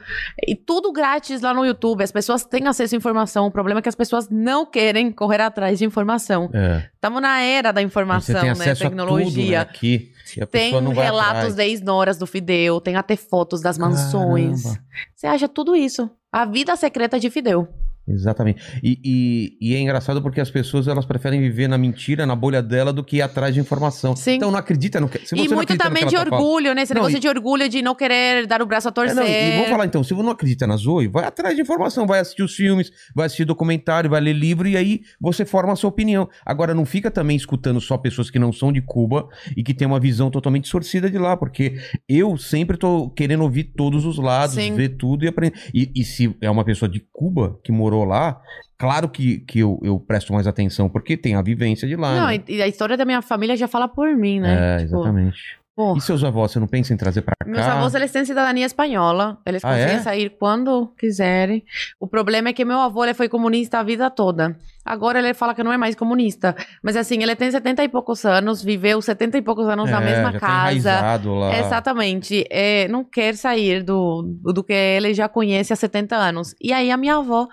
[0.49, 2.03] E tudo grátis lá no YouTube.
[2.03, 3.47] As pessoas têm acesso à informação.
[3.47, 6.49] O problema é que as pessoas não querem correr atrás de informação.
[6.51, 6.89] É.
[6.95, 8.51] Estamos na era da Você informação, tem né?
[8.53, 9.61] acesso a tudo, né, Tecnologia.
[9.61, 10.13] aqui.
[10.35, 14.63] E Tem relatos de ex-noras do Fidel, tem até fotos das mansões.
[14.63, 14.81] Caramba.
[15.15, 16.09] Você acha tudo isso.
[16.33, 17.69] A vida secreta de Fidel.
[18.13, 18.61] Exatamente.
[18.83, 22.63] E, e- e é engraçado porque as pessoas elas preferem viver na mentira, na bolha
[22.63, 24.15] dela, do que ir atrás de informação.
[24.17, 24.33] Sim.
[24.37, 25.19] Então não acredita no que.
[25.19, 26.83] Se você e não muito também de ela tá orgulho, né?
[26.83, 29.15] Esse Não, negócio e- de orgulho de não querer dar o braço a É, torcer.
[29.15, 32.07] não, e vou falar então, se você não acredita na Zoe, vai atrás de informação,
[32.07, 35.77] vai assistir os filmes, vai assistir documentário, vai ler livro e aí você forma a
[35.77, 36.29] sua opinião.
[36.45, 39.87] Agora, não fica também escutando só pessoas que não são de Cuba e que têm
[39.87, 41.77] uma visão totalmente distorcida de lá, porque
[42.09, 44.75] eu sempre tô querendo ouvir todos os lados, Sim.
[44.75, 45.55] ver tudo e aprender.
[45.75, 48.41] E, e se é uma pessoa de Cuba que morou lá,
[48.79, 52.15] claro que, que eu, eu presto mais atenção, porque tem a vivência de lá.
[52.15, 52.43] Não, né?
[52.49, 54.77] e, a história da minha família já fala por mim, né?
[54.77, 55.61] É, Tipo, exatamente.
[55.77, 57.49] Pô, E seus avós, você não pensa em trazer pra cá?
[57.49, 59.39] Meus avós, eles têm cidadania espanhola.
[59.47, 60.01] Eles Ah, conseguem é?
[60.01, 61.65] sair quando quiserem.
[61.99, 64.59] O problema é que meu avô, ele foi comunista a vida toda.
[64.85, 66.55] Agora ele fala que não é mais comunista.
[66.83, 70.05] Mas assim, ele tem 70 e poucos anos, viveu 70 e poucos anos na É,
[70.05, 71.01] mesma já tá casa.
[71.25, 71.59] lá.
[71.61, 72.45] Exatamente.
[72.51, 74.23] É, não quer sair do,
[74.53, 76.55] do que ele já conhece há 70 anos.
[76.61, 77.47] E aí a minha avó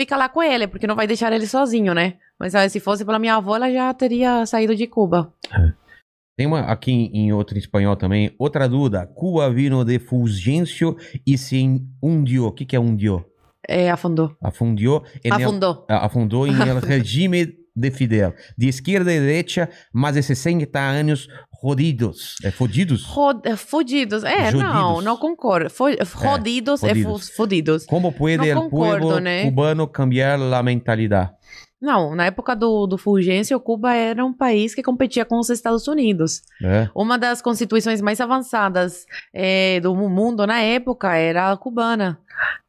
[0.00, 2.14] fica lá com ele, porque não vai deixar ele sozinho, né?
[2.38, 5.30] Mas ah, se fosse pela minha avó, ela já teria saído de Cuba.
[6.38, 8.34] Tem uma aqui em, outro espanhol também.
[8.38, 9.06] Outra dúvida.
[9.06, 10.96] Cuba vino de Fulgêncio
[11.26, 11.62] e se
[12.02, 12.46] hundió.
[12.46, 13.22] O que, que é hundió?
[13.68, 14.34] É, afundou.
[15.22, 15.84] El- Afundou.
[15.86, 18.34] ah, afundou em regime de Fidel.
[18.56, 22.36] De esquerda e direita, mais de 60 anos rodidos.
[22.42, 23.04] É fodidos?
[23.04, 24.24] Rod- Fudidos.
[24.24, 25.04] É, não, Jodidos.
[25.04, 25.70] não concordo.
[25.70, 25.84] Fo-
[26.14, 27.28] Rodidos é, rodidos.
[27.28, 27.86] fu- fudidos.
[27.86, 28.70] Como pode concordo,
[29.06, 29.44] pueblo né?
[29.44, 31.32] cubano cambiar a mentalidade?
[31.80, 35.88] Não, na época do, do Fulgêncio, Cuba era um país que competia com os Estados
[35.88, 36.42] Unidos.
[36.62, 36.90] É.
[36.94, 42.18] Uma das constituições mais avançadas eh, do mundo na época era a cubana,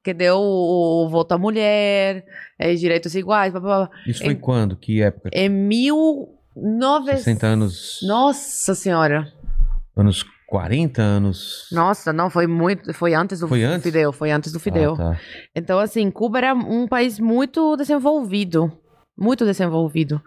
[0.03, 2.25] que deu o, o voto à mulher,
[2.59, 3.89] eh, direitos iguais, blá, blá, blá.
[4.07, 4.75] Isso foi Em- quando?
[4.75, 5.29] Que época?
[5.33, 6.29] Em mil...
[6.55, 7.99] nove- 60 anos.
[8.03, 9.31] Nossa Senhora.
[9.95, 11.67] Anos 40 anos.
[11.71, 12.93] Nossa, não, foi muito...
[12.93, 13.83] Foi antes do Foi antes?
[13.83, 14.93] Fidel, foi antes do Fidel.
[14.93, 15.19] Ah, tá.
[15.55, 18.71] Então, assim, Cuba era um país muito desenvolvido.
[19.17, 20.21] Muito desenvolvido.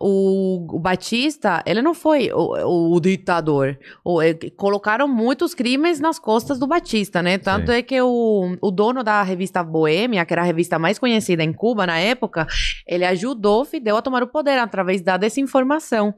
[0.00, 3.76] O, o Batista, ele não foi o, o ditador.
[4.04, 7.36] O- é colocaram muitos crimes nas costas do Batista, né?
[7.36, 7.78] Tanto Sim.
[7.78, 11.52] é que o, o dono da revista Boêmia, que era a revista mais conhecida em
[11.52, 12.46] Cuba na época,
[12.86, 16.14] ele ajudou Fidel a tomar o poder através da desinformação.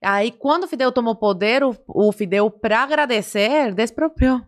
[0.00, 4.40] Aí, quando Fidel tomou poder, o, o Fidel, para agradecer, despropriou.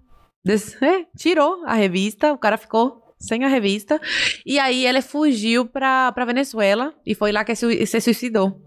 [0.44, 4.00] Des- é, tirou a revista, o cara ficou sem a revista.
[4.46, 8.60] E aí ele fugiu pra Venezuela e foi lá que se, se suicidou.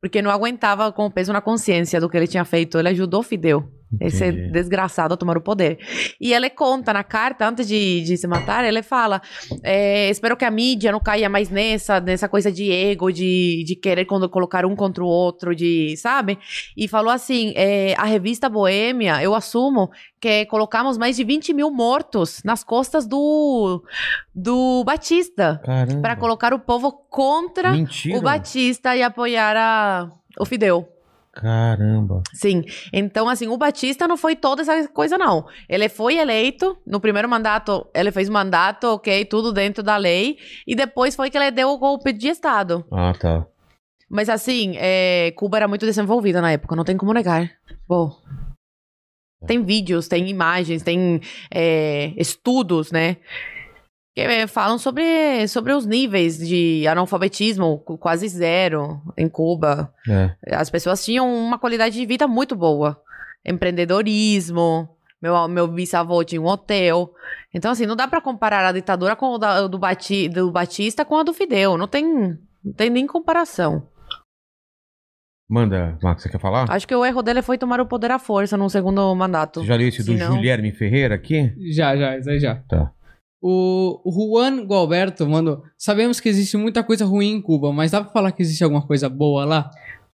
[0.00, 2.78] Porque não aguentava com o peso na consciência do que ele tinha feito.
[2.78, 3.68] Ele ajudou Fidel,
[3.98, 4.52] esse Entendi.
[4.52, 5.78] desgraçado, a tomar o poder.
[6.20, 9.20] E ele conta na carta, antes de, de se matar, ele fala:
[9.62, 13.74] é, Espero que a mídia não caia mais nessa, nessa coisa de ego, de, de
[13.74, 15.96] querer quando colocar um contra o outro, de.
[15.96, 16.38] Sabe?
[16.76, 19.90] E falou assim: é, A revista Boêmia, eu assumo
[20.20, 23.82] que colocamos mais de 20 mil mortos nas costas do,
[24.34, 25.60] do Batista.
[26.00, 28.18] Para colocar o povo contra Mentira.
[28.18, 30.86] o Batista e apoiar a, o Fidel.
[31.40, 32.22] Caramba.
[32.34, 32.62] Sim.
[32.92, 35.46] Então, assim, o Batista não foi toda essa coisa, não.
[35.68, 40.36] Ele foi eleito, no primeiro mandato, ele fez mandato, ok, tudo dentro da lei,
[40.66, 42.84] e depois foi que ele deu o golpe de Estado.
[42.92, 43.46] Ah, tá.
[44.08, 47.50] Mas, assim, é, Cuba era muito desenvolvida na época, não tem como negar.
[47.88, 48.12] Pô.
[49.46, 53.16] Tem vídeos, tem imagens, tem é, estudos, né?
[54.14, 59.94] Que é, falam sobre, sobre os níveis de analfabetismo, quase zero em Cuba.
[60.08, 60.34] É.
[60.56, 63.00] As pessoas tinham uma qualidade de vida muito boa.
[63.46, 64.88] Empreendedorismo.
[65.22, 67.12] Meu, meu bisavô tinha um hotel.
[67.54, 71.04] Então, assim, não dá pra comparar a ditadura com o da- do, Bati, do Batista
[71.04, 71.76] com a do Fidel.
[71.76, 72.04] Não tem,
[72.64, 73.86] não tem nem comparação.
[75.48, 76.66] Manda, Max, você quer falar?
[76.70, 79.60] Acho que o erro dele foi tomar o poder à força no segundo mandato.
[79.60, 81.52] Você já leu esse do não- Guilherme Ferreira aqui?
[81.72, 82.56] Já, já, isso aí já.
[82.68, 82.92] Tá.
[83.42, 85.62] O Juan Gualberto mandou.
[85.78, 88.86] Sabemos que existe muita coisa ruim em Cuba, mas dá pra falar que existe alguma
[88.86, 89.70] coisa boa lá?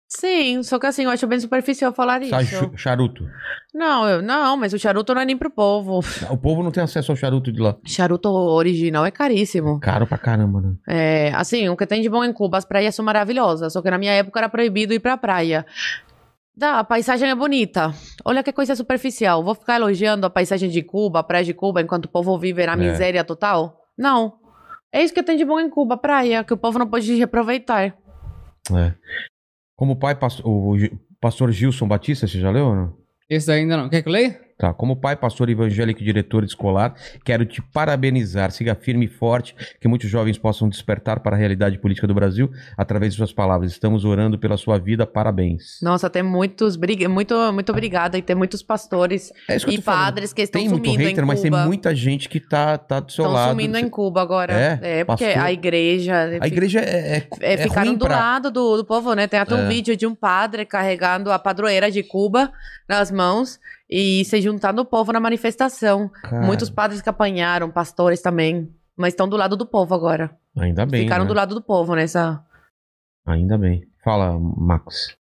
[0.06, 2.70] Sim, só que assim, eu acho bem superficial falar Sai isso.
[2.76, 3.26] charuto.
[3.74, 6.00] Não, eu, não, mas o charuto não é nem pro povo.
[6.30, 7.74] O povo não tem acesso ao charuto de lá.
[7.84, 9.80] Charuto original é caríssimo.
[9.80, 10.74] Caro pra caramba, né?
[10.86, 13.90] É, assim, o que tem de bom em Cuba, as praias são maravilhosas, só que
[13.90, 15.66] na minha época era proibido ir pra praia.
[16.56, 17.92] Dá, a paisagem é bonita.
[18.24, 19.42] Olha que coisa superficial.
[19.42, 22.64] Vou ficar elogiando a paisagem de Cuba, a praia de Cuba, enquanto o povo vive
[22.64, 22.76] na É.
[22.76, 23.80] miséria total?
[23.98, 24.34] Não.
[24.92, 27.96] É isso que tem de bom em Cuba, praia, que o povo não pode reaproveitar.
[28.72, 28.94] É.
[29.76, 30.76] Como pai, pastor, o
[31.20, 32.96] pastor Gilson Batista, você já leu ou não?
[33.28, 33.88] Esse ainda não.
[33.88, 34.40] Quer que eu leia?
[34.56, 34.72] Tá.
[34.72, 36.94] Como pai, pastor evangélico e diretor escolar,
[37.24, 38.50] quero te parabenizar.
[38.52, 42.48] Siga firme e forte, que muitos jovens possam despertar para a realidade política do Brasil
[42.76, 43.72] através de suas palavras.
[43.72, 45.04] Estamos orando pela sua vida.
[45.06, 45.78] Parabéns.
[45.82, 46.76] Nossa, tem muitos.
[47.08, 48.16] Muito, muito obrigada.
[48.16, 49.82] E tem muitos pastores É e falando.
[49.82, 51.66] padres que estão Tem muito sumindo hater, em mas tem Cuba.
[51.66, 53.50] muita gente que tá, tá do seu Estão lado.
[53.50, 54.52] sumindo em Cuba agora.
[54.52, 55.04] É?
[55.04, 55.42] porque Pastor?
[55.44, 56.14] a igreja.
[56.40, 58.16] A igreja é, é, É, é ficaram do pra...
[58.16, 59.26] lado do, do povo, né?
[59.26, 59.56] Tem até É.
[59.56, 62.52] um vídeo de um padre carregando a padroeira de Cuba
[62.88, 66.08] nas mãos e se juntando ao povo na manifestação.
[66.08, 68.72] Cara, Muitos padres que apanharam, pastores também.
[68.96, 70.36] Mas estão do lado do povo agora.
[70.56, 71.28] Ainda bem, Ficaram né?
[71.28, 72.44] do lado do povo nessa.
[73.26, 73.86] Ainda bem.
[74.04, 75.16] Fala, Max.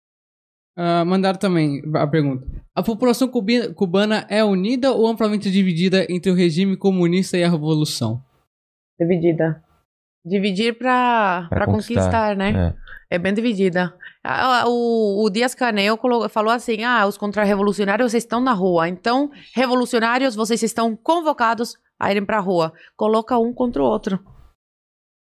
[0.77, 2.47] Ah, mandaram também a pergunta.
[2.75, 8.23] A população cubana é unida ou amplamente dividida entre o regime comunista e a revolução?
[8.99, 9.63] Dividida.
[10.25, 12.75] Dividir pra conquistar, conquistar, né?
[13.11, 13.17] É.
[13.17, 13.95] É bem dividida.
[14.25, 15.99] Ah, O, o Dias Canel
[16.31, 18.89] falou assim: ah, os contra-revolucionários estão na rua.
[18.89, 22.73] Então, revolucionários, vocês estão convocados a irem pra rua.
[22.97, 24.19] Coloca um contra o outro.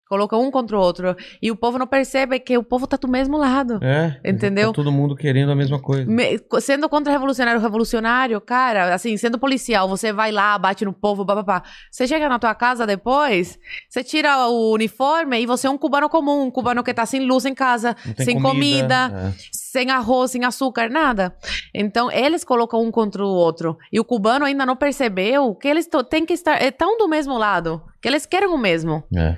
[0.09, 1.14] Coloca um contra o outro.
[1.43, 3.78] E o povo não percebe que o povo tá do mesmo lado.
[3.82, 4.18] É.
[4.24, 4.68] Entendeu?
[4.68, 6.10] Tá todo mundo querendo a mesma coisa.
[6.10, 11.62] Me- sendo contra-revolucionário, revolucionário, cara, assim, sendo policial, você vai lá, bate no povo, papapá.
[11.90, 13.59] Você chega na tua casa depois,
[13.89, 17.26] você tira o uniforme e você é um cubano comum, um cubano que tá sem
[17.26, 19.32] luz em casa, sem comida, É.
[19.52, 21.36] sem arroz, sem açúcar, nada.
[21.74, 23.76] Então, eles colocam um contra o outro.
[23.93, 27.36] E o cubano ainda não percebeu que eles têm que estar, é, tão do mesmo
[27.36, 29.05] lado, que eles querem o mesmo.
[29.14, 29.36] É.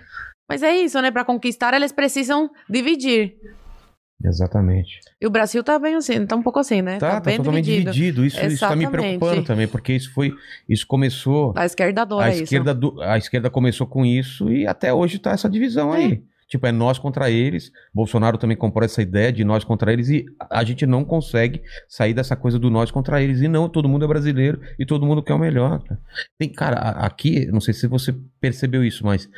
[0.51, 1.11] Mas é isso, né?
[1.11, 3.37] Pra conquistar, eles precisam dividir.
[4.23, 5.01] Exatamente.
[5.21, 6.99] E o Brasil tá bem assim, tá um pouco assim, né?
[6.99, 8.25] Tá, tá, bem totalmente dividido.
[8.27, 10.35] Isso, isso tá me preocupando também, porque isso foi.
[10.69, 11.55] Isso começou.
[11.57, 12.43] A esquerda adora A isso.
[12.45, 16.23] esquerda, do- a esquerda começou com isso e até hoje tá essa divisão aí.
[16.51, 17.71] Tipo, é nós contra eles.
[17.95, 22.13] Bolsonaro também comprou essa ideia de nós contra eles e a gente não consegue sair
[22.13, 23.41] dessa coisa do nós contra eles.
[23.41, 25.81] E não, todo mundo é brasileiro e todo mundo quer o melhor.
[25.85, 26.01] cara.
[26.37, 29.29] Tem, cara, aqui, não sei se você percebeu isso, mas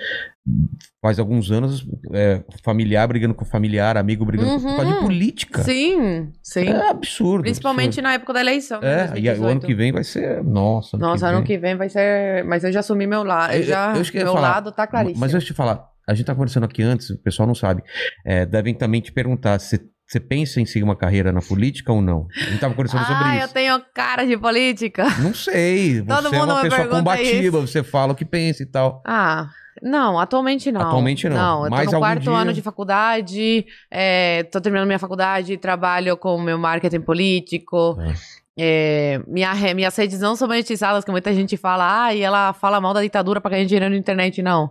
[1.00, 5.00] faz alguns anos, é, familiar brigando com familiar, amigo brigando com por de Uhum.
[5.02, 5.62] política.
[5.62, 6.66] Sim, sim.
[6.68, 7.42] É absurdo.
[7.42, 8.04] Principalmente absurdo.
[8.04, 8.80] na época da eleição.
[8.80, 9.66] né, É, e aí, o ano 2018.
[9.66, 10.42] que vem vai ser.
[10.42, 12.42] Nossa, Nossa, ano que vem vai ser.
[12.44, 13.52] Mas eu já assumi meu lado.
[13.52, 13.62] Eu-
[13.96, 15.20] eu que eu meu falar, lado tá claríssimo.
[15.20, 17.82] Mas deixa eu te falar, a gente tá conversando aqui antes, o pessoal não sabe.
[18.24, 22.02] É, devem também te perguntar se você pensa em seguir uma carreira na política ou
[22.02, 22.26] não.
[22.36, 23.44] A gente tava conversando sobre ah, isso.
[23.44, 25.04] eu tenho cara de política.
[25.20, 26.02] Não sei.
[26.04, 29.02] Todo você é mundo uma me pessoa combativa, você fala o que pensa e tal.
[29.06, 29.48] Ah,
[29.80, 30.82] não, atualmente não.
[30.82, 31.36] Atualmente não.
[31.36, 36.16] Não, eu tô no quarto dia- ano de faculdade, é, tô terminando minha faculdade, trabalho
[36.16, 37.96] com meu marketing político.
[38.00, 38.12] É.
[38.58, 42.80] É, minha, minhas redes não são monetizadas, que muita gente fala, ah, e ela fala
[42.82, 44.42] mal da ditadura pra ganhar dinheiro na internet.
[44.42, 44.70] Não.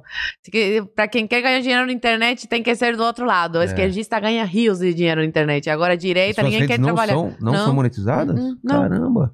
[0.96, 3.58] Pra quem quer ganhar dinheiro na internet, tem que ser do outro lado.
[3.58, 3.66] O É.
[3.66, 5.70] esquerdista ganha rios de dinheiro na internet.
[5.70, 7.14] Agora, a direita, ninguém quer não trabalhar.
[7.14, 7.66] São, não, Não.
[7.66, 8.40] são monetizadas?
[8.40, 8.82] Uhum, não.
[8.84, 9.32] Caramba.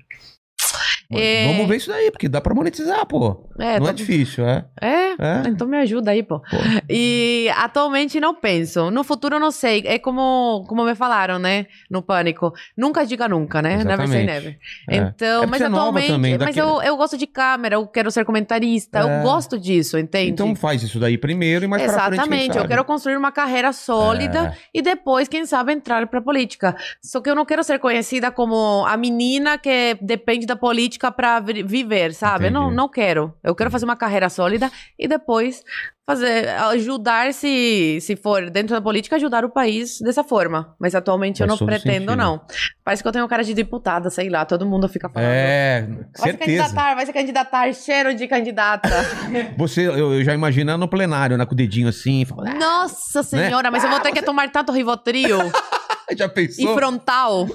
[1.12, 1.48] É.
[1.54, 3.47] Vamos ver isso daí, porque dá pra monetizar, pô.
[3.60, 4.66] É, não tô- é difícil, é?
[4.82, 5.44] É, É.
[5.48, 6.40] então me ajuda aí, pô.
[6.40, 6.58] Pô.
[6.90, 8.90] E atualmente não penso.
[8.92, 9.84] No futuro eu não sei.
[9.86, 11.66] É como, como me falaram, né?
[11.90, 12.54] No pânico.
[12.78, 13.78] Nunca diga nunca, né?
[13.84, 14.26] Never say Exatamente.
[14.26, 14.58] never.
[14.90, 14.98] É.
[14.98, 16.08] Então, É mas é atualmente.
[16.08, 19.02] também, mas eu, eu gosto de câmera, eu quero ser comentarista, É.
[19.20, 20.32] eu gosto disso, entende?
[20.32, 23.72] Então faz isso daí primeiro e mais pra frente, Exatamente, eu quero construir uma carreira
[23.74, 24.58] sólida É.
[24.74, 26.76] e depois, quem sabe, entrar pra política.
[27.02, 31.40] Só que eu não quero ser conhecida como a menina que depende da política pra
[31.40, 32.50] vi- viver, sabe?
[32.50, 33.34] Não, não quero.
[33.48, 34.70] Eu quero fazer uma carreira sólida
[35.00, 35.64] e depois
[36.06, 40.76] fazer ajudar se se for dentro da política ajudar o país dessa forma.
[40.80, 42.16] Mas atualmente eu não pretendo sentido.
[42.16, 42.42] não.
[42.84, 45.30] Parece que eu tenho cara de deputada, sei lá, todo mundo fica falando.
[45.30, 46.38] É, Vai se certeza.
[46.64, 48.90] candidatar, vai se candidatar, cheiro de candidata.
[49.58, 53.70] Você, eu, eu já imagino no plenário, né, com o dedinho assim, fala, Nossa senhora,
[53.72, 55.40] mas eu vou ter que tomar tanto Rivotril.
[56.10, 56.76] "Ah, já e pensou?
[56.76, 57.48] frontal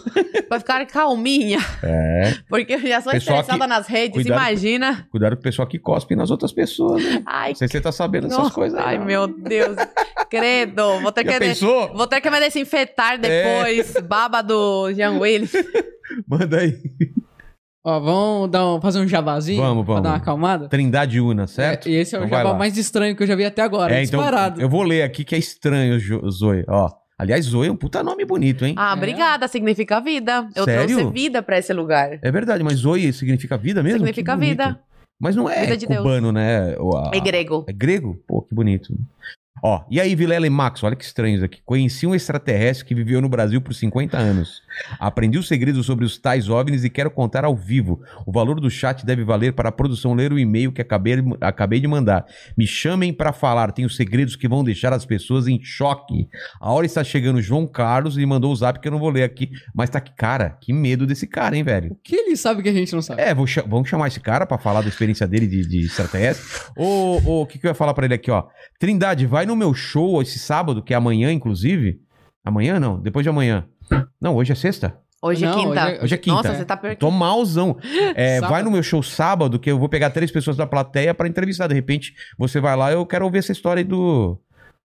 [0.49, 1.59] pra ficar calminha.
[1.83, 5.07] É, Porque eu já sou Pessoal estressada que- nas redes, cuidado imagina.
[5.11, 7.23] cuidado com o pessoal que cospe nas outras pessoas, né?
[7.27, 9.05] Ai, Não sei se você tá sabendo dessas nossa, coisas ai não.
[9.07, 9.77] meu Deus.
[10.31, 11.85] Credo, vou ter Já que pensou?
[11.85, 11.93] É.
[11.93, 13.95] vou ter que me desinfetar depois.
[14.03, 15.53] Baba do Jean Willis.
[16.27, 16.79] Manda aí.
[17.85, 19.61] Ó, vamos dar um- fazer um jabazinho?
[19.61, 20.03] Vamos, Pra vamos.
[20.05, 20.69] dar uma acalmada?
[20.69, 21.89] Trindade Una, certo?
[21.89, 22.59] É, e esse é o Então vai jabá lá.
[22.59, 23.93] mais estranho que eu já vi até agora.
[23.95, 24.61] É, então, disparado.
[24.61, 25.99] eu vou ler aqui que é estranho,
[26.31, 26.65] Zoe.
[26.69, 26.89] Ó,
[27.23, 28.75] aliás, Zoe é um puta nome bonito, hein?
[28.77, 28.95] Ah, É.
[28.95, 30.49] obrigada, significa vida.
[30.55, 30.97] Eu Sério?
[30.97, 32.19] trouxe vida pra esse lugar.
[32.21, 33.99] É verdade, mas Zoe significa vida mesmo?
[34.01, 34.79] Significa vida.
[35.21, 36.03] Mas não é Vida de Deus.
[36.03, 36.77] cubano, né?
[36.79, 37.65] O- a- É grego.
[37.69, 38.21] É grego?
[38.27, 38.93] Pô, que bonito.
[39.65, 41.61] Ó, e aí, Vilela e Max, olha que estranho isso aqui.
[41.65, 44.61] Conheci um extraterrestre que viveu no Brasil por 50 anos.
[44.99, 48.01] Aprendi os segredos sobre os tais OVNIs e quero contar ao vivo.
[48.27, 51.79] O valor do chat deve valer para a produção ler o e-mail que acabei, acabei
[51.81, 52.25] de mandar.
[52.57, 56.29] Me chamem para falar, tenho segredos que vão deixar as pessoas em choque.
[56.61, 59.23] A hora está chegando João Carlos e mandou o zap que eu não vou ler
[59.23, 59.51] aqui.
[59.75, 61.93] Mas tá que, cara, que medo desse cara, hein, velho?
[61.93, 63.21] O que ele sabe que a gente não sabe?
[63.23, 66.45] É, cha- vamos chamar esse cara pra falar da experiência dele de, de extraterrestre.
[66.77, 68.45] Ô, o que, que eu ia falar pra ele aqui, ó?
[68.81, 72.01] Trindade, vai no meu show esse sábado, que é amanhã, inclusive.
[72.45, 73.67] Amanhã não, depois de amanhã.
[74.21, 74.99] Não, hoje é sexta?
[75.25, 75.87] Hoje Não, é quinta.
[75.87, 76.37] hoje Hoje é quinta.
[76.37, 76.97] Nossa, você tá per...
[76.97, 77.79] Tô malzão.
[78.17, 81.29] É, vai no meu show sábado, que eu vou pegar três pessoas da plateia pra
[81.29, 81.69] entrevistar.
[81.69, 84.37] De repente, você vai lá, eu quero ouvir essa história aí do.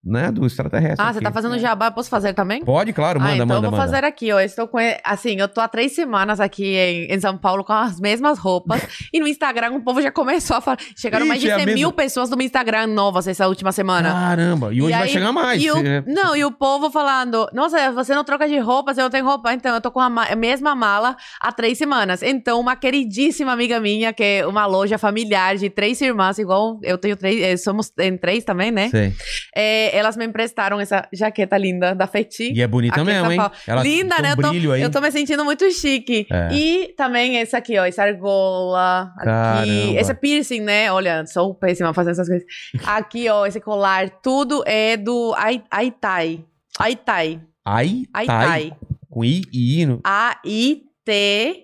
[0.08, 1.06] Né, do extraterrestre.
[1.06, 1.26] Ah, você aqui.
[1.26, 2.64] tá fazendo jabá, posso fazer também?
[2.64, 3.92] Pode, claro, manda, ah, então manda, eu vou manda.
[3.92, 4.40] fazer aqui, ó.
[4.40, 8.00] Estou com, assim, eu tô há três semanas aqui em, em São Paulo com as
[8.00, 8.82] mesmas roupas.
[9.14, 10.78] e no Instagram o povo já começou a falar.
[10.96, 13.48] Chegaram mais de Ixi, é a 100 mesma- mil pessoas no meu Instagram novas essa
[13.48, 14.12] última semana.
[14.12, 15.62] Caramba, e hoje vai aí- chegar mais.
[15.62, 16.04] e o- é.
[16.08, 19.54] Não, e o povo falando, nossa, você não troca de roupa, você não tem roupa.
[19.54, 22.22] Então, eu tô com a, ma- mesma mala há três semanas.
[22.24, 26.98] Então, uma queridíssima amiga minha, que é uma loja familiar de três irmãs, igual eu
[26.98, 28.90] tenho três, eh, somos em três também, né?
[28.90, 29.14] Sei.
[29.56, 32.54] Eh, elas me emprestaram essa jaqueta linda da Feti.
[32.54, 33.40] E é bonita mesmo, hein?
[33.68, 34.30] Ela Linda, né?
[34.30, 34.82] um Eu tô, brilho aí.
[34.82, 36.26] eu tô me sentindo muito chique.
[36.32, 36.50] É.
[36.54, 39.12] E também esse aqui, ó, essa argola.
[39.18, 39.96] Aqui.
[39.98, 40.92] Esse piercing, né?
[40.92, 42.46] Olha, sou péssima fazendo essas coisas.
[42.86, 46.44] Aqui, ó, esse colar, tudo é do Ai- Aitai.
[46.80, 47.42] Aitai.
[47.66, 48.28] Ai, tai.
[48.30, 48.74] Aitai.
[49.10, 51.64] Com I e I no A-I-T.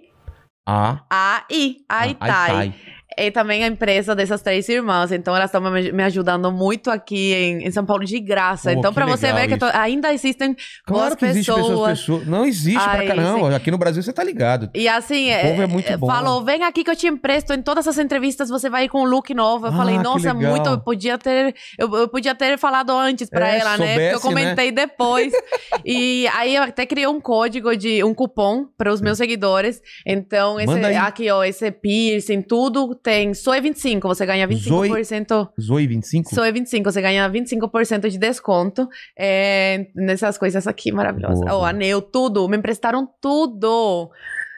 [0.65, 0.99] A.
[1.09, 1.77] A-I.
[1.89, 2.73] Aitai.
[3.17, 5.11] E também a empresa dessas três irmãs.
[5.11, 8.71] Então, elas estão me ajudando muito aqui em, em São Paulo de graça.
[8.71, 11.99] Pô, então, pra você ver que to- ainda existem Claro boas que existe pessoas, pessoas.
[11.99, 12.27] pessoas.
[12.27, 13.55] Não existe pra Ai, caramba.
[13.55, 14.69] Aqui no Brasil você tá ligado.
[14.73, 16.07] E assim, O povo é muito é, bom.
[16.07, 17.53] falou, vem aqui que eu te empresto.
[17.53, 19.67] Em todas as entrevistas você vai ir com um look novo.
[19.67, 20.51] Eu Ah, falei, nossa, legal.
[20.51, 20.69] muito.
[20.69, 23.93] Eu podia ter, eu, eu podia ter falado antes pra É, ela, né?
[23.93, 24.51] Porque eu soubesse, né?
[24.55, 25.33] comentei depois.
[25.85, 29.81] e aí eu até criei um código de um cupom para os meus seguidores.
[30.05, 34.07] Então, esse, aqui, ó, esse piercing, tudo tem Soe 25.
[34.07, 35.49] Você ganha 25%.
[35.61, 36.33] Zoe 25?
[36.33, 38.87] Soe 25, você ganha 25% de desconto
[39.19, 41.41] é, nessas coisas aqui maravilhosas.
[41.41, 41.69] Boa, O boa.
[41.69, 42.47] anel, tudo.
[42.47, 44.09] Me emprestaram tudo.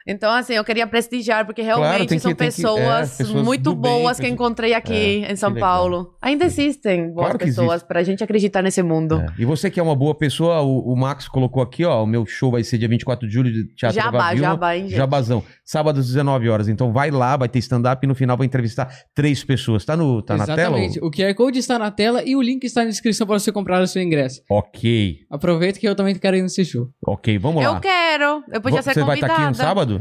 [0.06, 3.74] Então, assim, eu queria prestigiar, porque realmente que- são tem que- pessoas, é, pessoas muito
[3.74, 5.52] bem, boas que pessoas- encontrei aqui É, em São.
[5.54, 6.14] Paulo.
[6.22, 9.20] Ainda existem boas Claro pessoas pra gente acreditar nesse mundo.
[9.20, 9.26] É.
[9.38, 12.26] E você que é uma boa pessoa, o, o Max colocou aqui, ó, o meu
[12.26, 14.40] show vai ser dia 24 de julho de Teatro Jabá, Gaviões.
[14.40, 14.96] jabá, hein, gente?
[14.96, 15.42] Jabazão.
[15.64, 16.68] Sábado às 19 horas.
[16.68, 19.84] Então vai lá, vai ter stand-up e no final vai entrevistar três pessoas.
[19.84, 20.60] Tá, no, tá na tela?
[20.78, 20.98] Exatamente.
[21.02, 23.82] O QR Code está na tela e o link está na descrição para você comprar
[23.82, 24.42] o seu ingresso.
[24.50, 26.88] Ok, Aproveita que eu também quero ir nesse show.
[27.06, 27.70] ok, vamos lá.
[27.74, 28.42] Eu quero.
[28.52, 29.32] Eu podia ser Você vai convidada.
[29.32, 29.95] estar aqui no sábado?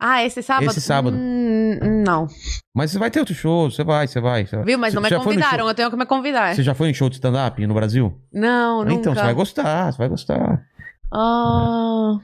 [0.00, 0.70] Ah, esse sábado?
[0.70, 1.16] Esse sábado.
[1.16, 2.28] Hum, não.
[2.74, 4.46] Mas você vai ter outro show, você vai, você vai.
[4.46, 4.64] Você vai.
[4.64, 4.78] Viu?
[4.78, 5.66] Mas Você- não me convidaram.
[5.68, 6.54] Eu tenho que me convidar.
[6.54, 8.16] Você já foi em show de stand-up no Brasil?
[8.32, 8.92] Não, nunca.
[8.94, 10.62] Então, você vai gostar, você vai gostar.
[11.12, 12.16] Ah,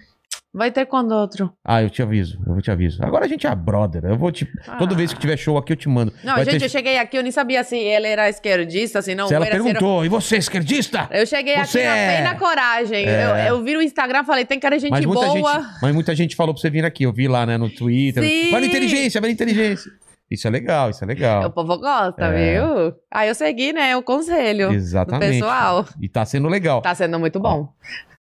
[0.55, 1.53] vai ter quando outro?
[1.65, 3.03] Ah, eu te aviso, eu vou te aviso.
[3.05, 4.47] Agora a gente é brother, eu vou te...
[4.79, 4.97] Toda Ah.
[4.97, 6.13] vez que tiver show aqui eu te mando.
[6.23, 9.15] Não, Vai gente, ter- eu cheguei aqui, eu nem sabia se ele era esquerdista, se
[9.15, 11.09] não Se ela perguntou, e você é esquerdista?
[11.11, 13.05] Eu cheguei Você aqui é- e na coragem.
[13.07, 13.25] É.
[13.51, 15.27] Eu, eu vi o Instagram falei, tem cara de gente Mas boa.
[15.33, 15.43] gente,
[15.83, 17.03] mas muita gente falou pra você vir aqui.
[17.05, 18.23] Eu vi lá, né, no Twitter.
[18.23, 18.51] Sim.
[18.51, 19.91] Vai na inteligência, vai na inteligência.
[20.31, 21.45] Isso é legal, isso é legal.
[21.47, 22.55] O povo gosta, É.
[22.61, 22.95] viu?
[23.13, 25.27] Aí eu segui, né, o conselho Exatamente.
[25.29, 25.87] do pessoal.
[26.01, 26.81] E tá sendo legal.
[26.81, 27.69] Tá sendo muito bom.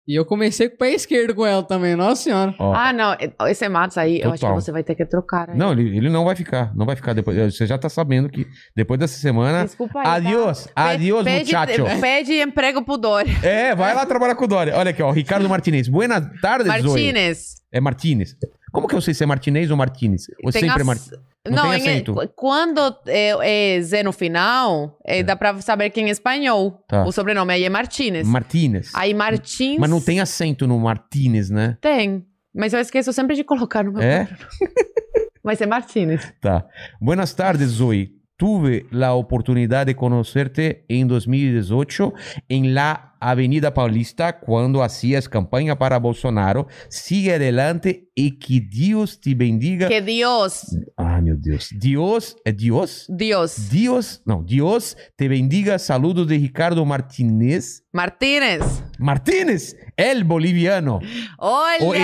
[0.08, 2.54] E eu comecei com o pé esquerdo com ela também, nossa senhora.
[2.60, 3.16] Ó, Ah, não,
[3.48, 4.54] esse Matos aí, eu acho que Total.
[4.60, 5.50] você vai ter que trocar.
[5.50, 5.58] aí.
[5.58, 6.72] Não, ele, ele não vai ficar.
[6.76, 7.36] Não vai ficar depois.
[7.54, 8.46] Você já tá sabendo que
[8.76, 9.64] depois dessa semana.
[9.64, 10.04] Desculpa aí.
[10.04, 10.12] tá?
[10.14, 12.00] Adiós, Pe- adiós, pede, muchacho.
[12.00, 13.36] Pede emprego pro Dori.
[13.42, 14.76] É, vai lá trabalhar com o Dória.
[14.76, 15.10] Olha aqui, ó.
[15.10, 15.88] Ricardo Martinez.
[15.88, 16.88] Buenas tardes, Zoe.
[16.92, 17.54] Martínez.
[17.72, 18.36] É Martinez.
[18.76, 20.26] Como que eu sei se é Martinez ou Martinez?
[20.44, 21.20] Ou Tem sempre é ac- Martinez?
[21.48, 22.12] Não tem em- acento.
[22.14, 26.84] qu- quando é, é Z no final, é, dá pra saber quem é espanhol.
[26.86, 27.04] Tá.
[27.06, 28.28] O sobrenome aí é Martínez.
[28.28, 28.90] Martinez.
[28.94, 29.78] Aí Martins.
[29.78, 31.78] Mas não tem acento no Martinez, né?
[31.80, 32.22] Tem.
[32.54, 34.02] Mas eu esqueço sempre de colocar no meu.
[34.02, 34.28] É?
[35.42, 36.32] Mas é Martínez.
[36.40, 36.66] Tá.
[37.00, 38.10] Buenas tardes, Zoe.
[38.36, 42.12] Tuve la oportunidad de conocerte en 2018
[42.50, 46.66] en la Avenida Paulista cuando hacías campaña para Bolsonaro.
[46.88, 49.88] Sigue adelante y que Dios te bendiga.
[49.88, 50.76] Que Dios.
[50.96, 51.68] Ay, meu Dios.
[51.72, 53.06] Dios, ¿es Dios?
[53.08, 53.70] Dios.
[53.70, 55.78] Dios, no, Dios te bendiga.
[55.78, 57.82] Saludos de Ricardo Martínez.
[57.92, 58.82] Martínez.
[58.98, 61.00] Martínez, el boliviano.
[61.38, 61.78] Olha!
[61.80, 62.02] O el,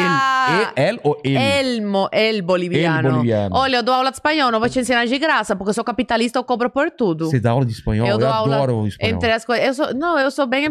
[0.76, 1.36] e- el o el.
[1.36, 3.08] Elmo, el boliviano.
[3.08, 3.56] El boliviano.
[3.56, 5.84] Olha, eu dou aula de espanhol, não vou te ensinar de graça, porque eu sou
[5.84, 7.26] capitalista, eu cobro por tudo.
[7.26, 8.06] Você dá aula de espanhol?
[8.06, 9.14] Eu Eu, dou aula adoro o espanhol.
[9.14, 9.66] Entre as coisas.
[9.66, 10.64] Eu sou, não, eu sou bem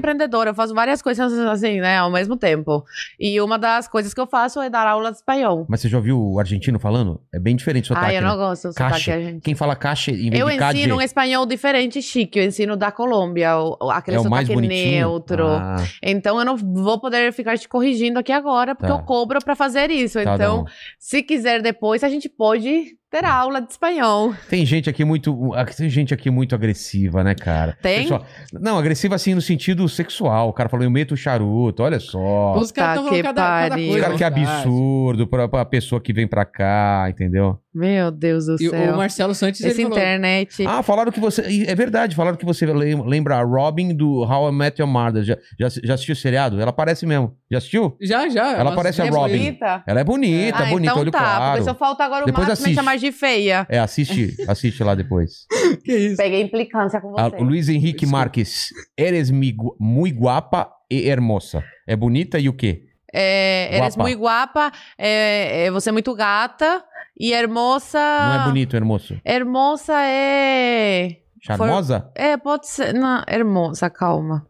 [0.47, 2.83] eu faço várias coisas assim, né, ao mesmo tempo.
[3.19, 5.65] E uma das coisas que eu faço é dar aula de espanhol.
[5.69, 7.21] Mas você já ouviu o argentino falando?
[7.33, 8.07] É bem diferente o sotaque.
[8.07, 8.27] Ai, eu né?
[8.27, 9.41] não gosto do sotaque argentino.
[9.41, 12.91] Quem fala caixa em vez Eu de ensino um espanhol diferente chique, eu ensino da
[12.91, 15.47] Colômbia, o, aquele é o mais sotaque neutro.
[15.47, 18.97] Ah, Então eu não vou poder ficar te corrigindo aqui agora, porque Tá.
[18.97, 20.21] eu cobro pra fazer isso.
[20.23, 20.69] tá então, bom.
[20.99, 24.33] se quiser depois, a gente pode ter aula de espanhol.
[24.49, 25.51] Tem gente aqui muito.
[25.77, 27.77] Tem gente aqui muito agressiva, né, cara?
[27.81, 28.03] Tem?
[28.03, 30.47] Pessoal- não, agressiva assim no sentido sexual.
[30.49, 32.55] O cara falou, eu meto o charuto, olha só.
[32.57, 33.99] Os caras estão falando cada, coisa.
[33.99, 34.35] Cara, que cara.
[34.35, 37.59] absurdo pra, pra pessoa que vem pra cá, entendeu?
[37.73, 38.93] Meu Deus do E céu.
[38.93, 39.97] o Marcelo Santos, Essa ele falou...
[39.97, 40.65] internet.
[40.67, 41.65] Ah, falaram que você.
[41.67, 45.23] É verdade, falaram que você lem- lembra a Robin do How I Met Your Mother.
[45.23, 46.59] Já, já, já assistiu o seriado?
[46.59, 47.33] Ela aparece mesmo.
[47.49, 47.95] Já assistiu?
[48.01, 48.57] Já, já.
[48.57, 49.37] Ela parece a é Robin.
[49.37, 49.41] bonita.
[49.65, 49.83] Bonita.
[49.87, 51.51] Ela é bonita, ah, bonita, então olho tá, claro.
[51.51, 52.75] porque só falta agora o Depois Max me assiste.
[52.75, 53.65] chamar de feia.
[53.69, 55.45] É, assiste, assiste lá depois.
[55.83, 56.17] Que isso?
[56.17, 57.35] Peguei implicância com você.
[57.37, 58.05] o Luiz Henrique.
[58.05, 58.69] Marques.
[58.97, 61.63] Eres mi gu- muy guapa e hermosa.
[61.87, 62.83] É bonita e o quê?
[63.13, 64.03] É, eres Guapa.
[64.03, 66.83] muito guapa, é, é, você é muito gata.
[67.19, 67.99] E hermosa.
[67.99, 69.19] Não é bonito, hermoso.
[69.25, 71.17] Hermosa é.
[71.41, 72.09] Charmosa?
[72.15, 72.93] É, pode ser.
[72.93, 74.47] Não, hermosa, calma.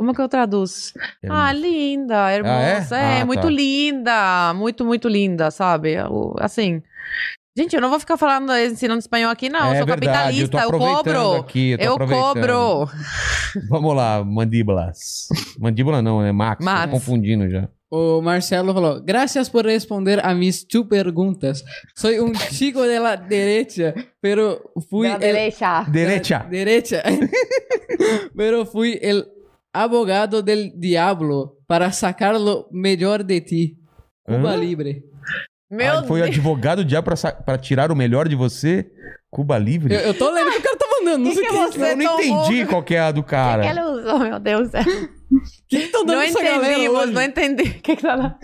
[0.00, 0.94] Como que eu traduzo?
[1.28, 2.96] Ah, linda, hermosa.
[2.96, 3.18] é?
[3.18, 3.50] é, Ah, muito tá.
[3.50, 4.54] linda.
[4.54, 5.96] Muito, muito linda, sabe?
[6.38, 6.80] Assim.
[7.54, 9.66] Gente, eu não vou ficar falando, ensinando espanhol aqui, não.
[9.66, 11.40] eu é sou verdade, eu tô capitalista, eu, aproveitando cobro.
[11.40, 12.90] aqui, eu tô Eu cobro.
[13.68, 15.28] Vamos lá, mandíbulas.
[15.58, 16.64] Mandíbula não, é Max.
[16.64, 16.84] Max.
[16.86, 17.68] Tô confundindo já.
[17.90, 21.62] O Marcelo falou: Gracias por responder a mis tu perguntas.
[21.94, 25.08] Soy un chico de la derecha, pero fui.
[25.08, 25.84] Da el- derecha.
[25.90, 26.46] Derecha.
[26.48, 27.02] Derecha.
[28.34, 29.26] pero fui el
[29.72, 33.76] abogado del diablo para sacar lo mejor de ti.
[34.26, 34.56] Cuba Hã?
[34.56, 35.02] libre.
[35.70, 36.30] Meu Ah, ele foi Deus.
[36.30, 37.14] advogado já pra,
[37.44, 38.90] pra tirar o melhor de você?
[39.30, 39.94] Cuba Livre?
[39.94, 41.18] Eu, eu tô lendo o que o cara tá mandando.
[41.18, 43.12] Não Que sei o que que, você- que, eu não entendi qual que é a
[43.12, 43.62] do cara.
[43.62, 44.70] O que, que ele usou, meu Deus?
[45.70, 47.12] que, que tá dando Não essa galera hoje?
[47.12, 47.62] não entendi.
[47.62, 48.34] O que que tá dando?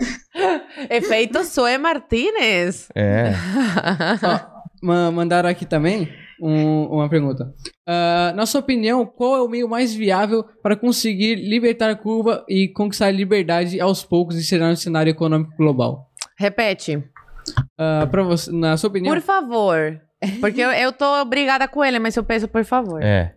[0.89, 2.87] Efeito Zoe Martinez.
[2.95, 3.33] É.
[4.23, 4.39] Ó,
[4.81, 6.07] ma- mandaram aqui também
[6.41, 7.53] um- uma pergunta.
[7.87, 12.67] Ah, na sua opinião, qual é o meio mais viável para conseguir libertar Cuba e
[12.69, 16.09] conquistar liberdade aos poucos e ser no cenário econômico global?
[16.37, 17.03] Repete.
[18.11, 20.01] Pra você, na sua opinião, Por favor.
[20.41, 23.01] Porque eu, eu tô brigada com ele, mas eu peço por favor.
[23.01, 23.35] É.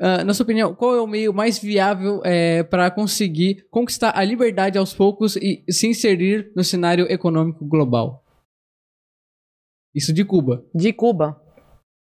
[0.00, 4.22] ah, na sua opinião, qual é o meio mais viável eh, para conseguir conquistar a
[4.24, 8.22] liberdade aos poucos e se inserir no cenário econômico global?
[9.94, 10.64] Isso de Cuba.
[10.74, 11.40] De Cuba.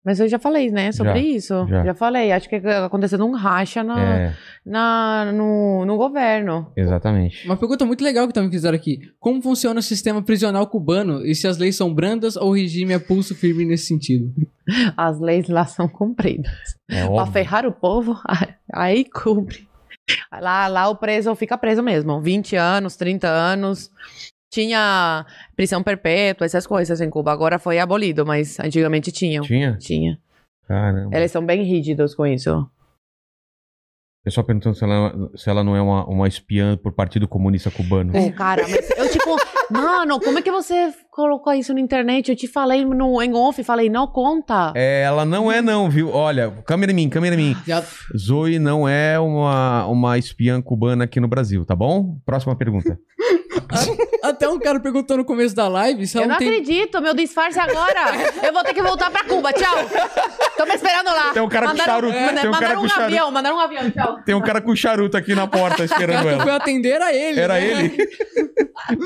[0.06, 1.68] Mas eu já falei, né, sobre Já, isso.
[1.68, 1.86] já.
[1.86, 1.94] Já.
[1.94, 2.32] falei.
[2.32, 4.34] Acho que acontecendo um racha na, É,
[4.66, 6.72] na, no, no governo.
[6.76, 7.46] exatamente.
[7.46, 9.00] Uma pergunta muito legal que também fizeram aqui.
[9.20, 12.94] Como funciona o sistema prisional cubano e se as leis são brandas ou o regime
[12.94, 14.32] é pulso firme nesse sentido?
[14.96, 16.52] As leis lá são cumpridas.
[16.90, 18.16] É Pra ferrar o povo,
[18.74, 19.68] aí cumpre.
[20.32, 22.22] Lá, lá o preso fica preso mesmo.
[22.22, 23.90] 20 anos, 30 anos.
[24.54, 25.26] Tinha
[25.56, 27.32] prisão perpétua, essas coisas em Cuba.
[27.32, 29.44] Agora foi abolido, mas antigamente tinham.
[29.44, 29.76] Tinha?
[29.80, 30.20] Tinha.
[30.68, 31.18] Caramba.
[31.18, 32.70] Eles são bem rígidos com isso.
[34.24, 38.14] Pessoal perguntando se ela, se ela não é uma, uma espiã por Partido Comunista Cubano.
[38.14, 39.36] Pô, cara, mas eu tipo,
[39.74, 42.30] mano, como é que você colocou isso na internet?
[42.30, 44.72] Eu te falei no, em off, falei, não conta.
[44.76, 46.10] É, ela não é não, viu?
[46.10, 47.58] Olha, câmera em mim, câmera em mim.
[47.68, 47.84] Já-
[48.16, 52.18] Zoe não é uma, uma espiã cubana aqui no Brasil, tá bom?
[52.24, 52.98] Próxima pergunta.
[54.24, 56.48] Até um cara perguntou no começo da live se Eu ela não tem.
[56.50, 58.02] acredito, meu disfarce agora.
[58.42, 59.76] Eu vou ter que voltar pra Cuba, tchau.
[60.58, 61.32] Tô me esperando lá.
[61.34, 63.06] Tem um cara com mandaram, charuto, manda- tem um cara mandaram com um charuto.
[63.06, 64.18] avião, mandaram um avião, tchau.
[64.26, 66.56] Tem um cara com charuto aqui na porta O esperando cara que foi ela.
[66.58, 67.40] atender era ele.
[67.40, 67.66] Era né?
[67.70, 68.10] ele?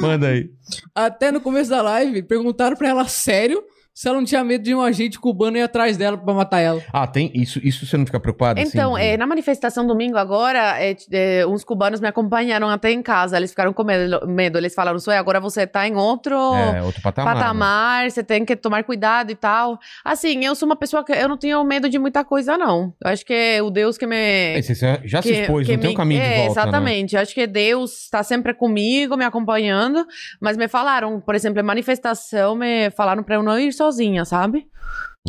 [0.01, 0.49] Manda aí.
[0.93, 3.63] Até no começo da live perguntaram pra ela sério
[3.99, 6.81] se ela não tinha medo de um agente cubano ir atrás dela pra matar ela.
[6.93, 8.59] Ah, tem isso, isso você não fica preocupado?
[8.59, 13.01] Então, assim, é, na manifestação domingo agora, é, é, uns cubanos me acompanharam até em
[13.01, 13.35] casa.
[13.37, 14.27] Eles ficaram com medo.
[14.27, 14.57] medo.
[14.59, 17.33] Eles falaram, Sué, agora você tá em outro É, outro patamar.
[17.35, 17.41] né?
[17.41, 19.79] patamar, você tem que tomar cuidado e tal.
[20.05, 22.93] Assim, eu sou uma pessoa que eu não tenho medo de muita coisa, não.
[23.03, 24.15] Eu acho que é o Deus que me...
[24.15, 26.67] É, você já- já se expôs, não tem um me- caminho é, de volta, né?
[26.67, 27.15] Exatamente.
[27.15, 30.05] Eu acho que Deus está sempre comigo, me acompanhando.
[30.39, 34.67] Mas me falaram, por exemplo, em manifestação, me falaram pra eu não ir sozinha, sabe?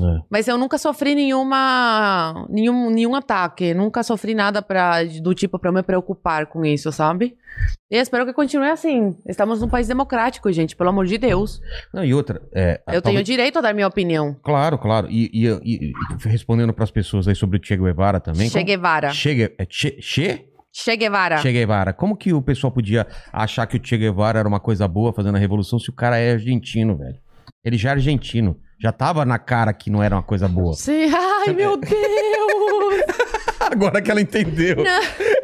[0.01, 0.21] É.
[0.31, 3.75] Mas eu nunca sofri nenhuma, nenhum, nenhum ataque.
[3.75, 7.37] Nunca sofri nada pra, do tipo pra me preocupar com isso, sabe?
[7.91, 9.17] E eu espero que continue assim.
[9.27, 11.61] Estamos num país democrático, gente, pelo amor de Deus.
[11.93, 12.41] Não, e outra...
[12.55, 14.37] É, Eu tenho talvez- direito a dar minha opinião.
[14.43, 15.09] Claro, claro.
[15.11, 18.49] E, e- e- e respondendo pras pessoas aí sobre o Che Guevara também.
[18.51, 19.09] Che Guevara.
[19.09, 19.15] Como...
[19.21, 20.45] Che, é che, che?
[20.71, 21.39] Che Guevara.
[21.39, 21.93] Che Guevara.
[21.93, 25.35] Como que o pessoal podia achar que o Che Guevara era uma coisa boa fazendo
[25.35, 27.19] a revolução se o cara é argentino, velho?
[27.65, 28.57] Ele já é argentino.
[28.81, 30.75] Já tava na cara que não era uma coisa boa.
[30.75, 31.95] Sim, ai meu Deus!
[33.73, 34.85] Agora que ela entendeu.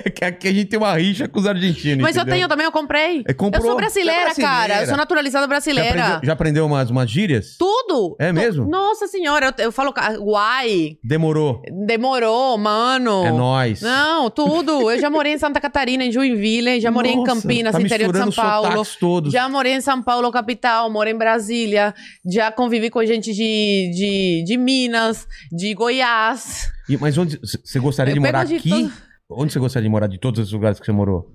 [0.05, 2.03] É que aqui a gente tem uma rixa com os argentinos.
[2.03, 2.37] Mas eu entendeu?
[2.37, 3.23] tenho também, eu comprei.
[3.27, 3.63] É, comprou.
[3.63, 4.35] Eu sou brasileira, é cara.
[4.35, 4.83] brasileira.
[4.83, 5.91] Eu sou naturalizada Já brasileira.
[5.91, 7.57] aprendeu, já aprendeu umas, umas gírias?
[7.59, 8.17] Tudo.
[8.19, 8.69] É mesmo?
[8.69, 11.63] Nossa senhora, eu, eu falo uai, Demorou.
[11.87, 13.27] demorou, mano.
[13.27, 13.81] É nóis.
[13.83, 14.91] Não, tudo.
[14.91, 18.13] Eu já morei em Santa Catarina, em Joinville, já morei em Nossa, Campinas, tá interior
[18.13, 18.85] de São Paulo.
[18.99, 19.33] todos.
[19.33, 21.95] Já morei em São Paulo, capital, morei em Brasília,
[22.25, 26.74] já convivi com gente de, de, de Minas, de Goiás.
[26.89, 28.69] E- mas onde você gostaria Eu de morar de aqui?
[28.71, 28.93] todo-
[29.31, 31.33] Onde você gostaria de morar de todos esses lugares que você morou?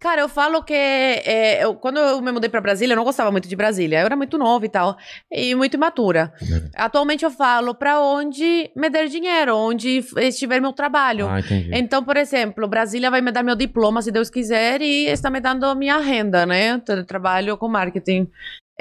[0.00, 3.30] Cara, eu falo que é, eu- quando eu me mudei pra Brasília, eu não gostava
[3.30, 4.00] muito de Brasília.
[4.00, 4.96] Eu era muito nova e tal,
[5.30, 6.32] e muito imatura.
[6.74, 11.28] Atualmente eu falo pra onde me der dinheiro, onde estiver meu trabalho.
[11.28, 11.38] Ah.
[11.72, 15.38] Então, por exemplo, Brasília vai me dar meu diploma, se Deus quiser, e está me
[15.40, 16.80] dando minha renda, né?
[16.88, 18.26] Eu trabalho com marketing.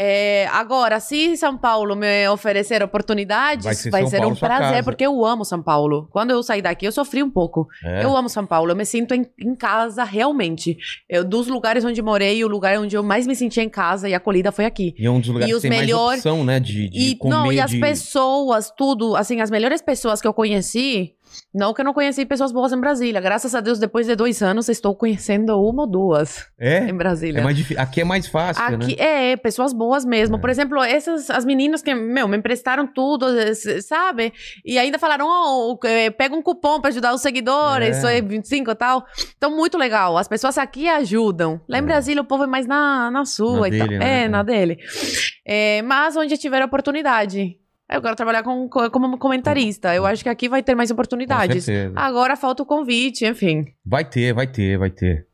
[0.01, 4.39] É, agora, se São Paulo me oferecer oportunidades, Vai vai ser ser, São Paulo um
[4.39, 6.07] prazer, porque eu amo São Paulo.
[6.09, 7.67] Quando eu saí daqui, eu sofri um pouco.
[7.84, 8.05] É.
[8.05, 10.77] Eu amo São Paulo, eu me sinto em, em casa realmente.
[11.09, 14.13] Eu, dos lugares onde morei, o lugar onde eu mais me senti em casa e
[14.13, 14.95] acolhida foi aqui.
[14.97, 16.61] E é um dos lugares E que os tem melhor- mais opção, né?
[16.61, 17.80] De, de E comer, não, e as de...
[17.81, 21.13] pessoas, tudo, assim, as melhores pessoas que eu conheci,
[21.53, 23.19] não que eu não conheci pessoas boas em Brasília.
[23.22, 26.80] Graças a Deus, depois de dois anos, estou conhecendo uma ou duas É?
[26.88, 27.39] em Brasília.
[27.39, 27.60] É mais.
[27.77, 29.31] Aqui é mais fácil, Aqui, né?
[29.31, 30.35] é, pessoas boas mesmo.
[30.35, 30.39] É.
[30.39, 34.31] Por exemplo, essas, as meninas que, meu, me emprestaram tudo, eh, sabe?
[34.65, 38.01] E ainda falaram, oh, eh, pega um cupom pra ajudar os seguidores, É.
[38.19, 39.06] sou 25 e tal.
[39.38, 40.18] Então, muito legal.
[40.18, 41.60] As pessoas aqui ajudam.
[41.68, 41.84] Lá em É.
[41.84, 43.88] Brasília, o povo é mais na, na sua Na e tal.
[43.88, 44.23] dele, né?
[44.23, 44.77] É, na dele.
[45.45, 47.57] É, mas onde tiver oportunidade.
[47.91, 49.93] Eu quero trabalhar com, co- como comentarista.
[49.95, 51.65] Eu acho que aqui vai ter mais oportunidades.
[51.95, 53.65] Agora falta o convite, enfim.
[53.85, 55.27] Vai ter, vai ter, vai ter.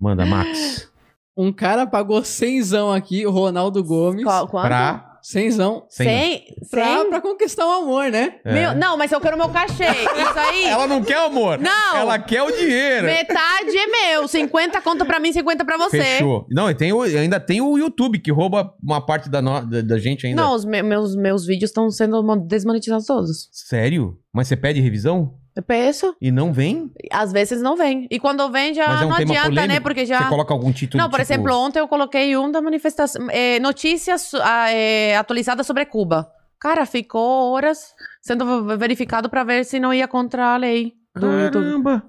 [0.00, 0.90] Manda, Max.
[1.36, 4.24] Um cara pagou cenzão aqui, o Ronaldo Gomes.
[4.24, 4.66] Qual, quanto?
[4.66, 5.11] Pra...
[5.22, 5.86] Cenzão.
[5.88, 6.44] Sem- Cem?
[6.70, 8.34] Pra, pra conquistar o amor, né?
[8.44, 8.52] É.
[8.52, 9.84] Meu, não, mas eu quero meu cachê.
[9.84, 10.64] Isso aí.
[10.68, 11.58] Ela não quer amor.
[11.58, 11.96] Não.
[11.96, 13.06] Ela quer o dinheiro.
[13.06, 14.26] Metade é meu.
[14.26, 16.02] 50 conta pra mim, 50 pra você.
[16.02, 16.46] Fechou.
[16.50, 19.80] Não, e tem o- ainda tem o YouTube que rouba uma parte da, no- da,
[19.80, 20.42] da gente ainda.
[20.42, 23.48] Não, os me- meus, meus vídeos estão sendo mon- desmonetizados todos.
[23.52, 24.18] Sério?
[24.32, 25.34] Mas você pede revisão?
[25.54, 26.16] Eu peço.
[26.20, 26.90] E não vem?
[27.10, 28.06] Às vezes não vem.
[28.10, 29.74] E quando vem, já Mas é um não tema adianta, polêmico?
[29.74, 29.80] né?
[29.80, 30.22] Porque já.
[30.22, 33.28] Você coloca algum título Não, por tipo, exemplo, ontem eu coloquei um da manifestação.
[33.30, 36.30] É, notícias ah, é, atualizadas sobre Cuba.
[36.58, 37.92] Cara, ficou horas
[38.22, 41.26] sendo verificado pra ver se não ia contra a lei do.
[41.26, 42.02] Caramba!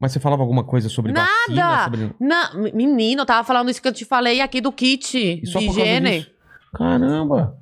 [0.00, 1.28] Mas você falava alguma coisa sobre Nada!
[1.48, 1.84] vacina?
[1.84, 2.14] Sobre...
[2.20, 5.58] Na, menino, eu tava falando isso que eu te falei aqui do kit E de
[5.58, 6.26] higiene.
[6.74, 7.57] Caramba!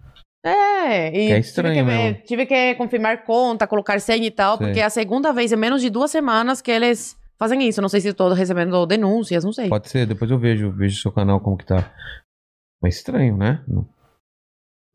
[0.49, 2.23] É, e Que é estranho tive que, mesmo.
[2.27, 4.67] tive que confirmar conta, colocar senha e tal, Sei.
[4.67, 7.83] porque é a segunda vez em menos de duas semanas que eles fazem isso.
[7.83, 9.69] Não sei se tô recebendo denúncias, não sei.
[9.69, 11.93] Pode ser, depois eu vejo, vejo seu canal como que tá.
[12.81, 13.61] Mas estranho, né?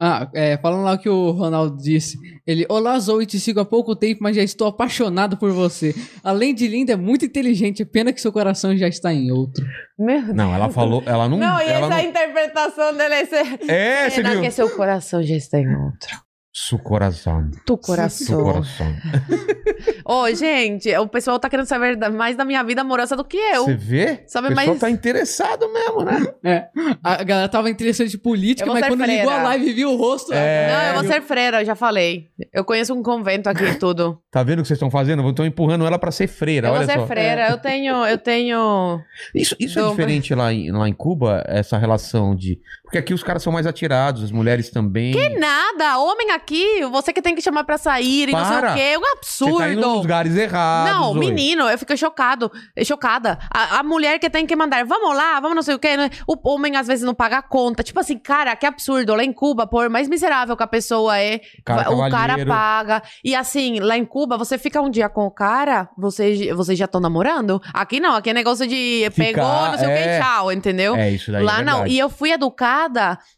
[0.04, 2.18] Ah, é, falando lá o que o Ronaldo disse.
[2.48, 5.94] Ele, Olá, Zoe, te sigo há pouco tempo, mas já estou apaixonado por você.
[6.24, 7.86] Além de linda, é muito inteligente.
[7.86, 9.64] Pena que seu coração já está em outro.
[10.00, 11.38] Meu Não, ela falou, ela não.
[11.38, 12.10] Não, e ela essa não...
[12.10, 13.70] interpretação dele é ser...
[13.70, 14.42] É, você Pena viu?
[14.42, 16.18] que seu coração já está em outro.
[16.54, 17.50] Su coração.
[17.66, 17.80] Tu
[18.10, 18.94] Su coração.
[20.04, 23.64] Ô, gente, o pessoal tá querendo saber mais da minha vida amorosa do que eu.
[23.66, 24.24] Você vê?
[24.28, 26.68] Sabe o pessoal mais- tá interessado mesmo, né?
[27.02, 29.44] A galera tava interessante de política, vou mas ser quando ligou a freira.
[29.44, 30.34] live e viu o rosto.
[30.34, 30.68] É.
[30.72, 32.28] Não, eu vou ser freira, eu já falei.
[32.54, 34.22] Eu conheço um convento aqui e tudo.
[34.30, 35.28] Tá vendo o que vocês estão fazendo?
[35.30, 37.08] Estão empurrando ela pra ser freira, eu vou olha ser só.
[37.08, 39.00] freira, eu tenho, eu tenho...
[39.34, 42.60] Isso, isso é Dom- diferente lá em, lá em Cuba, essa relação de.
[42.92, 45.14] Porque aqui os caras são mais atirados, as mulheres também.
[45.14, 48.74] Que nada, homem aqui, você que tem que chamar pra sair e não sei o
[48.74, 50.02] quê, é um Você tá indo nos absurdo.
[50.02, 50.92] lugares errados.
[50.92, 52.52] Não, menino, eu fico chocado,
[52.84, 53.40] chocada.
[53.50, 55.96] A, a mulher que tem que mandar, vamos lá, vamos não sei o quê.
[55.96, 56.10] né?
[56.28, 57.82] O homem às vezes não paga a conta.
[57.82, 59.16] Tipo assim, cara, que absurdo.
[59.16, 62.50] Lá em Cuba, por mais miserável que a pessoa é, Cara o cara cavalheiro.
[62.50, 63.04] paga.
[63.24, 66.86] E assim, lá em Cuba, você fica um dia com o cara, vocês, vocês já
[66.86, 67.62] estão namorando?
[67.74, 70.18] Aqui não, aqui é negócio de Ficar, pegou, não sei o é.
[70.20, 70.94] que, tchau, entendeu?
[70.98, 71.42] É isso daí.
[71.42, 71.88] Lá é não.
[71.88, 72.81] E eu fui educada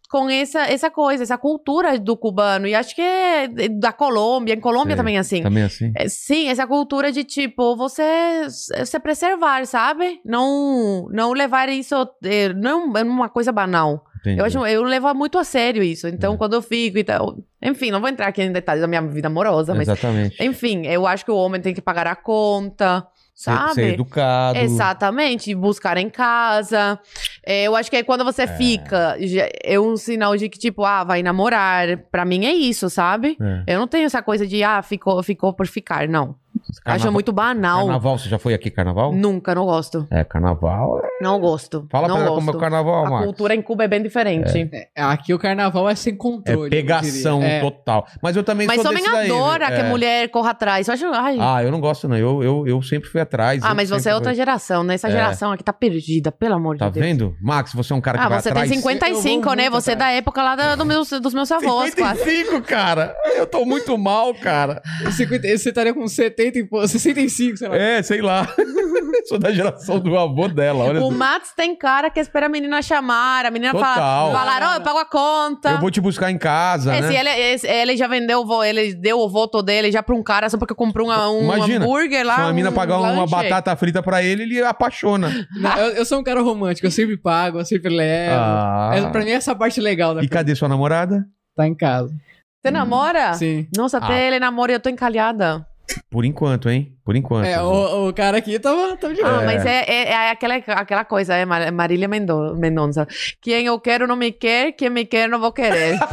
[0.10, 2.68] com essa, essa coisa, essa cultura do cubano.
[2.68, 4.54] E acho que é da Colômbia.
[4.54, 4.98] Em Colômbia Sei.
[4.98, 5.42] também é assim.
[5.42, 5.92] Também assim.
[5.96, 8.04] É, Sim, essa cultura de tipo, você
[8.50, 10.20] se preservar, sabe?
[10.24, 11.96] Não não levar isso.
[12.24, 14.06] eh, Não é uma coisa banal.
[14.20, 14.40] Entendi.
[14.40, 16.08] Eu, acho, eu levo muito a sério isso.
[16.08, 16.38] Então, É.
[16.38, 17.36] quando eu fico e tal.
[17.62, 19.88] Enfim, não vou entrar aqui em detalhes da minha vida amorosa, mas.
[19.88, 20.42] Exatamente.
[20.42, 23.74] Enfim, eu acho que o homem tem que pagar a conta, sabe?
[23.74, 24.58] ser educado.
[24.60, 27.00] Exatamente, buscar em casa.
[27.46, 30.84] É, eu acho que aí quando você fica, já- é um sinal de que, tipo,
[30.86, 31.98] ah, vai namorar.
[32.12, 33.38] Pra mim é isso, sabe?
[33.68, 33.74] É.
[33.76, 36.36] Eu não tenho essa coisa de, ah, ficou, ficou por ficar, não.
[36.70, 37.80] Acho Carnaval- muito banal.
[37.86, 39.14] Carnaval, você já foi aqui carnaval?
[39.14, 40.06] Nunca, não gosto.
[40.12, 41.00] É, carnaval.
[41.00, 41.88] é- Não gosto.
[41.90, 42.46] Fala não pra ela gosto.
[42.46, 43.26] como é o carnaval, A Max.
[43.26, 44.70] cultura em Cuba é bem diferente.
[44.96, 46.66] Aqui o carnaval é sem É controle.
[46.66, 47.42] eu pegação.
[47.42, 47.62] É.
[47.62, 48.06] total.
[48.22, 49.90] Mas eu também Mas sou homem desse daí, adora que a É.
[49.90, 50.88] mulher corra atrás.
[50.88, 51.06] Eu acho.
[51.14, 51.38] Ai.
[51.40, 52.18] Ah, Ah, eu não gosto, não.
[52.18, 53.64] Eu, eu, eu sempre fui atrás.
[53.64, 54.96] eu mas você é outra fui- geração, né?
[54.96, 57.06] Essa geração aqui tá perdida, pelo amor Tá de Deus.
[57.06, 57.36] vendo?
[57.42, 58.68] Max, você é um cara que Ah, vai você atrás.
[58.70, 59.70] tem 55, Eu vou né?
[59.70, 62.20] muito Você é da época lá da- do meus, dos meus avós, quase.
[62.24, 63.16] 55, cara.
[63.38, 64.82] Eu tô muito mal, cara.
[65.12, 67.76] 50 você estaria com 70 e pô, 65, sei lá.
[67.76, 68.48] É, sei lá.
[69.28, 71.02] Sou da geração do avô dela, olha.
[71.04, 73.96] O Mats tem cara que espera a menina chamar, a menina Total.
[73.96, 75.70] fala, falar, ó, eu pago a conta.
[75.72, 77.16] Eu vou te buscar em casa, É, né?
[77.16, 80.58] ele, esse- ele já vendeu, ele deu o voto dele já pra um cara só
[80.58, 82.36] porque comprou uma- um Imagina, hambúrguer lá.
[82.36, 85.32] Se uma um pagar uma batata frita pra ele, ele apaixona.
[85.56, 88.36] Não, eu, eu sou um cara romântico, eu sempre pago, eu sempre levo.
[88.36, 88.92] Ah.
[88.94, 90.34] É, pra mim, essa é a parte legal da E coisa.
[90.34, 91.24] cadê sua namorada?
[91.56, 92.14] Tá em casa.
[92.62, 93.34] Você namora?
[93.36, 93.68] Sim.
[93.76, 94.28] Nossa, até Ah.
[94.28, 95.66] ele namora e eu tô encalhada.
[96.10, 96.94] Por enquanto, hein?
[97.04, 97.46] Por enquanto.
[97.46, 99.44] É, o, o cara aqui tava, tava de Ah, boa.
[99.44, 103.06] mas é, é, é aquela, aquela coisa, é Mar- Marília Mendo- Mendonça.
[103.42, 105.98] Quem eu quero não me quer, quem me quer não vou querer.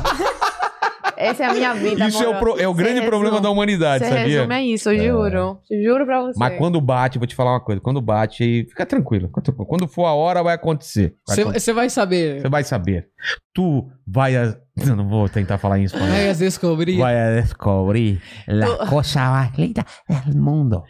[1.17, 2.41] Essa é a minha vida, Isso é o, amor.
[2.41, 4.25] pro- é o grande problema resume- da humanidade, Você sabia?
[4.39, 5.59] resume a isso, eu juro.
[5.85, 6.39] Juro pra você.
[6.39, 7.79] Mas quando bate, vou te falar uma coisa.
[7.79, 9.29] Quando bate, fica tranquilo.
[9.67, 11.15] Quando- for a hora, vai acontecer.
[11.29, 11.65] Vai Você acontecer.
[11.65, 12.41] você vai saber.
[12.41, 13.09] Você vai saber.
[13.53, 14.57] Tu vai a...
[14.81, 16.09] Eu não vou tentar falar em espanhol.
[16.09, 16.97] Vai descobrir.
[16.97, 20.85] Vai a descobrir la cosa más linda del mundo.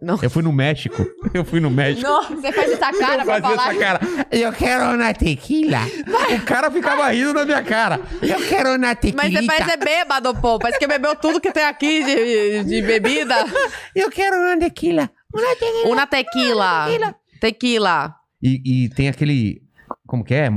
[0.00, 0.18] Não.
[0.22, 1.04] Eu fui no México.
[1.34, 2.08] Eu fui no México.
[2.08, 3.70] Não, você faz essa cara eu pra falar.
[3.70, 4.00] essa cara.
[4.30, 5.80] Eu quero uma tequila.
[6.40, 8.00] O cara ficava rindo na minha cara.
[8.22, 9.24] Eu quero uma tequila.
[9.24, 10.58] Mas você parece bêbado, pô.
[10.58, 13.34] Parece que bebeu tudo que tem aqui de, de bebida.
[13.94, 15.10] Eu quero uma tequila.
[15.34, 15.88] Uma tequila.
[15.92, 17.14] Uma tequila.
[17.40, 18.14] Tequila.
[18.42, 19.60] E, e tem aquele.
[20.06, 20.50] Como que é?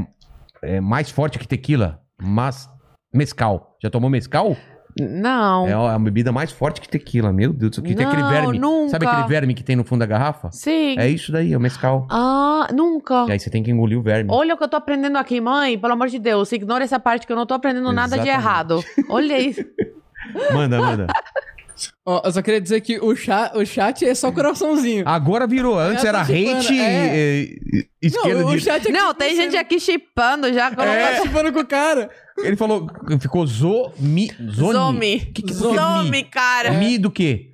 [0.63, 1.99] É mais forte que tequila.
[2.21, 2.69] Mas.
[3.13, 3.75] Mescal.
[3.81, 4.55] Já tomou mescal?
[4.99, 5.67] Não.
[5.67, 7.31] É uma bebida mais forte que tequila.
[7.31, 7.83] Meu Deus do céu.
[7.83, 8.59] Que tem aquele Não, verme.
[8.59, 8.89] nunca.
[8.89, 10.49] Sabe aquele verme que tem no fundo da garrafa?
[10.51, 10.95] Sim.
[10.97, 12.05] É isso daí, é o mescal.
[12.09, 13.25] Ah, nunca.
[13.27, 14.29] E aí você tem que engolir o verme.
[14.31, 15.77] Olha o que eu tô aprendendo aqui, mãe.
[15.79, 18.45] Pelo amor de Deus, ignora essa parte que eu não tô aprendendo nada de Exatamente.
[18.45, 18.83] errado.
[19.09, 19.61] Olha isso.
[20.53, 21.07] Manda, manda.
[22.05, 25.03] Ó, eu só queria dizer que o chat, o chat é só coraçãozinho.
[25.07, 25.77] Agora virou.
[25.79, 27.13] Antes É, era tá chipando, hate, é.
[27.15, 30.73] eh, esquerda, não, o chat aqui Não, tem gente aqui chipando já.
[30.75, 31.15] Como É.
[31.17, 32.09] tá chipando com o cara.
[32.39, 32.87] Ele falou,
[33.19, 34.31] ficou zomi.
[34.51, 34.73] Zoni.
[34.73, 35.19] Zomi.
[35.33, 36.71] Que que por que Zomi, cara.
[36.71, 37.51] Mi do quê?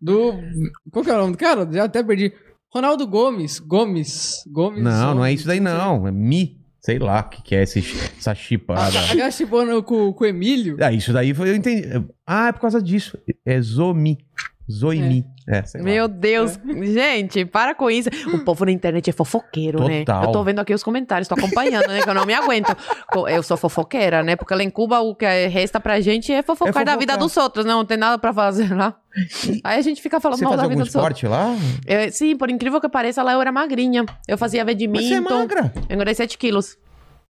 [0.00, 0.34] Do.
[0.90, 1.68] Qual que é o nome do cara?
[1.72, 2.32] Já até perdi.
[2.72, 3.58] Ronaldo Gomes.
[3.58, 4.42] Gomes.
[4.50, 4.82] Gomes.
[4.82, 6.06] Não, não é isso daí não.
[6.06, 6.61] É mi.
[6.84, 7.78] Sei lá o que, que é esse,
[8.18, 8.98] essa chipada.
[9.12, 10.76] A cara chipando com, com o Emílio.
[10.80, 11.86] Ah, isso daí foi, eu entendi.
[12.26, 13.16] Ah, é por causa disso.
[13.46, 14.18] É zomi.
[14.72, 15.24] Zoimi.
[15.48, 15.84] É, lá.
[15.84, 16.58] Meu Deus.
[16.84, 18.08] Gente, para com isso.
[18.32, 20.00] O povo na internet é fofoqueiro, né?
[20.04, 20.24] Total.
[20.24, 22.00] Eu tô vendo aqui os comentários, tô acompanhando, né?
[22.02, 22.74] Que eu não me aguento.
[23.28, 24.36] Eu sou fofoqueira, né?
[24.36, 26.98] Porque lá em Cuba o que resta pra gente é fofocar, É da fofocar.
[26.98, 27.72] vida dos outros, né?
[27.72, 28.94] Não tem nada pra fazer lá.
[29.64, 31.18] Aí a gente fica falando Você mal da algum vida dos outros.
[31.18, 31.54] esporte lá?
[31.86, 34.04] Eu- sim, por incrível que pareça, lá eu era magrinha.
[34.28, 34.76] Eu fazia Mas
[35.08, 35.72] você é magra.
[35.88, 36.76] Eu engordei 7 quilos.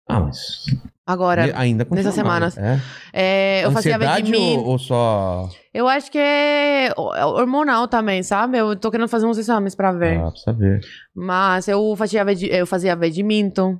[0.09, 0.63] Ah, mas...
[1.07, 2.57] Agora, ainda continua nessas semanas.
[2.57, 2.79] é,
[3.13, 3.61] É.
[3.65, 4.59] eu fazia Ansiedade badminton.
[4.59, 5.49] ou, ou só...
[5.73, 8.57] Eu acho que é é hormonal também, sabe?
[8.57, 10.19] Eu tô querendo fazer uns exames pra ver.
[10.19, 10.81] Ah, precisa ver.
[11.15, 13.79] Mas eu fazia, eu fazia badminton,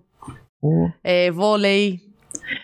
[0.61, 1.99] Pô, é, vôlei,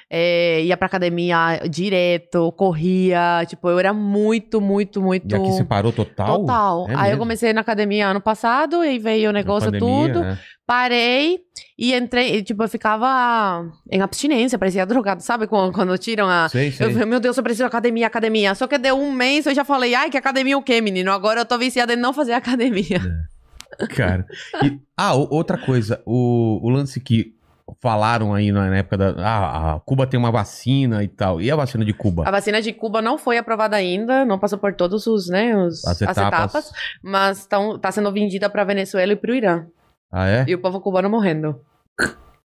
[0.09, 3.43] é, ia pra academia direto, corria.
[3.47, 5.31] Tipo, eu era muito, muito, muito.
[5.31, 6.39] E aqui você parou total?
[6.39, 6.85] Total.
[6.89, 7.19] É Aí eu mesmo?
[7.19, 10.21] comecei na academia ano passado, e veio o negócio pandemia, tudo.
[10.21, 10.39] né?
[10.65, 11.39] Parei
[11.77, 15.45] e entrei, e, tipo, eu ficava em abstinência, parecia drogado, sabe?
[15.45, 16.47] Quando, quando tiram a.
[16.47, 16.87] Sei, sei.
[16.87, 18.55] Eu falei, meu Deus, eu preciso de academia, academia.
[18.55, 21.11] Só que deu um mês, eu já falei, ai, que academia o quê, menino?
[21.11, 23.01] Agora eu tô viciada em não fazer academia.
[23.95, 24.25] Cara.
[24.63, 26.01] E- ah, o- outra coisa.
[26.05, 27.33] O, o lance que
[27.81, 29.15] falaram aí na época da...
[29.17, 31.41] Ah, a Cuba tem uma vacina e tal.
[31.41, 32.23] E a vacina de Cuba?
[32.27, 35.83] A vacina de Cuba não foi aprovada ainda, não passou por todos os, né, os,
[35.85, 36.21] As as, etapas.
[36.53, 36.71] etapas.
[37.01, 39.65] mas tão, tá sendo vendida pra Venezuela e pro Irã.
[40.15, 40.45] Ah, é?
[40.47, 41.59] E o povo cubano morrendo.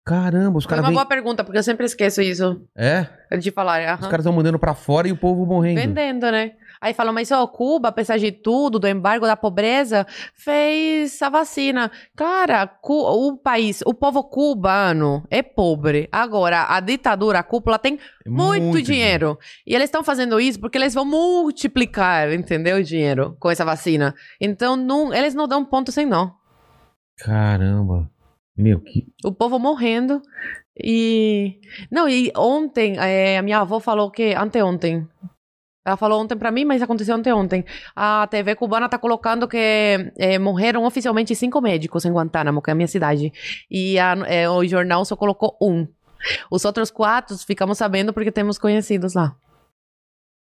[0.06, 0.96] Caramba, os caras uma vêm...
[0.96, 3.06] boa pergunta, porque eu sempre esqueço isso É?
[3.38, 3.82] de falar.
[3.82, 4.10] Os aham.
[4.10, 5.80] caras estão mandando pra fora e o povo morrendo.
[5.80, 6.54] Vendendo, né?
[6.82, 11.92] Aí falam, mas ó, Cuba, apesar de tudo, do embargo da pobreza, fez a vacina.
[12.16, 16.08] Cara, o país, o povo cubano é pobre.
[16.12, 19.38] Agora, a ditadura, a cúpula tem É muito, dinheiro.
[19.68, 22.78] E eles estão fazendo isso porque eles vão multiplicar, entendeu?
[22.78, 24.16] O dinheiro com essa vacina.
[24.40, 26.32] Então, não, eles não dão ponto sem nó.
[27.20, 28.10] Caramba.
[28.58, 29.08] Meu, que...
[29.24, 30.22] O povo morrendo.
[30.78, 31.60] E.
[31.92, 34.34] Não, e ontem, é, a minha avó falou que.
[34.34, 35.08] Anteontem.
[35.86, 37.66] Ela falou ontem pra mim, mas aconteceu anteontem.
[37.96, 39.58] A TV cubana tá colocando que
[40.18, 43.32] é, morreram oficialmente cinco médicos em Guantánamo, que é a minha cidade.
[43.72, 45.88] E a- é, o jornal só colocou um.
[46.52, 49.36] Os outros quatro ficamos sabendo porque temos conhecidos lá.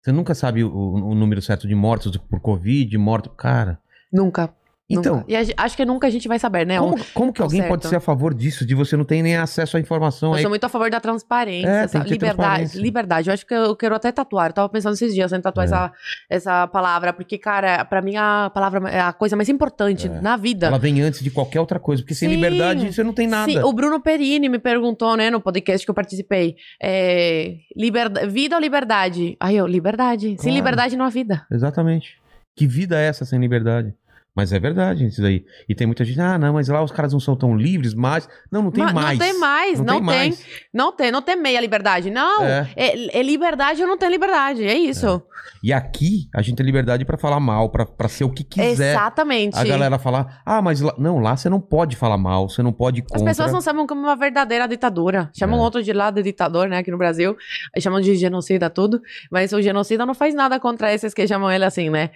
[0.02, 3.32] Você nunca sabe o, o número certo de mortos por Covid, mortos...
[3.36, 3.78] Cara...
[4.12, 4.52] Nunca.
[4.90, 5.26] Então, nunca.
[5.32, 6.78] E acho que nunca a gente vai saber, né?
[6.78, 7.70] como, como que alguém certo.
[7.70, 10.30] pode ser a favor disso, de você não ter nem acesso à informação?
[10.30, 12.80] Eu Aí, sou muito a favor da transparência, É, ter liberdade, transparência.
[12.80, 13.28] liberdade.
[13.30, 14.50] Eu acho que eu quero até tatuar.
[14.50, 15.68] Eu tava pensando esses dias em tatuar É.
[15.68, 15.92] essa,
[16.28, 20.20] essa palavra, porque, cara, pra mim a palavra é a coisa mais importante É.
[20.20, 20.66] na vida.
[20.66, 22.34] Ela vem antes de qualquer outra coisa, porque sem Sim.
[22.34, 23.50] liberdade você não tem nada.
[23.50, 26.56] Sim, o Bruno Perini me perguntou, né, no podcast que eu participei.
[26.82, 29.36] É, liberda- vida ou liberdade?
[29.40, 30.26] Aí eu, liberdade.
[30.26, 30.54] Sem Claro.
[30.56, 31.46] liberdade não há vida.
[31.50, 32.20] Exatamente.
[32.54, 33.94] Que vida é essa sem liberdade?
[34.34, 35.44] Mas é verdade isso daí.
[35.68, 38.26] E tem muita gente, ah, não, mas lá os caras não são tão livres, mas.
[38.50, 39.18] Não, não tem Mas mais.
[39.18, 40.02] Não tem mais, não, tem.
[40.02, 40.46] mais.
[40.72, 42.10] Não tem, não tem meia liberdade.
[42.10, 42.66] Não, É.
[42.74, 45.22] é, é liberdade ou não tem liberdade, é isso.
[45.62, 48.92] E aqui a gente tem liberdade pra falar mal, pra pra ser o que quiser.
[48.94, 49.56] Exatamente.
[49.58, 52.72] A galera falar, ah, mas lá, não, lá você não pode falar mal, você não
[52.72, 53.26] pode ir As contra.
[53.26, 55.30] pessoas não sabem como uma verdadeira ditadura.
[55.38, 55.62] Chamam É.
[55.62, 57.36] outro de lá de ditador, né, aqui no Brasil.
[57.78, 59.00] Chamam de genocida tudo.
[59.30, 62.10] Mas o genocida não faz nada contra esses que chamam ele assim, né?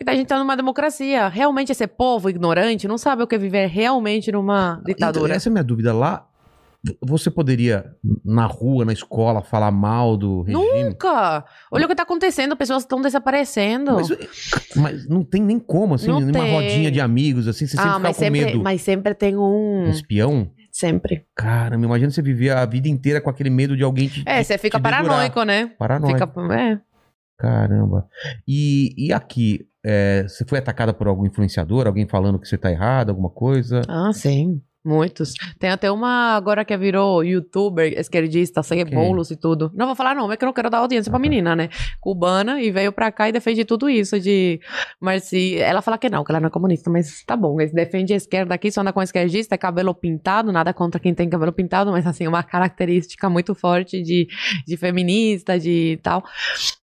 [0.00, 1.28] Porque a gente tá numa democracia.
[1.28, 5.26] Realmente esse povo ignorante não sabe o que é viver realmente numa ditadura.
[5.26, 5.92] Então, essa é a minha dúvida.
[5.92, 6.26] Lá,
[7.02, 7.94] você poderia,
[8.24, 10.84] na rua, na escola, falar mal do regime?
[10.84, 11.44] Nunca!
[11.70, 13.92] Olha o que tá acontecendo, pessoas estão desaparecendo.
[13.96, 14.08] Mas,
[14.74, 16.54] mas não tem nem como, assim, Não numa tem.
[16.54, 18.62] rodinha de amigos, assim, você sempre ah, fica mas com sempre, medo.
[18.62, 19.84] mas sempre tem um.
[19.84, 20.50] Um espião?
[20.72, 21.26] Sempre.
[21.36, 24.22] Caramba, imagina você viver a vida inteira com aquele medo de alguém te.
[24.24, 25.72] É, você fica paranoico, né?
[25.78, 26.26] Paranoico.
[26.26, 26.54] Fica.
[26.54, 26.80] É.
[27.36, 28.06] Caramba.
[28.46, 31.86] E, e aqui, é, você foi atacada por algum influenciador?
[31.86, 33.82] Alguém falando que você tá errado, alguma coisa?
[33.88, 34.62] Ah, sim.
[34.84, 35.34] Muitos.
[35.58, 38.84] Tem até uma agora que virou youtuber esquerdista, Quem?
[38.86, 39.70] bolos e tudo.
[39.74, 41.68] Não vou falar não, é que eu não quero dar audiência pra menina, né?
[42.00, 44.58] Cubana e veio pra cá e defende tudo isso de...
[44.98, 45.58] Mas se...
[45.58, 47.56] Ela fala que não, que ela não é comunista, mas tá bom.
[47.56, 51.28] Defende a esquerda aqui, só anda com esquerdista, é cabelo pintado, nada contra quem tem
[51.28, 54.28] cabelo pintado, mas assim, uma característica muito forte de,
[54.66, 56.24] de feminista, de tal.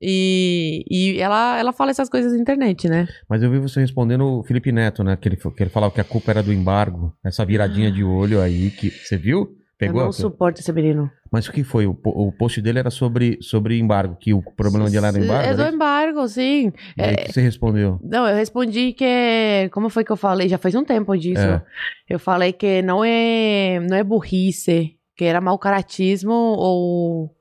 [0.01, 3.07] E, e ela, ela fala essas coisas na internet, né?
[3.29, 5.15] Mas eu vi você respondendo o Felipe Neto, né?
[5.15, 7.13] Que ele, que ele falava que a culpa era do embargo.
[7.23, 8.89] Essa viradinha de olho aí que.
[8.89, 9.57] Você viu?
[9.77, 10.01] Pegou?
[10.01, 11.11] eu não suporto esse menino.
[11.31, 11.85] Mas o que foi?
[11.87, 15.49] O, o post dele era sobre, sobre embargo, que o problema de lá era embargo.
[15.49, 16.71] É do embargo, sim.
[16.95, 17.99] E aí, o que você respondeu?
[18.03, 19.69] Não, eu respondi que.
[19.71, 20.47] Como foi que eu falei?
[20.47, 21.41] Já faz um tempo disso.
[21.41, 21.61] É.
[22.07, 27.35] Eu falei que não é, não é burrice, que era mau caratismo ou.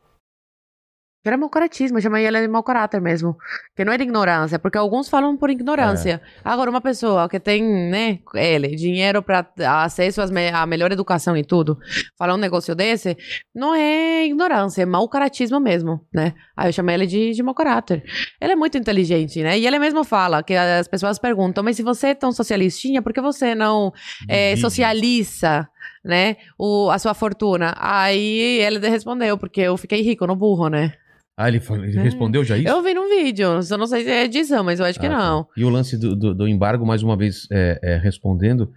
[1.23, 3.37] Que era mau caratismo, eu chamei ele de mau caráter mesmo.
[3.77, 6.21] Que não era ignorância, porque alguns falam por ignorância.
[6.45, 9.47] Agora, uma pessoa que tem, né, ele, dinheiro para
[9.85, 11.79] acesso me- à melhor educação e tudo,
[12.19, 13.17] falar um negócio desse,
[13.55, 16.35] não é ignorância, é mau caratismo mesmo, né?
[16.57, 18.03] Aí eu chamei ele de, de mau caráter.
[18.41, 19.57] Ele é muito inteligente, né?
[19.59, 23.13] E ele mesmo fala que as pessoas perguntam, mas se você é tão socialistinha, por
[23.13, 23.93] que você não
[24.29, 25.69] é, socializa,
[26.05, 27.75] né, o, a sua fortuna?
[27.79, 30.95] Aí ele respondeu, porque eu fiquei rico no burro, né?
[31.37, 32.03] Ah, ele, falou- ele É.
[32.03, 32.69] respondeu já isso?
[32.69, 35.11] Eu vi num vídeo, só não sei se é edição, mas eu acho que Ah,
[35.11, 35.17] tá.
[35.19, 35.47] não.
[35.57, 38.71] E o lance do, do, do embargo, mais uma vez é, é, respondendo,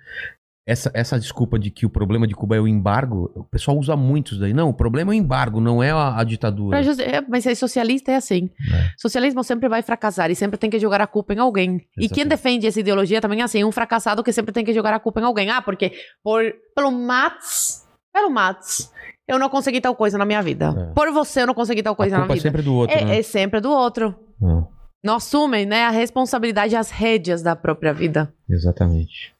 [0.68, 3.96] essa, essa desculpa de que o problema de Cuba é o embargo, o pessoal usa
[3.96, 4.52] muito isso daí.
[4.52, 6.80] Não, o problema é o embargo, não é a, a ditadura.
[6.80, 8.50] É, mas ser socialista é assim.
[8.74, 8.90] É.
[8.98, 11.76] Socialismo sempre vai fracassar e sempre tem que jogar a culpa em alguém.
[11.96, 12.28] E quem Exatamente.
[12.30, 15.20] defende essa ideologia também é assim, um fracassado que sempre tem que jogar a culpa
[15.20, 15.52] em alguém.
[15.52, 15.92] Ah, porque
[16.24, 16.42] por,
[16.76, 17.85] pelo Mats,
[18.16, 18.92] pelo Mats,
[19.28, 20.74] eu não consegui tal coisa na minha vida.
[20.90, 20.94] É.
[20.94, 22.50] Por você eu não consegui tal a coisa na culpa é vida.
[22.50, 23.20] sempre do outro, é, né?
[23.20, 24.16] é sempre do outro.
[24.42, 24.64] Ah,
[25.04, 28.34] Não assumem, né, a responsabilidade e as rédeas da própria vida.
[28.50, 29.36] exatamente.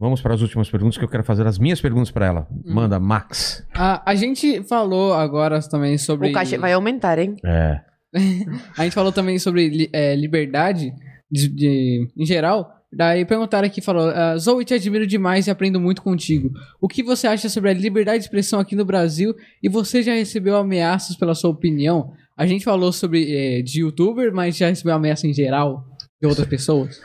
[0.00, 2.48] Vamos para as últimas perguntas que eu quero fazer as minhas perguntas para ela.
[2.50, 2.74] Hum.
[2.74, 3.64] Manda, Max.
[3.72, 6.30] A, a gente falou agora também sobre.
[6.30, 7.36] O cachê vai aumentar, hein?
[7.44, 7.80] É.
[8.76, 10.92] A gente falou também sobre é, liberdade
[11.30, 12.70] de, de- em geral.
[12.96, 16.50] Daí perguntaram aqui, falou, ah, Zoe, te admiro demais e aprendo muito contigo.
[16.80, 20.14] O que você acha sobre a liberdade de expressão aqui no Brasil e você já
[20.14, 22.12] recebeu ameaças pela sua opinião?
[22.36, 25.84] A gente falou sobre eh, de youtuber, mas já recebeu ameaça em geral
[26.20, 27.00] de outras pessoas?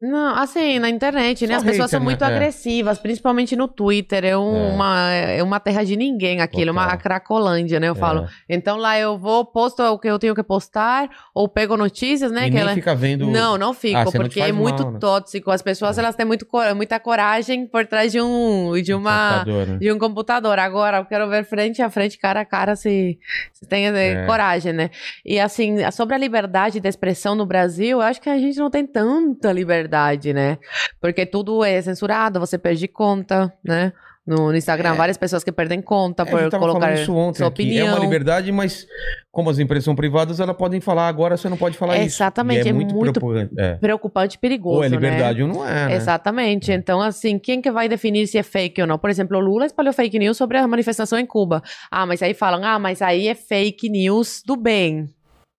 [0.00, 1.54] Não, assim, na internet, né?
[1.54, 2.30] Só As pessoas hater, são muito né?
[2.30, 2.34] É.
[2.34, 4.24] agressivas, principalmente no Twitter.
[4.24, 4.72] É, um- É.
[4.72, 6.98] uma, é uma terra de ninguém aquilo, uma Total.
[6.98, 7.88] cracolândia, né?
[7.88, 8.26] Eu falo.
[8.48, 12.42] Então lá eu vou, posto o que eu tenho que postar, ou pego notícias, né?
[12.42, 12.74] e que nem ela...
[12.74, 13.26] fica vendo...
[13.26, 14.98] Não, não fico, Ah, você não porque é muito mal, né?
[14.98, 15.50] tóxico.
[15.50, 19.76] As pessoas, elas têm muito, muita coragem por trás de um, de uma, computador, né?
[19.78, 20.58] de um computador.
[20.58, 23.18] Agora, eu quero ver frente a frente, cara a cara, se,
[23.52, 24.26] se tem eh, É.
[24.26, 24.90] coragem, né?
[25.26, 28.70] E assim, sobre a liberdade de expressão no Brasil, eu acho que a gente não
[28.70, 29.89] tem tanta liberdade,
[30.32, 30.58] né?
[31.00, 33.92] Porque tudo é censurado, você perde conta, né?
[34.26, 37.62] No, no Instagram, várias pessoas que perdem conta É, por colocar isso ontem sua aqui.
[37.62, 37.88] opinião.
[37.88, 38.86] É uma liberdade, mas
[39.32, 42.16] como as empresas são privadas, elas podem falar agora, você não pode falar É, isso.
[42.16, 43.54] exatamente, é é muito, muito preocupante.
[43.58, 43.74] É.
[43.76, 44.94] Preocupante perigoso, Ou é né?
[44.94, 45.94] liberdade ou não é, né?
[45.96, 46.70] Exatamente.
[46.70, 48.98] Então, assim, quem que vai definir se é fake ou não?
[48.98, 51.60] Por exemplo, o Lula espalhou fake news sobre a manifestação em Cuba.
[51.90, 55.08] Ah, mas aí falam, ah, mas aí é fake news do bem.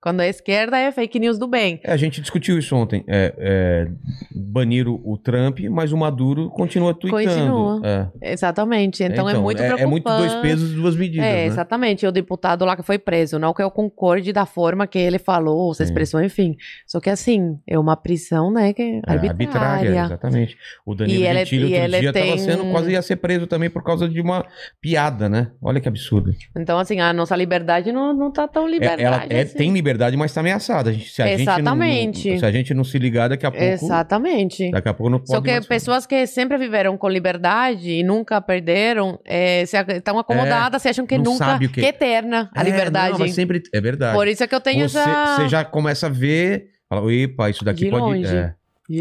[0.01, 1.79] Quando é esquerda, é fake news do bem.
[1.83, 3.03] É, a gente discutiu isso ontem.
[3.07, 3.87] É, é,
[4.35, 7.29] baniram o Trump, mas o Maduro continua tweetando.
[7.29, 7.81] Continua.
[8.19, 8.31] É.
[8.33, 9.03] Exatamente.
[9.03, 9.83] Então, é muito preocupante.
[9.83, 11.45] É muito dois pesos e duas medidas, É, né?
[11.45, 12.07] exatamente.
[12.07, 13.37] O deputado lá que foi preso.
[13.37, 16.55] Não que eu concorde da forma que ele falou, se expressou, enfim.
[16.87, 18.73] Só que assim, é uma prisão, né?
[18.73, 19.89] Que é É, arbitrária.
[20.05, 20.57] exatamente.
[20.83, 23.45] O Danilo E ele- Gentili e outro ele dia tem- sendo, quase ia ser preso
[23.45, 24.43] também por causa de uma
[24.81, 25.51] piada, né?
[25.61, 26.33] Olha que absurdo.
[26.57, 29.03] Então, assim, a nossa liberdade não, não tá tão É, liberdade.
[29.03, 29.57] ela é- assim.
[29.57, 30.89] tem liberdade, liberdade, mas tá ameaçada.
[30.89, 32.31] A gente- Se a gente não- Exatamente.
[32.31, 33.63] não, se a gente não se ligar, daqui a pouco.
[33.65, 34.71] Exatamente.
[34.71, 35.29] Daqui a pouco não pode.
[35.31, 40.89] Só que pessoas que sempre viveram com liberdade e nunca perderam, é, estão acomodadas, se
[40.89, 43.19] acham que nunca que- que é eterna a É, liberdade.
[43.19, 43.61] não, sempre.
[43.73, 44.15] É verdade.
[44.15, 45.35] Por isso é que eu tenho você, essa.
[45.37, 46.65] você já começa a ver.
[46.89, 48.01] Fala, epa, isso daqui De pode.
[48.03, 48.35] longe.
[48.35, 48.53] é,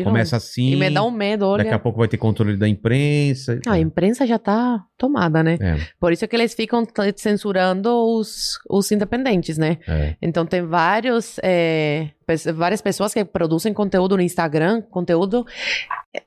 [0.04, 0.72] começa assim.
[0.72, 1.64] E me dá um medo, olha.
[1.64, 3.58] Daqui a pouco vai ter controle da imprensa.
[3.66, 5.56] Ah, a imprensa já tá tomada, né?
[5.60, 6.84] É, Por isso é que eles ficam
[7.16, 9.78] censurando os, os independentes, né?
[9.88, 10.16] é.
[10.20, 15.44] Então tem vários, é, pe- várias pessoas que produzem conteúdo no Instagram, conteúdo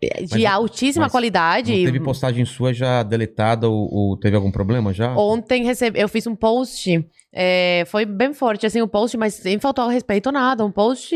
[0.01, 1.71] é, de Mas- altíssima mas qualidade.
[1.71, 5.15] Teve postagem sua já deletada ou, ou teve algum problema já?
[5.15, 9.59] Ontem recebi, eu fiz um post, é, foi bem forte assim o post, mas sem
[9.59, 11.15] faltar respeito nada, um post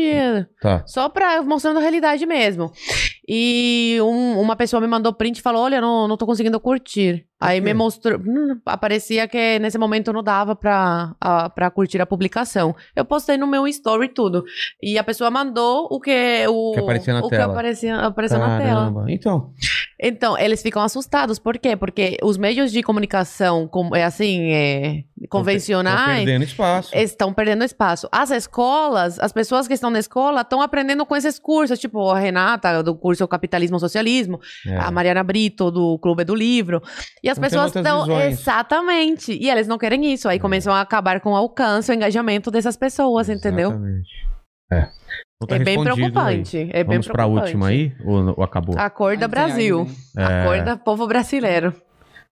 [0.60, 0.82] Tá.
[0.86, 2.72] só pra mostrando a realidade mesmo.
[3.28, 7.24] E um- uma pessoa me mandou print e falou: Olha, não, não tô conseguindo curtir.
[7.40, 8.18] Aí me mostrou.
[8.18, 12.74] hum, Aparecia que nesse momento não dava pra, a, pra curtir a publicação.
[12.96, 14.44] Eu postei no meu story e tudo.
[14.82, 16.44] E a pessoa mandou o que.
[16.48, 17.44] O Que aparecia na o tela.
[17.44, 19.04] que aparecia, apareceu na tela.
[19.08, 19.52] Então,
[20.00, 21.38] Então, eles ficam assustados.
[21.38, 21.76] Por quê?
[21.76, 26.96] Porque os meios de comunicação, como, é assim, é, Estão convencionais, perdendo espaço.
[26.96, 28.08] estão perdendo espaço.
[28.12, 32.18] As escolas, as pessoas que estão na escola estão aprendendo com esses cursos, tipo a
[32.18, 34.76] Renata, do curso Capitalismo Socialismo, É.
[34.76, 36.80] a Mariana Brito, do Clube do Livro.
[37.22, 38.20] E as Não pessoas estão.
[38.20, 39.32] Exatamente.
[39.32, 40.28] E eles não querem isso.
[40.28, 43.70] Aí começam a acabar com o alcance, o engajamento dessas pessoas, entendeu?
[43.70, 44.28] Exatamente.
[44.72, 44.88] É.
[45.46, 46.42] Tá é bem respondido aí.
[46.42, 46.58] preocupante.
[46.72, 47.46] É bem Vamos pra preocupante.
[47.46, 47.92] última aí?
[48.04, 48.74] Ou, ou acabou?
[48.78, 49.84] Acorda tem aí, Brasil.
[50.14, 50.22] né?
[50.24, 50.42] É.
[50.42, 51.72] Acorda povo brasileiro.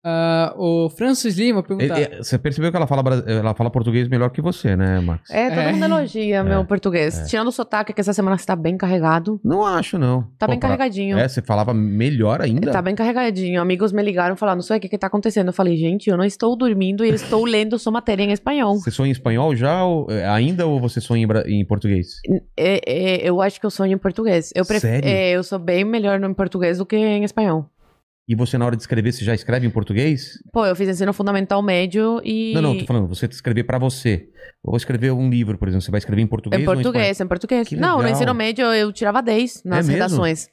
[0.03, 1.93] Ah, o Francis Lima pergunta.
[1.99, 5.29] É, é, Você percebeu que ela fala, ela fala português melhor que você, né, Max?
[5.29, 5.71] É, todo É.
[5.71, 7.29] mundo elogia meu português.
[7.29, 9.39] Tirando o sotaque, que essa semana está bem carregado.
[9.43, 10.23] Não acho, não.
[10.39, 11.17] Tá Pô, bem pra- carregadinho.
[11.19, 12.71] É, você falava melhor ainda?
[12.71, 13.61] Tá bem carregadinho.
[13.61, 15.47] Amigos me ligaram falando, não sei o que que tá acontecendo.
[15.49, 18.75] Eu falei, gente, eu não estou dormindo e estou lendo sua matéria em espanhol.
[18.79, 22.19] Você sonha em espanhol já, ou, é, ainda, ou você sonha em, em português?
[22.57, 24.51] É, é, eu acho que eu sonho em português.
[24.55, 25.07] Eu, pref- Sério?
[25.07, 27.69] é, eu sou bem melhor no em português do que em espanhol.
[28.31, 30.39] E você, na hora de escrever, você já escreve em português?
[30.53, 32.53] Pô, eu fiz ensino fundamental médio e.
[32.55, 34.29] Não, não, tô falando, você escrever pra você.
[34.63, 36.77] Eu vou escrever um livro, por exemplo, você vai escrever em português Em ou em
[36.77, 37.67] português, em português.
[37.67, 38.11] Que não, no legal.
[38.13, 40.43] ensino médio eu tirava 10 nas É redações.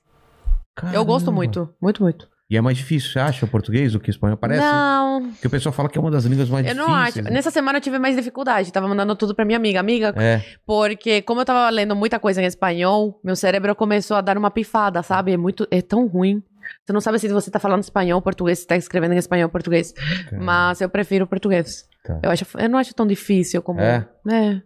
[0.76, 0.94] espanhol?
[0.94, 1.36] Eu gosto Caramba.
[1.36, 2.28] muito, muito, muito.
[2.50, 4.36] E é mais difícil, você acha, o português do que o espanhol?
[4.36, 6.88] Parece Não, que o pessoal fala que é uma das línguas mais eu difíceis.
[6.88, 7.22] não acho.
[7.22, 7.30] né?
[7.30, 8.72] Nessa semana eu tive mais dificuldade.
[8.72, 9.78] Tava mandando tudo pra minha amiga.
[9.78, 14.20] Amiga, É, Porque, como eu tava lendo muita coisa em espanhol, meu cérebro começou a
[14.20, 15.30] dar uma pifada, sabe?
[15.32, 15.68] É muito.
[15.70, 16.42] É tão ruim.
[16.84, 19.44] Você não sabe se você tá falando espanhol ou português, se tá escrevendo em espanhol
[19.46, 19.92] ou português.
[20.32, 21.86] Mas eu prefiro o português.
[22.04, 22.20] Tá.
[22.22, 23.80] Eu, acho, eu não acho tão difícil como.
[23.80, 24.08] É?
[24.30, 24.62] É,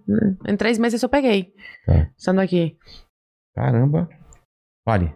[0.52, 1.52] Em três meses eu peguei.
[1.86, 2.08] Tá.
[2.16, 2.76] Estando aqui.
[3.54, 4.08] Caramba.
[4.84, 5.14] Fale.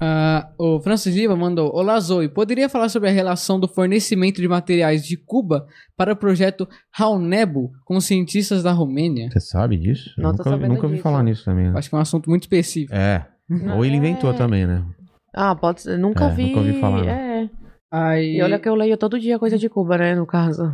[0.00, 2.28] Ah, o Francis Lima mandou: Olá, Zoe.
[2.28, 5.66] Poderia falar sobre a relação do fornecimento de materiais de Cuba
[5.96, 9.30] para o projeto Raunebo com cientistas da Romênia?
[9.30, 10.10] Você sabe disso?
[10.18, 11.70] Eu Não tô nunca, nunca ouvi falar nisso também.
[11.70, 11.78] né?
[11.78, 12.94] Acho que é um assunto muito específico.
[12.94, 13.26] É.
[13.74, 14.34] Ou ele inventou É.
[14.36, 14.84] também, né?
[15.34, 15.98] Ah, pode ser.
[15.98, 16.46] Nunca É, vi.
[16.46, 17.06] nunca ouvi falar.
[17.06, 17.50] É.
[17.92, 20.14] Aí, E olha que eu leio todo dia coisa de Cuba, né?
[20.14, 20.72] No caso.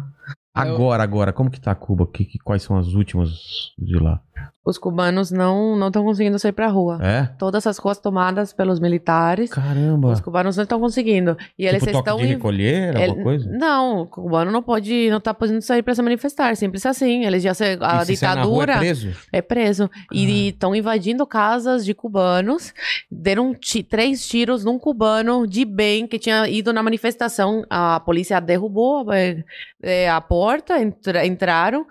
[0.55, 2.07] Agora, agora, como que tá Cuba?
[2.07, 3.31] Que, que- quais são as últimas
[3.79, 4.21] de lá?
[4.63, 6.99] Os cubanos não estão conseguindo sair pra rua.
[7.03, 7.23] É?
[7.39, 9.51] Todas as ruas tomadas pelos militares.
[9.51, 10.09] Caramba.
[10.13, 11.37] Os cubanos não estão conseguindo.
[11.59, 12.19] E eles tipo, toque estão.
[12.19, 13.51] de recolher, alguma Ele- coisa?
[13.51, 17.25] Não, o cubano não pode, não tá podendo sair pra se manifestar, simples assim.
[17.25, 19.09] Eles já se, a E se rua, ditadura é preso?
[19.33, 22.73] é preso e estão invadindo casas de cubanos.
[23.11, 23.57] Deram
[23.89, 27.65] três tiros num cubano de bem que tinha ido na manifestação.
[27.71, 29.43] A polícia derrubou é,
[29.83, 31.87] é, a porta, entra- entraram,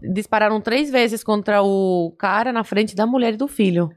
[0.00, 3.90] dispararam três vezes contra o cara na frente da mulher e do filho.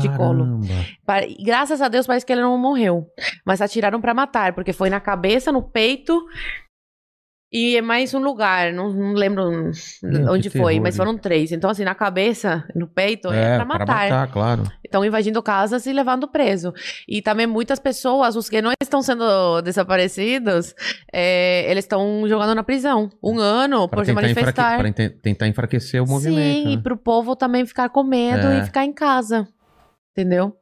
[0.00, 0.44] De colo.
[0.44, 0.86] Caramba.
[1.06, 3.06] Pa- e Graças a Deus parece que ele não morreu.
[3.44, 6.22] Mas atiraram pra matar, porque foi na cabeça, no peito
[7.52, 8.72] e é mais um lugar.
[8.72, 9.70] Não, não lembro
[10.02, 11.52] Meu, onde que foi, terror, mas foram três.
[11.52, 14.28] Então, assim, na cabeça, no peito, é, pra matar.
[14.28, 14.62] claro.
[14.82, 16.72] Estão invadindo casas e levando preso.
[17.08, 20.74] E também muitas pessoas, os que não estão sendo desaparecidos,
[21.12, 23.08] é, eles estão jogando na prisão.
[23.22, 24.34] Um ano Pra por se enfraque...
[24.34, 24.78] manifestar.
[24.78, 26.64] pra ente- tentar enfraquecer o movimento.
[26.66, 26.82] Sim, e né?
[26.82, 28.58] pro povo também ficar com medo É.
[28.58, 29.46] e ficar em casa.
[30.12, 30.54] Entendeu?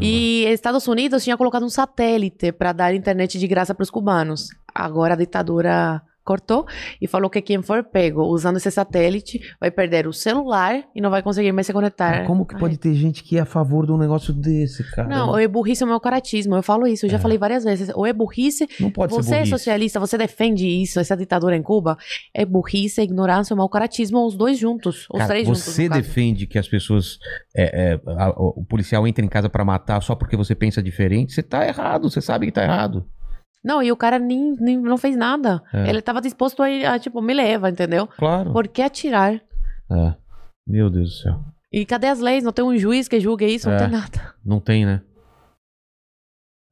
[0.00, 4.50] E Estados Unidos tinha colocado um satélite para dar internet de graça para os cubanos.
[4.74, 6.66] Agora a ditadura cortou
[7.00, 11.10] e falou que quem for pego usando esse satélite vai perder o celular e não
[11.10, 12.18] vai conseguir mais se conectar.
[12.18, 12.60] Mas como que Ai.
[12.60, 15.08] pode ter gente que é a favor de um negócio desse, cara?
[15.08, 16.54] Não, ou é burrice ou meu caratismo.
[16.54, 17.20] Eu falo isso, eu já É.
[17.20, 17.90] falei várias vezes.
[17.94, 19.50] Ou é burrice, Não pode você ser é burrice.
[19.50, 21.96] socialista, você defende isso, essa ditadura em Cuba.
[22.34, 25.06] É burrice, ignorância ou mau caratismo, os dois juntos.
[25.10, 25.62] Os Cara, três juntos.
[25.62, 27.18] você defende que as pessoas.
[27.54, 31.32] é, é, a- o policial entra em casa pra matar só porque você pensa diferente?
[31.32, 33.04] Você tá errado, você sabe que tá errado.
[33.64, 35.62] Não, e o cara nem, nem não fez nada.
[35.72, 35.88] É.
[35.88, 38.06] Ele tava disposto a, ir, a, tipo, me leva, entendeu?
[38.08, 38.52] Claro.
[38.52, 39.34] Por que atirar?
[39.90, 40.14] É.
[40.66, 41.40] Meu Deus do céu.
[41.72, 42.42] E cadê as leis?
[42.44, 43.68] Não tem um juiz que julgue isso?
[43.68, 43.78] Não É.
[43.78, 44.34] tem nada.
[44.44, 45.00] Não tem, né?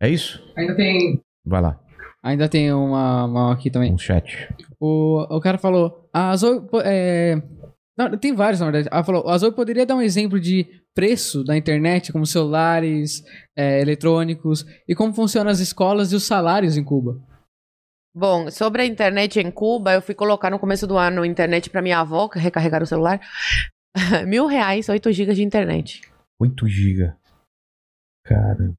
[0.03, 0.43] É isso?
[0.57, 1.21] Ainda tem.
[1.45, 1.79] Vai lá,
[2.23, 3.93] Ainda tem uma, uma aqui também.
[3.93, 4.49] um chat.
[4.79, 6.09] O, o cara falou.
[6.13, 6.61] A Zoe.
[6.85, 7.41] É...
[7.97, 8.89] Não, tem vários, na verdade.
[8.93, 13.23] Ela falou: a Zoe poderia dar um exemplo de preço da internet, como celulares,
[13.57, 17.21] é, eletrônicos, e como funcionam as escolas e os salários em Cuba.
[18.15, 21.81] Bom, sobre a internet em Cuba, eu fui colocar no começo do ano internet pra
[21.83, 23.21] minha avó, recarregar o celular.
[24.27, 26.01] Mil reais, 8 gigas de internet.
[26.41, 27.13] 8 GB.
[28.25, 28.73] Cara.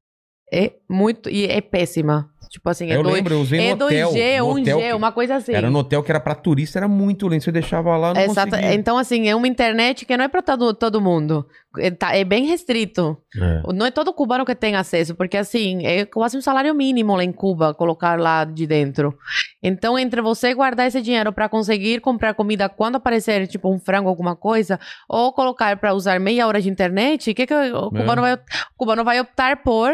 [0.52, 1.30] É muito.
[1.30, 2.30] E é péssima.
[2.50, 4.10] Tipo assim, é, eu dois, lembro, eu usei é no hotel.
[4.10, 5.54] 2G, no 1G, hotel que- uma coisa assim.
[5.54, 7.44] Era no hotel que era pra turista, era muito lento.
[7.44, 8.50] Você deixava lá, não Exato.
[8.50, 8.74] conseguia.
[8.74, 11.46] Então, assim, é uma internet que não é pra todo, todo mundo.
[11.78, 13.16] É, tá- é bem restrito.
[13.36, 13.62] É.
[13.72, 17.24] Não é todo cubano que tem acesso, porque assim, é quase um salário mínimo lá
[17.24, 19.16] em Cuba, colocar lá de dentro.
[19.62, 24.08] Então, entre você guardar esse dinheiro para conseguir comprar comida quando aparecer, tipo, um frango,
[24.08, 24.78] alguma coisa,
[25.08, 28.38] ou colocar para usar meia hora de internet, o que, que o, cubano vai, o
[28.76, 29.92] cubano vai optar por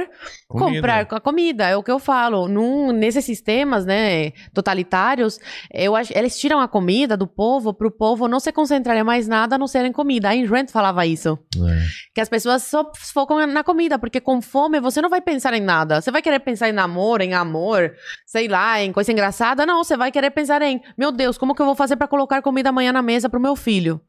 [0.49, 0.75] Comida.
[0.77, 1.69] comprar a comida?
[1.69, 2.49] É o que eu falo.
[2.49, 5.39] Num, nesses sistemas, né, totalitários,
[5.73, 9.03] eu acho, eles tiram a comida do povo para o povo não se concentrar em
[9.05, 10.29] mais nada a não ser em comida.
[10.29, 11.39] A Ayn Rand falava isso.
[11.57, 11.68] É.
[12.15, 15.61] Que as pessoas só focam na comida, porque com fome você não vai pensar em
[15.61, 16.01] nada.
[16.01, 17.95] Você vai querer pensar em namoro, em amor,
[18.27, 19.65] sei lá, em coisa engraçada.
[19.65, 22.43] Não, você vai querer pensar em, meu Deus, como que eu vou fazer pra colocar
[22.43, 24.01] comida amanhã na mesa pro meu filho?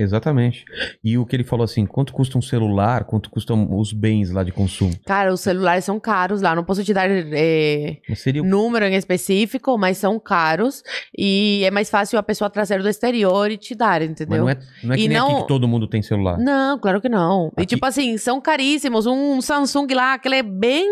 [0.00, 0.64] Exatamente.
[1.02, 4.44] E o que ele falou assim, quanto custa um celular, quanto custam os bens lá
[4.44, 4.94] de consumo?
[5.04, 6.54] Cara, os celulares são caros lá.
[6.54, 10.82] Não posso te dar é, Mas número em específico, mas são caros.
[11.16, 14.42] E é mais fácil a pessoa trazer do exterior e te dar, Mas entendeu?
[14.42, 16.38] não é, não é E que nem não- aqui que todo mundo tem celular.
[16.38, 17.48] Não, claro que não.
[17.58, 19.06] E Aqui- tipo assim, são caríssimos.
[19.06, 20.88] Um Samsung lá, aquele é bem.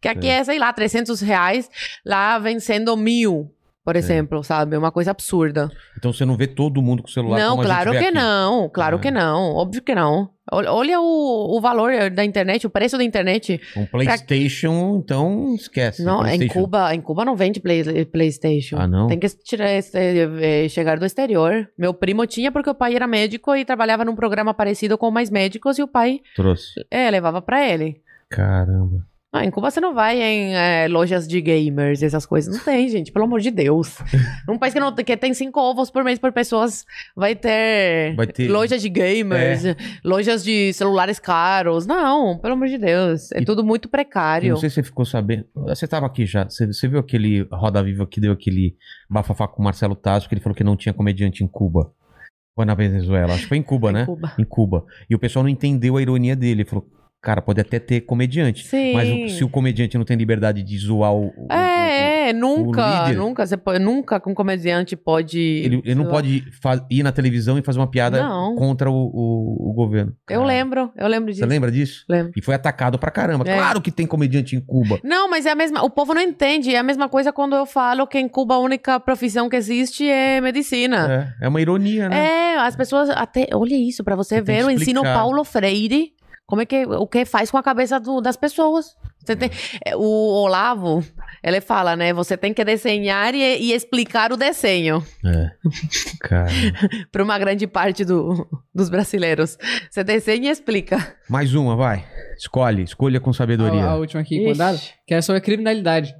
[0.00, 1.68] Que aqui é, sei lá, 300 reais.
[2.06, 3.50] Lá vem sendo mil,
[3.88, 4.76] por exemplo, sabe?
[4.76, 5.70] Uma coisa absurda.
[5.96, 8.10] Então você não vê todo mundo com celular não, claro que aqui.
[8.10, 8.68] não.
[8.68, 9.00] Claro É.
[9.00, 9.54] que não.
[9.54, 10.28] Óbvio que não.
[10.52, 13.58] Olha, o, o valor da internet, o preço da internet.
[13.76, 16.02] Um Playstation, então esquece.
[16.02, 16.48] Não, em.
[16.48, 18.76] Cuba, em Cuba não vende play, PlayStation.
[18.78, 19.06] Ah, não?
[19.06, 21.66] Tem que tirar eh, chegar do exterior.
[21.78, 25.30] Meu primo tinha porque o pai era médico e trabalhava num programa parecido com mais
[25.30, 26.84] médicos e o pai Trouxe.
[26.90, 28.02] é, levava pra ele.
[28.28, 29.07] Caramba.
[29.30, 32.56] Ah, em Cuba você não vai em eh, lojas de gamers, essas coisas.
[32.56, 33.98] Não tem, gente, pelo amor de Deus.
[34.48, 38.26] Num país que, não, que tem cinco ovos por mês por pessoas, vai ter, Vai
[38.26, 39.64] ter- lojas de gamers,
[40.02, 41.86] lojas de celulares caros.
[41.86, 43.30] Não, pelo amor de Deus.
[43.32, 44.48] É E- tudo muito precário.
[44.48, 45.44] não sei se você ficou sabendo.
[45.54, 46.44] Você estava aqui já.
[46.48, 48.76] Você, você viu aquele Roda Viva que deu aquele
[49.10, 51.92] bafafá com o Marcelo Tasso, que ele falou que não tinha comediante em Cuba.
[52.56, 53.34] Foi na Venezuela.
[53.34, 54.06] Acho que foi em Cuba, Em né?
[54.06, 54.32] Cuba.
[54.38, 54.84] Em Cuba.
[55.08, 56.62] E o pessoal não entendeu a ironia dele.
[56.62, 56.88] Ele falou,
[57.22, 58.66] cara, pode até ter comediante.
[58.66, 58.94] Sim.
[58.94, 61.26] Mas o- se o comediante não tem liberdade de zoar o.
[61.36, 63.18] o- o- É, é, nunca, líder.
[63.18, 65.38] nunca, você pode, nunca um comediante pode...
[65.40, 66.10] ele, ele não lá.
[66.10, 66.44] pode
[66.90, 68.54] ir na televisão e fazer uma piada Não.
[68.56, 70.12] contra o, governo.
[70.28, 71.40] Eu lembro, eu lembro disso.
[71.40, 72.04] Você lembra disso?
[72.08, 72.32] Lembro.
[72.36, 73.44] E foi atacado pra caramba.
[73.48, 73.56] É.
[73.56, 74.98] Claro que tem comediante em Cuba.
[75.04, 75.82] Não, mas é a mesma.
[75.84, 76.74] O povo não entende.
[76.74, 80.06] É a mesma coisa quando eu falo que em Cuba a única profissão que existe
[80.08, 81.34] é medicina.
[81.40, 82.26] É, é uma ironia, né?
[82.54, 83.46] É, as pessoas até.
[83.54, 85.02] Olha isso, pra você, Você ver o ensino.
[85.02, 86.12] Paulo Freire.
[86.48, 88.96] Como é que o que faz com a cabeça do- das pessoas?
[89.22, 89.50] Você tem,
[89.84, 91.04] é, o Olavo,
[91.44, 92.14] ele fala, né?
[92.14, 95.50] Você tem que desenhar e, e explicar o desenho É.
[96.20, 96.50] Cara.
[97.12, 99.58] para uma grande parte do- dos brasileiros.
[99.90, 101.14] Você desenha e explica.
[101.28, 102.06] Mais uma, vai.
[102.38, 103.84] Escolhe, escolha com sabedoria.
[103.84, 104.40] A, a última aqui
[105.06, 106.14] que é sobre a criminalidade.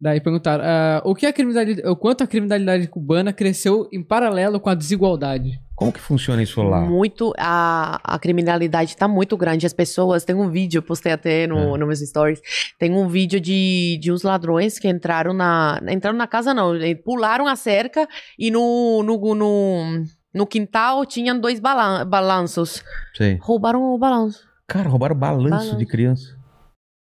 [0.00, 4.60] Daí perguntaram, ah, o que a criminalidade, o quanto a criminalidade cubana cresceu em paralelo
[4.60, 5.60] com a desigualdade?
[5.74, 6.80] Como que funciona isso lá?
[6.82, 7.32] Muito.
[7.38, 9.66] A, a criminalidade tá muito grande.
[9.66, 10.24] As pessoas.
[10.24, 11.78] Tem um vídeo, eu postei até no, É.
[11.78, 12.40] no meus stories.
[12.78, 15.80] Tem um vídeo de, de uns ladrões que entraram na.
[15.90, 16.74] Entraram na casa, não.
[16.76, 18.06] eh, Pularam a cerca
[18.38, 20.04] e no, no, no,
[20.34, 22.84] no quintal tinham dois balan balanços.
[23.16, 23.38] Sei.
[23.40, 24.44] Roubaram o balanço.
[24.68, 25.76] Cara, roubaram balanço, Balanço.
[25.76, 26.36] de criança.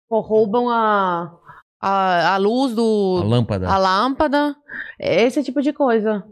[0.09, 1.31] Ou roubam a,
[1.85, 3.19] a, a luz do.
[3.21, 3.67] A lâmpada.
[3.67, 4.55] a lâmpada.
[4.97, 6.23] Esse tipo de coisa.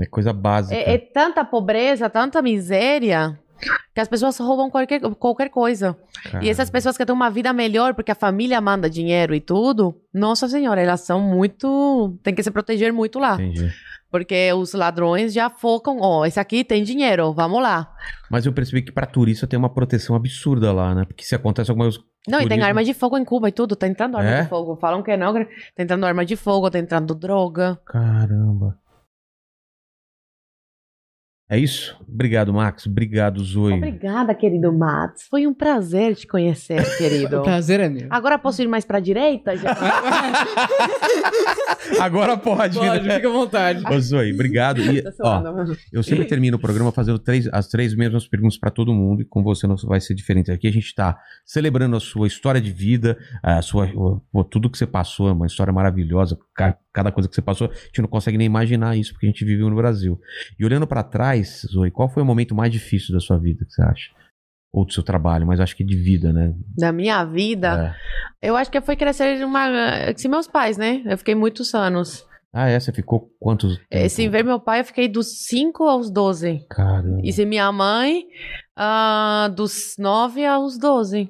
[0.00, 0.74] É coisa básica.
[0.74, 3.38] É, é tanta pobreza, tanta miséria.
[3.94, 5.96] Que as pessoas roubam qualquer, qualquer coisa.
[6.30, 6.44] cara.
[6.44, 9.94] E essas pessoas que têm uma vida melhor porque a família manda dinheiro e tudo,
[10.12, 12.18] nossa senhora, elas são muito.
[12.22, 13.34] Tem que se proteger muito lá.
[13.34, 13.72] Entendi.
[14.10, 17.92] Porque os ladrões já focam, ó, esse aqui tem dinheiro, vamos lá.
[18.30, 21.04] Mas eu percebi que pra turista tem uma proteção absurda lá, né?
[21.04, 21.88] Porque se acontece alguma.
[22.26, 24.42] Não, e tem arma de fogo em Cuba e tudo, tá entrando arma É?
[24.42, 24.76] de fogo.
[24.76, 25.46] Falam que não, tá
[25.78, 27.78] entrando arma de fogo, tá entrando droga.
[27.84, 28.76] Caramba.
[31.48, 31.96] É isso?
[32.08, 32.86] Obrigado, Max.
[32.86, 33.74] Obrigado, Zoe.
[33.74, 35.22] Obrigada, querido Matos.
[35.30, 37.38] Foi um prazer te conhecer, querido.
[37.38, 38.08] O prazer é meu.
[38.10, 39.56] Agora posso ir mais pra direita?
[39.56, 39.72] Já?
[42.00, 43.16] Agora pode, Pode, né?
[43.16, 43.82] fica à vontade.
[43.88, 44.80] Ô, Zoe, obrigado.
[44.80, 45.76] E, Tô ó, suando.
[45.92, 49.24] eu sempre termino o programa fazendo três, as três mesmas perguntas pra todo mundo, e
[49.24, 50.50] com você não vai ser diferente.
[50.50, 54.70] Aqui a gente tá celebrando a sua história de vida, a sua, o- o- tudo
[54.70, 56.36] que você passou, é uma história maravilhosa.
[56.96, 59.28] Ca- Cada coisa que você passou, a gente não consegue nem imaginar isso, porque a
[59.30, 60.18] gente viveu no Brasil.
[60.58, 63.72] E olhando pra trás, Zoe, qual foi o momento mais difícil da sua vida, que
[63.72, 64.10] você acha?
[64.72, 66.52] Ou do seu trabalho, mas acho que de vida, né?
[66.76, 67.94] Da minha vida,
[68.42, 68.48] É.
[68.48, 69.68] eu acho que foi crescer uma.
[70.16, 71.02] Se meus pais, né?
[71.06, 72.26] Eu fiquei muitos anos.
[72.52, 72.80] Ah, é?
[72.80, 73.78] Você ficou quantos?
[73.90, 76.64] Eh, Se ver meu pai, eu fiquei dos 5 aos 12.
[76.70, 77.20] Caramba.
[77.22, 78.24] E se minha mãe,
[78.76, 81.28] ah, dos 9 aos 12.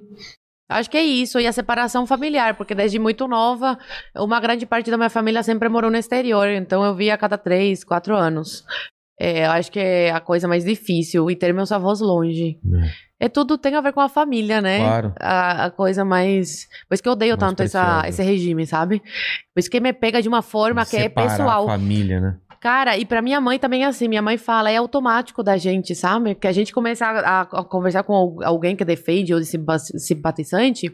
[0.68, 1.38] Acho que é isso.
[1.38, 3.78] E a separação familiar, porque desde muito nova,
[4.16, 6.48] uma grande parte da minha família sempre morou no exterior.
[6.48, 8.64] Então eu via a cada 3, 4 anos.
[9.18, 11.30] É, eu acho que é a coisa mais difícil.
[11.30, 12.58] E ter meus avós longe.
[13.18, 14.78] É tudo tem a ver com a família, né?
[14.78, 15.14] Claro.
[15.18, 16.66] A, a coisa mais.
[16.86, 19.00] Por isso que eu odeio Mais tanto essa, esse regime, sabe?
[19.54, 21.64] Por isso que me pega de uma forma que é pessoal.
[21.64, 22.36] a família, né?
[22.60, 24.08] Cara, e pra minha mãe também é assim.
[24.08, 26.34] Minha mãe fala, é automático da gente, sabe?
[26.34, 29.78] Que a gente começa a, a conversar com al- alguém que defende ou de simpa-
[29.78, 30.92] simpatizante,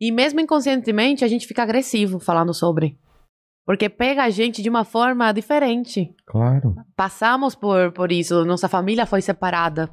[0.00, 2.96] e mesmo inconscientemente a gente fica agressivo falando sobre.
[3.66, 6.08] Porque pega a gente de uma forma diferente.
[6.26, 6.74] Claro.
[6.96, 9.90] Passamos por, por isso, nossa família foi separada.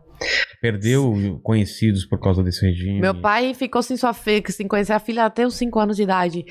[0.62, 1.14] Perdeu
[1.44, 3.02] conhecidos por causa desse regime.
[3.02, 6.04] Meu pai ficou sem sua filha, sem conhecer a filha até os 5 anos de
[6.04, 6.46] idade.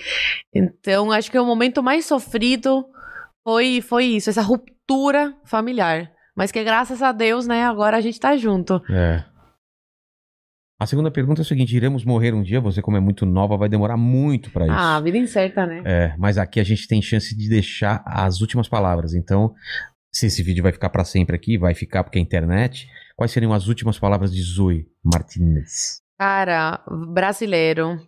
[0.54, 2.84] Então, acho que o momento mais sofrido
[3.44, 6.10] foi, foi isso, essa ruptura familiar.
[6.34, 8.82] Mas que graças a Deus, né, agora a gente tá junto.
[8.90, 9.24] É.
[10.80, 12.60] A segunda pergunta é a seguinte: iremos morrer um dia?
[12.60, 14.74] Você, como é muito nova, vai demorar muito pra isso.
[14.76, 15.82] Ah, vida incerta, né?
[15.84, 19.14] É, mas aqui a gente tem chance de deixar as últimas palavras.
[19.14, 19.54] Então,
[20.12, 22.88] se esse vídeo vai ficar pra sempre aqui, vai ficar porque é internet.
[23.16, 26.02] Quais seriam as últimas palavras de Zoe Martinez?
[26.18, 28.00] Cara, brasileiro.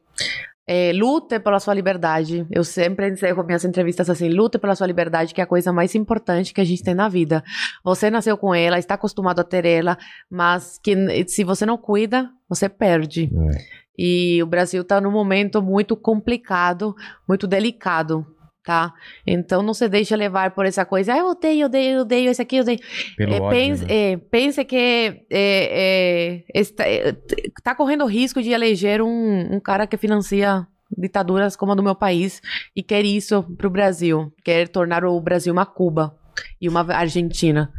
[0.67, 2.47] É, lute pela sua liberdade.
[2.51, 5.95] Eu sempre encerro minhas entrevistas assim: lute pela sua liberdade, que é a coisa mais
[5.95, 7.45] importante que a gente tem na vida.
[7.85, 9.97] Você nasceu com ela, está acostumado a ter ela,
[10.31, 10.95] mas que
[11.29, 13.31] se você não cuida, você perde.
[13.55, 13.87] É.
[13.99, 16.95] E o Brasil está num momento muito complicado,
[17.27, 18.27] muito delicado.
[18.67, 18.93] Tá?
[19.25, 22.61] Então não se deixa levar por essa coisa, ah, eu odeio, odeio, odeio, esse aqui,
[22.61, 22.81] odeio.
[23.17, 23.95] Pelo É, ódio, pense, né?
[23.95, 27.15] é, pense que é, é, está, é,
[27.63, 30.67] tá correndo o risco de eleger um, um cara que financia
[30.99, 32.43] ditaduras como a do meu país
[32.75, 36.19] e quer isso pro Brasil, quer tornar o Brasil uma Cuba
[36.61, 37.73] e uma Argentina.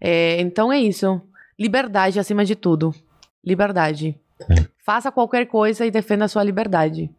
[0.00, 1.20] É, então é isso.
[1.58, 2.94] Liberdade acima de tudo.
[3.44, 4.18] Liberdade.
[4.82, 7.10] Faça qualquer coisa e defenda a sua liberdade.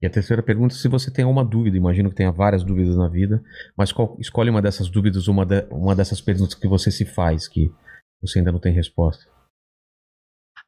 [0.00, 3.08] E a terceira pergunta, se você tem alguma dúvida, imagino que tenha várias dúvidas na
[3.08, 3.42] vida,
[3.76, 7.48] mas qual- escolhe uma dessas dúvidas, uma, de- uma dessas perguntas que você se faz,
[7.48, 7.72] que
[8.22, 9.24] você ainda não tem resposta.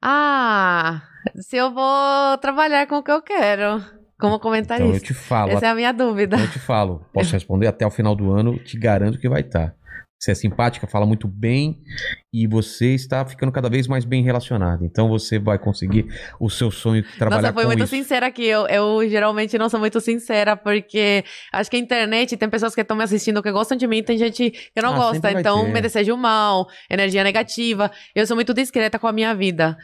[0.02, 1.02] Ah,
[1.36, 3.78] se eu vou trabalhar com o que eu quero
[4.18, 5.06] como Então eu comentarista.
[5.06, 6.36] te falo, Essa é a minha dúvida.
[6.36, 9.42] então eu te falo, posso responder até o final do ano, te garanto que vai
[9.42, 9.74] estar.
[10.18, 11.82] Você é simpática, fala muito bem
[12.32, 14.84] e você está ficando cada vez mais bem relacionada.
[14.84, 16.06] Então você vai conseguir
[16.38, 17.88] o seu sonho de trabalhar Nossa, foi muito isso.
[17.96, 18.44] sincera aqui.
[18.44, 22.80] Eu, eu geralmente não sou muito sincera, porque acho que a internet tem pessoas que
[22.82, 25.32] estão me assistindo que gostam de mim, tem gente que não Ah, gosta.
[25.32, 25.72] Então ter.
[25.72, 27.90] me desejam mal, energia negativa.
[28.14, 29.76] Eu sou muito discreta com a minha vida.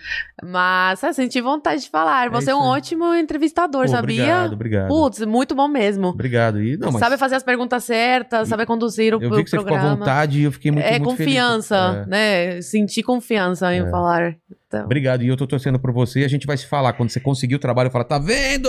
[0.44, 2.30] Mas, assim, senti vontade de falar.
[2.30, 2.78] Você é, um isso aí.
[2.78, 4.22] ótimo entrevistador, Pô, sabia?
[4.22, 4.88] Obrigado, obrigado.
[4.88, 6.08] Putz, muito bom mesmo.
[6.08, 6.62] Obrigado.
[6.62, 9.50] E, não, mas Sabe fazer as perguntas certas, sabe conduzir o, eu o vi que
[9.50, 9.96] você ficou à programa.
[9.96, 11.34] vontade e eu fiquei muito, é muito feliz.
[11.34, 12.06] confiança,
[12.36, 12.62] É.
[12.62, 13.90] Sentir confiança em É.
[13.90, 14.36] falar.
[14.68, 16.24] Então, Obrigado, e eu tô torcendo por você.
[16.24, 16.92] A gente vai se falar.
[16.92, 18.68] Quando você conseguir o trabalho, fala, tá vendo?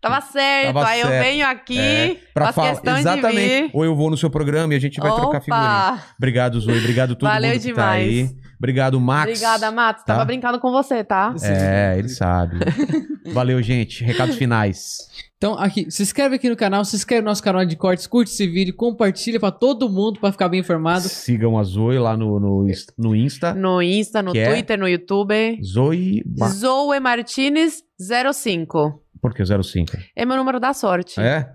[0.00, 0.74] tava certo.
[0.74, 1.24] Tava aí eu certo.
[1.24, 2.80] venho aqui, É, pra falar.
[2.98, 3.70] Exatamente.
[3.72, 5.40] Ou eu vou no seu programa e a gente vai trocar Opa!
[5.40, 6.02] figurinha.
[6.18, 6.78] Obrigado, Zoe.
[6.78, 8.28] Obrigado a todo Valeu mundo que tá aí.
[8.62, 9.28] Obrigado, Max.
[9.28, 10.04] Obrigada, Matos.
[10.04, 10.24] Tava Tá?
[10.24, 11.34] brincando com você, tá?
[11.42, 12.58] É, ele sabe.
[13.34, 14.04] Valeu, gente.
[14.04, 14.98] Recados finais.
[15.36, 18.30] Então, aqui, se inscreve aqui no canal, se inscreve no nosso canal de cortes, curte
[18.30, 21.08] esse vídeo, compartilha pra todo mundo pra ficar bem informado.
[21.08, 22.66] Sigam a Zoe lá no, no,
[22.96, 23.52] no Insta.
[23.52, 24.48] No Insta, no é?
[24.52, 25.58] Twitter, no YouTube.
[25.64, 26.22] Zoe.
[26.38, 27.82] Ma- Zoe Martinez
[28.32, 29.02] 05.
[29.20, 29.96] Por que 05?
[30.14, 31.20] É meu número da sorte.
[31.20, 31.48] É?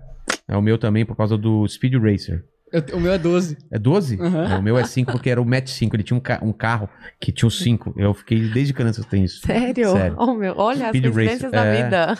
[0.46, 2.44] É o meu também por causa do Speed Racer.
[2.72, 3.56] Eu- o meu é 12.
[3.70, 4.16] É 12?
[4.20, 4.42] Uhum.
[4.44, 5.96] É, o meu é 5 porque era o Match 5.
[5.96, 6.88] Ele tinha um, ca- um carro
[7.20, 7.94] que tinha o 5.
[7.96, 9.40] Eu fiquei desde criança eu tenho isso.
[9.46, 9.90] Sério?
[9.92, 10.16] Sério.
[10.18, 10.54] Oh, meu.
[10.56, 11.82] Olha Speed as coincidências da é.
[11.84, 12.18] vida.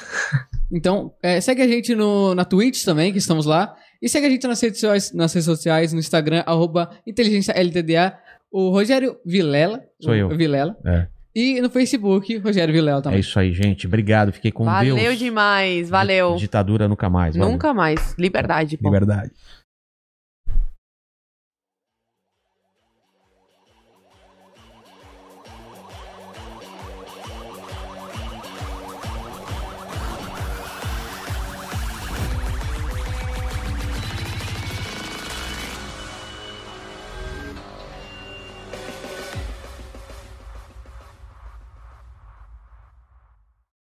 [0.70, 3.74] Então, é, segue a gente no, na Twitch também, que estamos lá.
[4.00, 8.16] E segue a gente nas redes sociais, nas redes sociais no Instagram, arroba inteligência LTDA.
[8.50, 9.82] O Rogério Vilela.
[10.00, 10.28] Sou eu.
[10.30, 10.76] Vilela.
[10.84, 11.06] É.
[11.34, 13.20] E no Facebook, Rogério Vilela É também.
[13.20, 13.86] isso aí, gente.
[13.86, 14.32] Obrigado.
[14.32, 15.18] Fiquei com Valeu Deus.
[15.18, 15.88] demais.
[15.90, 16.34] Valeu.
[16.36, 17.36] Ditadura nunca mais.
[17.36, 17.52] Valeu.
[17.52, 18.14] Nunca mais.
[18.18, 18.88] Liberdade, pô.
[18.88, 19.30] Liberdade.